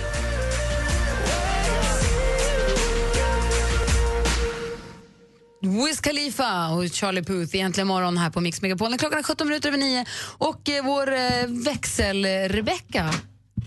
Wiz 5.61 5.99
Khalifa 6.01 6.67
och 6.69 6.87
Charlie 6.93 7.23
Puth 7.23 7.55
egentligen 7.55 7.87
morgon 7.87 8.17
här 8.17 8.29
på 8.29 8.41
Mix 8.41 8.61
Megapol. 8.61 8.97
Klockan 8.97 9.19
är 9.19 9.23
17 9.23 9.47
minuter 9.47 9.69
över 9.69 9.77
nio 9.77 10.05
och 10.37 10.69
eh, 10.69 10.83
vår 10.85 11.13
eh, 11.13 11.19
växel-Rebecka. 11.47 13.13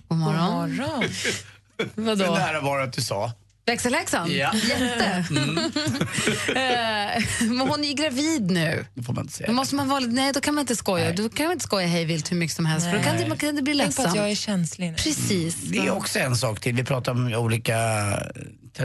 God 0.08 0.18
morgon. 0.18 0.70
God 0.70 0.78
morgon. 0.78 1.04
Vadå? 1.94 2.24
Hur 2.24 2.30
nära 2.32 2.60
var 2.60 2.78
det 2.78 2.84
att 2.84 2.92
du 2.92 3.02
sa? 3.02 3.32
Växelhäxan? 3.66 4.32
Ja. 4.32 4.54
Jätte. 4.54 5.24
Eh, 6.48 7.22
Men 7.40 7.60
hon 7.60 7.84
är 7.84 7.88
ju 7.88 7.94
gravid 7.94 8.50
nu. 8.50 8.86
Det 8.94 9.02
får 9.02 9.12
man 9.12 9.24
inte 9.24 9.34
säga. 9.34 9.46
Då 9.46 9.52
måste 9.52 9.74
man 9.74 9.88
vara 9.88 10.00
nej, 10.00 10.32
då 10.32 10.40
kan 10.40 10.54
man 10.54 10.62
inte 10.62 10.76
skoja. 10.76 11.12
Då 11.12 11.28
kan 11.28 11.46
man 11.46 11.52
inte 11.52 11.64
skoja 11.64 11.86
hej 11.86 12.04
vilt 12.04 12.32
hur 12.32 12.36
mycket 12.36 12.56
som 12.56 12.66
helst. 12.66 12.86
För 12.90 12.96
då 12.96 13.02
kan 13.02 13.16
det, 13.16 13.28
man 13.28 13.38
kan 13.38 13.56
det 13.56 13.62
bli 13.62 13.78
Tänk 13.78 13.96
på 13.96 14.02
att 14.02 14.06
ledsamt. 14.08 14.16
jag 14.16 14.30
är 14.30 14.34
känslig 14.34 14.90
nu. 14.90 14.94
Precis. 14.96 15.54
Det 15.56 15.78
är 15.78 15.90
också 15.90 16.18
en 16.18 16.36
sak 16.36 16.60
till. 16.60 16.74
Vi 16.74 16.84
pratar 16.84 17.12
om 17.12 17.34
olika 17.34 17.74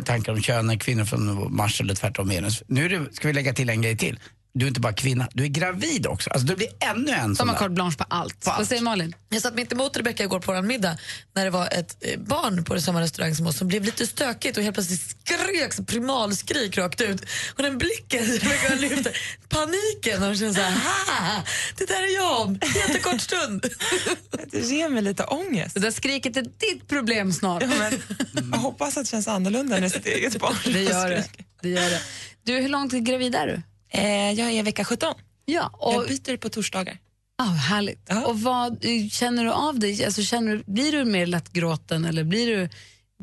tankar 0.06 0.32
om 0.32 0.42
kön, 0.42 0.80
kvinnor 0.80 1.06
från 1.06 1.56
Mars 1.56 1.82
eller 1.82 1.96
tvärtom 1.96 2.30
Venus. 2.30 2.64
Nu 2.68 2.90
det, 2.90 3.16
ska 3.16 3.28
vi 3.28 3.34
lägga 3.34 3.54
till 3.54 3.70
en 3.70 3.82
grej 3.82 3.98
till. 3.98 4.20
Du 4.54 4.66
är 4.66 4.68
inte 4.68 4.80
bara 4.80 4.94
kvinna, 4.94 5.28
du 5.34 5.44
är 5.44 5.48
gravid 5.48 6.08
också. 6.08 6.30
Alltså 6.30 6.48
det 6.48 6.56
blir 6.56 6.68
ännu 6.80 7.12
en 7.12 7.30
De 7.30 7.36
sån 7.36 7.48
har 7.48 7.56
där. 7.56 7.60
carte 7.60 7.74
blanche 7.74 7.98
på 7.98 8.04
allt. 8.10 8.46
På 8.46 8.50
allt. 8.52 8.60
Vad 8.60 8.68
säger 8.68 8.82
Malin? 8.82 9.16
Jag 9.30 9.42
satt 9.42 9.56
mitt 9.56 9.72
emot 9.72 9.98
Rebecca 9.98 10.24
igår 10.24 10.40
på 10.40 10.54
vår 10.54 10.62
middag 10.62 10.98
när 11.36 11.46
det 11.46 11.52
var 11.52 11.68
ett 11.68 11.98
eh, 12.02 12.20
barn 12.20 12.64
på 12.64 12.82
samma 12.82 13.02
restaurang 13.02 13.36
som 13.36 13.48
oss 13.48 13.58
som 13.58 13.68
blev 13.68 13.84
lite 13.86 14.08
stökigt 14.08 14.58
och 14.58 14.64
helt 14.64 14.74
plötsligt 14.76 15.02
skrek 15.02 15.74
så 15.74 15.84
primalskrik 15.84 16.78
rakt 16.78 17.02
ut. 17.02 17.22
Och 17.58 17.64
den 17.64 17.78
blicken 17.78 18.26
Rebecca 18.26 18.76
lyfte, 18.76 19.14
paniken 19.50 20.22
och 20.22 20.28
hon 20.28 20.36
kände 20.38 20.54
så 20.54 20.62
här, 20.62 20.72
"Ha, 20.72 21.44
det 21.78 21.86
där 21.86 22.04
är 22.04 22.16
jag 22.16 22.42
om 22.42 22.60
jättekort 22.76 23.22
stund. 23.22 23.66
Det 24.52 24.60
ger 24.60 24.90
mig 24.90 25.02
lite 25.04 25.24
ångest. 25.24 25.74
Det 25.74 25.80
där 25.80 25.92
skriket 25.92 26.38
är 26.38 26.42
ditt 26.42 26.88
problem 26.88 27.34
snart. 27.34 27.62
Ja, 27.64 27.68
men, 27.68 28.50
jag 28.52 28.58
hoppas 28.58 28.98
att 28.98 29.04
det 29.06 29.10
känns 29.10 29.28
annorlunda 29.28 29.78
än 29.78 29.90
sitt 29.90 30.06
eget 30.06 30.40
barn. 30.40 30.56
Det 30.66 30.84
gör 30.84 31.10
det. 31.10 31.26
det, 31.62 31.70
gör 31.70 31.90
det. 31.90 32.02
Du, 32.44 32.54
hur 32.62 32.70
långt 32.70 32.92
gravid 32.94 33.36
är 33.36 33.48
du? 33.48 33.62
Eh, 33.90 34.32
jag 34.32 34.52
är 34.52 34.64
vecka 34.64 34.86
17. 34.86 35.14
Ja, 35.46 35.72
Jag 35.82 35.96
och 35.96 36.08
byter 36.08 36.38
på 36.38 36.50
torsdagar. 36.50 36.98
Ah, 37.38 37.44
härligt. 37.44 38.10
Och 38.26 38.42
vad 38.42 38.86
känner 39.12 39.46
du 39.46 39.52
av 39.52 39.80
dig? 39.80 40.06
Alltså, 40.06 40.22
känner 40.22 40.52
du, 40.52 40.64
blir 40.66 40.92
du 40.92 41.06
mer 41.06 41.26
lättgråten 41.26 42.06
eller 42.06 42.24
blir 42.24 42.48
du, 42.48 42.70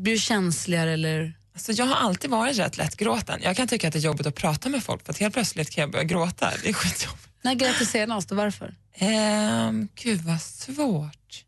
blir 0.01 0.13
du 0.13 0.19
känsligare? 0.19 0.93
Eller? 0.93 1.33
Alltså, 1.53 1.71
jag 1.71 1.85
har 1.85 1.95
alltid 1.95 2.29
varit 2.29 2.57
rätt 2.57 2.77
lättgråten. 2.77 3.39
Jag 3.43 3.55
kan 3.57 3.67
tycka 3.67 3.87
att 3.87 3.93
det 3.93 3.99
är 3.99 4.01
jobbigt 4.03 4.27
att 4.27 4.35
prata 4.35 4.69
med 4.69 4.83
folk 4.83 5.05
för 5.05 5.11
att 5.13 5.17
helt 5.17 5.33
plötsligt 5.33 5.69
kan 5.69 5.81
jag 5.81 5.91
börja 5.91 6.03
gråta. 6.03 6.51
Det 6.63 6.69
är 6.69 6.73
skitjobbigt. 6.73 7.27
När 7.41 7.53
grät 7.55 7.75
du 7.79 7.85
senast 7.85 8.31
och 8.31 8.37
varför? 8.37 8.75
Ehm, 8.93 9.87
gud 9.95 10.21
vad 10.21 10.41
svårt. 10.41 11.43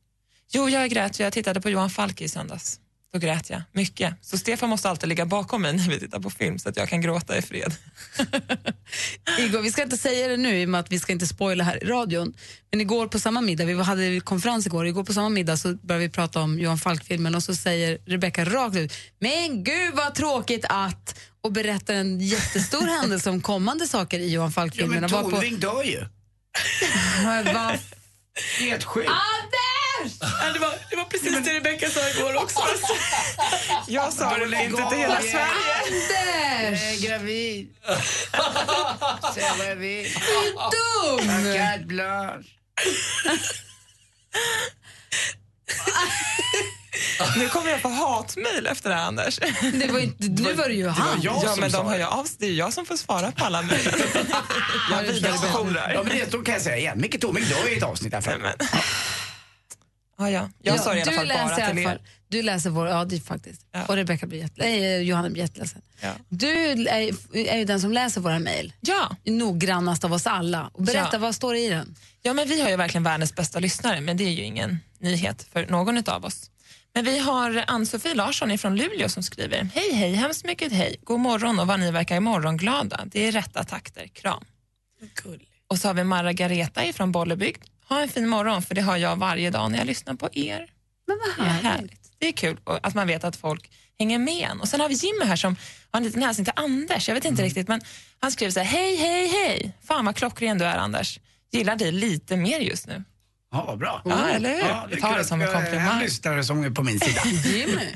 Jo, 0.51 0.69
jag 0.69 0.89
grät. 0.89 1.19
Jag 1.19 1.33
tittade 1.33 1.61
på 1.61 1.69
Johan 1.69 1.89
Falk 1.89 2.21
i 2.21 2.29
söndags. 2.29 2.79
Då 3.13 3.19
grät 3.19 3.49
jag 3.49 3.61
mycket. 3.71 4.13
Så 4.21 4.37
Stefan 4.37 4.69
måste 4.69 4.89
alltid 4.89 5.09
ligga 5.09 5.25
bakom 5.25 5.61
mig 5.61 5.73
när 5.73 5.89
vi 5.89 5.99
tittar 5.99 6.19
på 6.19 6.29
film 6.29 6.59
så 6.59 6.69
att 6.69 6.77
jag 6.77 6.89
kan 6.89 7.01
gråta 7.01 7.37
i 7.37 7.41
fred. 7.41 7.75
Igår, 9.39 9.61
vi 9.61 9.71
ska 9.71 9.83
inte 9.83 9.97
säga 9.97 10.27
det 10.27 10.37
nu 10.37 10.61
i 10.61 10.65
och 10.65 10.69
med 10.69 10.79
att 10.79 10.91
vi 10.91 10.99
ska 10.99 11.11
inte 11.11 11.27
spoila 11.27 11.63
här 11.63 11.83
i 11.83 11.87
radion. 11.87 12.33
Men 12.71 12.81
igår 12.81 13.07
på 13.07 13.19
samma 13.19 13.41
middag, 13.41 13.65
vi 13.65 13.81
hade 13.83 14.19
konferens 14.19 14.65
igår, 14.65 14.87
igår 14.87 15.03
på 15.03 15.13
samma 15.13 15.29
middag 15.29 15.57
så 15.57 15.73
började 15.73 16.05
vi 16.07 16.11
prata 16.11 16.41
om 16.41 16.59
Johan 16.59 16.77
Falk-filmen 16.79 17.35
och 17.35 17.43
så 17.43 17.55
säger 17.55 17.97
Rebecca 18.05 18.45
rakt 18.45 18.75
ut, 18.75 18.93
men 19.19 19.63
gud 19.63 19.93
vad 19.93 20.15
tråkigt 20.15 20.65
att 20.69 21.19
och 21.41 21.51
berättar 21.51 21.93
en 21.93 22.19
jättestor 22.19 22.87
händelse 23.01 23.29
om 23.29 23.41
kommande 23.41 23.87
saker 23.87 24.19
i 24.19 24.29
Johan 24.29 24.47
Ja, 24.47 24.51
Falk-filmen. 24.51 24.99
men 25.01 25.09
på- 25.09 25.21
Tornving 25.31 25.59
dör 25.59 25.83
ju. 25.83 26.05
Vad 27.53 27.79
Helt 28.59 28.83
sjukt. 28.83 29.09
Ja, 30.19 30.53
det, 30.53 30.59
var, 30.59 30.73
det 30.89 30.95
var 30.95 31.05
precis 31.05 31.43
det 31.43 31.53
Rebecca 31.53 31.89
sa 31.89 32.09
igår 32.09 32.35
också. 32.43 32.59
Jag 33.87 34.13
sa 34.13 34.37
det 34.37 34.63
inte 34.63 34.89
till 34.89 34.97
hela 34.97 35.21
Sverige. 35.21 35.45
Anders! 35.85 36.81
Jag 36.83 36.93
är 36.93 37.07
gravid. 37.07 37.69
Så 39.33 39.39
jag 39.39 39.59
är 39.59 39.65
gravid. 39.65 40.07
Dum! 40.55 41.53
Carte 41.55 41.85
blanche. 41.85 42.49
Nu 47.37 47.49
kommer 47.49 47.71
jag 47.71 47.81
få 47.81 47.89
hatmejl 47.89 48.67
efter 48.67 48.89
det 48.89 48.95
här, 48.95 49.07
Anders. 49.07 49.39
Det 49.73 49.91
var 49.91 49.99
inte, 49.99 50.27
nu 50.27 50.53
var 50.53 50.67
det 50.67 50.73
ju 50.73 50.87
han. 50.87 51.21
jag 51.21 51.41
ja, 51.43 51.49
som 51.49 51.59
men 51.59 51.71
de 51.71 51.91
det. 51.91 51.97
ju 51.97 52.03
av. 52.03 52.27
Det 52.37 52.45
är 52.45 52.51
jag 52.51 52.73
som 52.73 52.85
får 52.85 52.95
svara 52.95 53.31
på 53.31 53.45
alla 53.45 53.61
mejl. 53.61 53.91
jag 54.91 55.03
vidarebefordrar. 55.03 55.91
Ja, 55.93 56.03
men 56.03 56.17
det 56.17 56.31
då 56.31 56.41
kan 56.41 56.53
jag 56.53 56.61
säga 56.63 56.77
igen. 56.77 57.01
Micke 57.01 57.21
Tornving 57.21 57.43
dör 57.45 57.73
i 57.73 57.77
ett 57.77 57.83
avsnitt 57.83 58.13
här 58.13 58.21
framme. 58.21 58.53
Ja, 60.19 60.29
ja. 60.29 60.49
Jag 60.61 60.79
sa 60.79 60.93
det 60.93 60.99
i 60.99 61.01
alla 61.01 61.11
fall 61.11 61.27
bara 61.27 61.55
till 61.55 61.83
fall, 61.83 61.93
er. 61.93 62.01
Du 62.27 62.41
läser 62.41 62.69
vår, 62.69 62.87
ja 62.87 63.05
det 63.05 63.19
faktiskt. 63.19 63.65
Ja. 63.71 63.85
Och 63.85 63.95
Rebecca 63.95 64.27
blir 64.27 64.39
jätte, 64.39 64.63
äh, 64.67 64.97
Johanna 65.01 65.29
blir 65.29 65.41
jätteledsen. 65.43 65.81
Ja. 66.01 66.11
Du 66.29 66.47
är, 66.89 67.37
är 67.47 67.57
ju 67.57 67.65
den 67.65 67.81
som 67.81 67.91
läser 67.93 68.21
våra 68.21 68.39
mejl. 68.39 68.73
Ja. 68.81 69.15
Noggrannast 69.25 70.03
av 70.03 70.13
oss 70.13 70.27
alla. 70.27 70.69
Och 70.73 70.83
berätta, 70.83 71.09
Ja. 71.13 71.19
vad 71.19 71.35
står 71.35 71.53
det 71.53 71.59
i 71.59 71.69
den? 71.69 71.95
ja, 72.21 72.33
men 72.33 72.47
vi 72.47 72.61
har 72.61 72.69
ju 72.69 72.75
verkligen 72.75 73.03
världens 73.03 73.35
bästa 73.35 73.59
lyssnare, 73.59 74.01
men 74.01 74.17
det 74.17 74.23
är 74.23 74.29
ju 74.31 74.43
ingen 74.43 74.79
nyhet 74.99 75.47
för 75.53 75.65
någon 75.65 76.09
av 76.09 76.25
oss. 76.25 76.49
Men 76.93 77.05
vi 77.05 77.19
har 77.19 77.63
Ann-Sofie 77.67 78.13
Larsson 78.15 78.57
från 78.57 78.75
Luleå 78.75 79.09
som 79.09 79.23
skriver 79.23 79.69
Hej, 79.75 79.93
hej, 79.93 80.13
hemskt 80.13 80.45
mycket 80.45 80.71
hej. 80.71 80.95
God 81.03 81.19
morgon 81.19 81.59
och 81.59 81.67
vad 81.67 81.79
ni 81.79 81.91
verkar 81.91 82.19
morgonglada. 82.19 83.01
Det 83.05 83.27
är 83.27 83.31
rätta 83.31 83.63
takter. 83.63 84.07
Kram. 84.07 84.43
Och 85.67 85.77
så 85.79 85.87
har 85.87 85.93
vi 85.93 86.03
Margareta 86.03 86.81
från 86.93 87.11
Bollebygd. 87.11 87.63
Ha 87.89 88.01
en 88.01 88.09
fin 88.09 88.27
morgon, 88.27 88.61
för 88.61 88.75
det 88.75 88.81
har 88.81 88.97
jag 88.97 89.15
varje 89.15 89.49
dag 89.49 89.71
när 89.71 89.77
jag 89.77 89.87
lyssnar 89.87 90.13
på 90.13 90.29
er. 90.33 90.65
Men 91.07 91.17
vad 91.37 91.45
Det 91.45 91.49
är 91.49 91.53
härligt. 91.53 91.63
härligt. 91.71 92.11
Det 92.19 92.27
är 92.27 92.31
kul 92.31 92.57
att 92.65 92.95
man 92.95 93.07
vet 93.07 93.23
att 93.23 93.35
folk 93.35 93.71
hänger 93.99 94.19
med 94.19 94.47
en. 94.51 94.61
Och 94.61 94.67
sen 94.67 94.79
har 94.79 94.89
vi 94.89 94.95
Jimmy 94.95 95.25
här 95.25 95.35
som 95.35 95.55
har 95.91 95.97
en 95.99 96.03
liten 96.03 96.21
hälsning 96.23 96.45
till 96.45 96.53
Anders. 96.55 97.07
Jag 97.07 97.15
vet 97.15 97.25
inte 97.25 97.43
riktigt, 97.43 97.67
men 97.67 97.81
han 98.19 98.31
skriver 98.31 98.51
så 98.51 98.59
här, 98.59 98.65
hej, 98.65 98.95
hej, 98.95 99.27
hej. 99.27 99.71
Fan 99.87 100.05
vad 100.05 100.15
klockren 100.15 100.57
du 100.57 100.65
är 100.65 100.77
Anders. 100.77 101.19
Gillar 101.51 101.75
dig 101.75 101.91
lite 101.91 102.37
mer 102.37 102.59
just 102.59 102.87
nu. 102.87 103.03
Ja, 103.51 103.63
vad 103.67 103.77
bra. 103.77 104.01
Ja, 104.05 104.29
eller 104.29 104.49
hur? 104.49 104.59
Ja, 104.59 104.85
det 104.89 104.95
är 104.95 105.01
Ta 105.01 105.07
kul 105.07 105.17
det 105.17 105.25
som 105.25 105.41
en 105.41 105.47
har 105.47 105.53
komplimang. 105.55 105.93
En 105.97 105.99
lyssnare 105.99 106.43
som 106.43 106.63
är 106.63 106.69
på 106.69 106.83
min 106.83 106.99
sida. 106.99 107.21
Jimmy. 107.57 107.87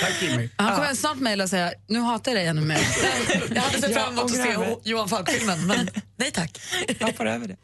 Tack 0.00 0.22
Jimmy. 0.22 0.48
Han 0.56 0.76
kommer 0.76 0.94
snart 0.94 1.16
mejla 1.18 1.44
och 1.44 1.50
säga, 1.50 1.72
nu 1.88 1.98
hatar 2.00 2.30
jag 2.32 2.38
dig 2.40 2.46
ännu 2.46 2.60
mer. 2.60 2.78
Jag 3.54 3.62
hade 3.62 3.80
sett 3.80 3.94
fram 3.94 4.12
emot 4.12 4.24
att 4.24 4.30
se. 4.30 4.56
Johan 4.84 5.08
Falk-filmen, 5.08 5.66
men 5.66 5.90
nej 6.16 6.30
tack. 6.30 6.60
Jag 6.98 7.06
hoppar 7.06 7.26
över 7.26 7.48
det. 7.48 7.56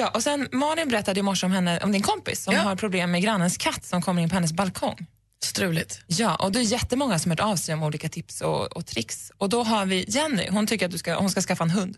Ja, 0.00 0.08
och 0.14 0.22
sen 0.22 0.48
Malin 0.52 0.88
berättade 0.88 1.20
i 1.20 1.22
morse 1.22 1.46
om, 1.46 1.52
henne, 1.52 1.80
om 1.80 1.92
din 1.92 2.02
kompis 2.02 2.42
som 2.44 2.54
Ja. 2.54 2.60
har 2.60 2.76
problem 2.76 3.10
med 3.10 3.22
grannens 3.22 3.56
katt 3.56 3.84
som 3.84 4.02
kommer 4.02 4.22
in 4.22 4.28
på 4.28 4.34
hennes 4.34 4.52
balkong. 4.52 5.06
Struligt. 5.44 6.00
Ja, 6.06 6.36
och 6.36 6.52
det 6.52 6.58
är 6.58 6.62
jättemånga 6.62 7.18
som 7.18 7.30
har 7.30 7.36
hört 7.38 7.46
av 7.52 7.56
sig 7.56 7.74
om 7.74 7.82
olika 7.82 8.08
tips 8.08 8.40
och, 8.40 8.76
och 8.76 8.86
tricks. 8.86 9.32
Och 9.38 9.48
då 9.48 9.62
har 9.62 9.86
vi 9.86 10.04
Jenny, 10.08 10.48
hon 10.50 10.66
tycker 10.66 10.86
att 10.86 10.92
du 10.92 10.98
ska, 10.98 11.14
hon 11.18 11.30
ska 11.30 11.40
skaffa 11.40 11.64
en 11.64 11.70
hund. 11.70 11.96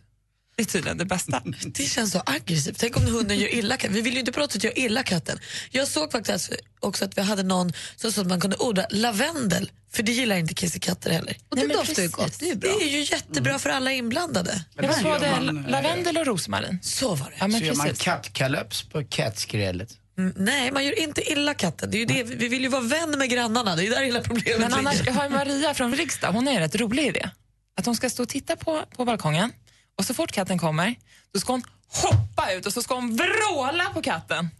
Det 0.57 0.63
är 0.63 0.67
tydligen 0.67 0.99
det 0.99 1.05
bästa. 1.05 1.43
Det 1.65 1.83
känns 1.83 2.13
så 2.13 2.23
aggressivt. 2.27 2.77
Tänk 2.79 2.97
om 2.97 3.07
hunden 3.07 3.39
gör 3.39 3.55
illa 3.55 3.77
katten. 3.77 3.95
Vi 3.95 4.01
vill 4.01 4.13
ju 4.15 4.21
inte 4.21 4.33
på 4.33 4.41
något 4.41 4.53
sätt 4.53 4.65
göra 4.65 4.75
illa 4.75 5.03
katten. 5.03 5.39
Jag 5.71 5.89
såg 5.89 6.13
faktiskt 6.13 6.53
också 6.81 7.05
att 7.05 7.19
vi 7.19 7.23
hade 7.23 7.43
någon 7.43 7.73
som 7.97 8.13
sa 8.13 8.21
att 8.21 8.27
man 8.27 8.41
kunde 8.41 8.57
odla 8.57 8.87
lavendel. 8.91 9.71
För 9.93 10.03
det 10.03 10.13
gillar 10.13 10.37
inte 10.37 10.55
kissekatter 10.55 11.11
heller. 11.11 11.37
Och 11.49 11.57
det 11.57 11.67
doftar 11.67 12.03
ju 12.03 12.09
gott, 12.09 12.39
det 12.39 12.51
är 12.51 12.55
bra. 12.55 12.71
Det 12.79 12.85
är 12.85 12.89
ju 12.89 13.01
jättebra 13.01 13.59
för 13.59 13.71
alla 13.71 13.93
inblandade. 13.93 14.65
Det 14.75 14.87
var 14.87 14.99
gör 14.99 15.43
man, 15.43 15.65
eh, 15.65 15.71
lavendel 15.71 16.17
och 16.19 16.27
rosmarin. 16.27 16.79
Så 16.83 17.15
var 17.15 17.31
det. 17.31 17.37
Ja, 17.39 17.49
men 17.49 17.61
Så 17.61 17.67
gör 17.67 17.75
man 17.75 17.87
precis. 17.87 18.05
kattkalaps 18.05 18.83
på 18.83 19.05
kattskrället. 19.05 19.89
Mm, 20.19 20.33
nej, 20.37 20.73
man 20.73 20.85
gör 20.85 20.99
inte 20.99 21.33
illa 21.33 21.55
katten. 21.55 21.91
Det 21.91 21.97
är 21.97 21.99
ju 21.99 22.05
det. 22.05 22.23
Vi 22.23 22.49
vill 22.49 22.63
ju 22.63 22.69
vara 22.69 22.83
vän 22.83 23.19
med 23.19 23.31
grannarna. 23.31 23.77
Det 23.77 23.87
är 23.87 23.91
där 23.91 24.03
hela 24.05 24.21
problemet 24.21 24.61
Men 24.61 24.75
annars, 24.75 24.99
ligger. 24.99 25.07
jag 25.07 25.15
har 25.15 25.29
Maria 25.29 25.75
från 25.75 25.95
Riksdag, 25.95 26.33
hon 26.33 26.47
har 26.47 26.55
en 26.55 26.61
rätt 26.61 26.75
rolig 26.77 27.07
idé. 27.07 27.31
Att 27.79 27.87
hon 27.87 27.97
ska 27.97 28.11
stå 28.11 28.23
och 28.23 28.29
titta 28.29 28.57
på, 28.57 28.83
på 28.97 29.05
balkongen 29.05 29.53
och 29.99 30.05
så 30.05 30.15
fort 30.15 30.33
katten 30.33 30.59
kommer, 30.59 30.95
då 31.35 31.41
ska 31.41 31.53
hon 31.53 31.63
hoppa 31.89 32.53
ut 32.53 32.67
och 32.67 32.73
så 32.73 32.83
ska 32.83 32.95
hon 32.95 33.17
vråla 33.17 33.85
på 33.95 34.03
katten. 34.03 34.51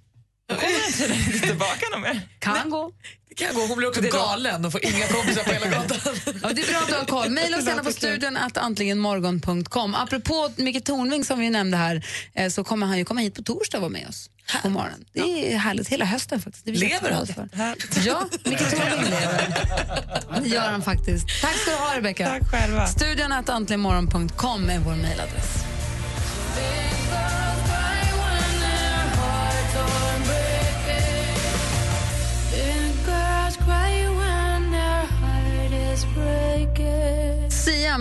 Då 0.49 0.55
kommer 0.55 1.09
den 1.09 1.17
inte 1.35 1.39
tillbaka 1.47 1.87
någon 1.93 2.01
mer. 2.01 2.21
Kan 2.39 2.71
gå. 2.71 2.93
Det 3.29 3.35
kan 3.35 3.55
gå. 3.55 3.67
Hon 3.67 3.79
blir 3.79 3.89
också 3.89 4.01
galen 4.01 4.65
och 4.65 4.73
får 4.73 4.85
inga 4.85 5.07
kompisar 5.07 5.45
på 5.45 5.53
hela 5.53 5.67
gatan. 5.77 5.99
Ja, 6.43 6.53
det 6.53 6.63
är 6.63 6.73
bra 6.73 6.81
att 6.81 6.89
du 6.89 6.95
har 6.95 7.05
koll. 7.05 7.31
Mejla 7.41 7.59
oss 7.59 7.67
gärna 7.67 7.85
på 7.85 7.93
studion 7.93 8.37
att 8.37 8.57
antligenmorgon.com. 8.57 9.95
Apropå 9.95 10.51
Micke 10.57 10.85
Tornving 10.85 11.25
som 11.25 11.39
vi 11.39 11.51
nämnde 11.51 11.77
här 11.77 12.07
så 12.49 12.51
så 12.51 12.65
kommer 12.65 12.87
han 12.87 12.99
ju 12.99 13.05
komma 13.05 13.21
hit 13.21 13.35
på 13.35 13.43
torsdag 13.43 13.79
och 13.79 13.83
vara 13.83 13.93
med 13.93 14.09
oss 14.09 14.31
på 14.63 14.69
morgonen. 14.71 15.05
Det 15.13 15.53
är 15.53 15.59
härligt. 15.59 15.89
Hela 15.89 16.05
hösten 16.05 16.41
faktiskt. 16.43 16.65
Det 16.65 16.73
Lever 16.73 17.11
han? 17.11 17.27
för. 17.27 17.49
Ja, 18.07 18.29
Micke 18.45 18.71
Tornving 18.71 19.11
lever. 19.11 19.55
Det 20.43 20.49
gör 20.49 20.61
han 20.71 20.83
faktiskt. 20.83 21.27
Tack 21.43 21.55
ska 21.55 21.71
du 21.71 21.77
ha 21.77 21.97
Rebecca. 21.97 22.27
Tack 22.27 22.51
själva. 22.51 22.87
Studion 22.87 23.33
att 23.33 23.49
är 24.71 24.79
vår 24.79 24.95
mejladress. 24.97 25.65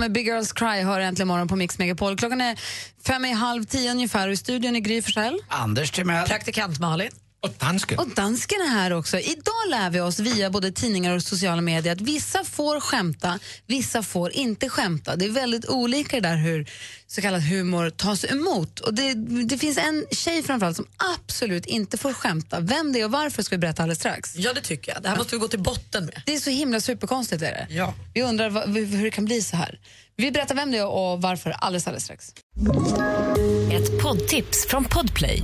Med 0.01 0.11
Big 0.11 0.25
Girls 0.25 0.53
Cry 0.53 0.81
hör 0.81 0.99
äntligen 0.99 1.27
morgon 1.27 1.47
på 1.47 1.55
Mix 1.55 1.77
Megapol. 1.77 2.17
Klockan 2.17 2.41
är 2.41 2.59
fem 3.07 3.25
i 3.25 3.31
halv 3.31 3.63
tio 3.63 3.91
ungefär 3.91 4.27
och 4.27 4.33
i 4.33 4.37
studion 4.37 4.75
är 4.75 4.79
Gry 4.79 5.01
Forssell. 5.01 5.39
Anders 5.47 5.91
Timell. 5.91 6.27
Praktikant 6.27 6.79
Malin. 6.79 7.11
Och 7.43 7.53
dansken. 7.57 7.99
Och 7.99 8.09
dansken 8.09 8.61
är 8.61 8.67
här 8.67 8.93
också. 8.93 9.19
Idag 9.19 9.69
lär 9.69 9.89
vi 9.89 9.99
oss 9.99 10.19
via 10.19 10.49
både 10.49 10.71
tidningar 10.71 11.15
och 11.15 11.23
sociala 11.23 11.61
medier 11.61 11.93
att 11.93 12.01
vissa 12.01 12.43
får 12.43 12.79
skämta, 12.79 13.39
vissa 13.65 14.03
får 14.03 14.31
inte 14.31 14.69
skämta. 14.69 15.15
Det 15.15 15.25
är 15.25 15.29
väldigt 15.29 15.65
olika 15.65 16.19
där 16.19 16.35
hur 16.35 16.69
så 17.07 17.21
kallad 17.21 17.41
humor 17.41 17.89
tas 17.89 18.25
emot. 18.25 18.79
Och 18.79 18.93
det, 18.93 19.13
det 19.43 19.57
finns 19.57 19.77
en 19.77 20.05
tjej 20.11 20.43
framförallt 20.43 20.75
som 20.75 20.85
absolut 21.15 21.65
inte 21.65 21.97
får 21.97 22.13
skämta. 22.13 22.59
Vem 22.59 22.93
det 22.93 23.01
är 23.01 23.05
och 23.05 23.11
varför 23.11 23.43
ska 23.43 23.55
vi 23.55 23.59
berätta 23.59 23.83
alldeles 23.83 23.99
strax. 23.99 24.35
Ja, 24.35 24.53
det 24.53 24.61
tycker 24.61 24.93
jag. 24.93 25.03
Det 25.03 25.09
här 25.09 25.17
måste 25.17 25.35
vi 25.35 25.39
gå 25.39 25.47
till 25.47 25.59
botten 25.59 26.05
med. 26.05 26.21
Det 26.25 26.33
är 26.33 26.39
så 26.39 26.49
himla 26.49 26.81
superkonstigt 26.81 27.41
är 27.41 27.51
det. 27.51 27.67
Ja. 27.69 27.93
Vi 28.13 28.21
undrar 28.21 28.49
vad, 28.49 28.69
hur 28.77 29.03
det 29.03 29.11
kan 29.11 29.25
bli 29.25 29.41
så 29.41 29.55
här. 29.55 29.79
Vi 30.15 30.31
berättar 30.31 30.55
vem 30.55 30.71
det 30.71 30.77
är 30.77 30.87
och 30.87 31.21
varför 31.21 31.51
alldeles, 31.51 31.87
alldeles 31.87 32.03
strax. 32.03 32.33
Ett 33.71 34.01
poddtips 34.01 34.67
från 34.67 34.85
Podplay. 34.85 35.43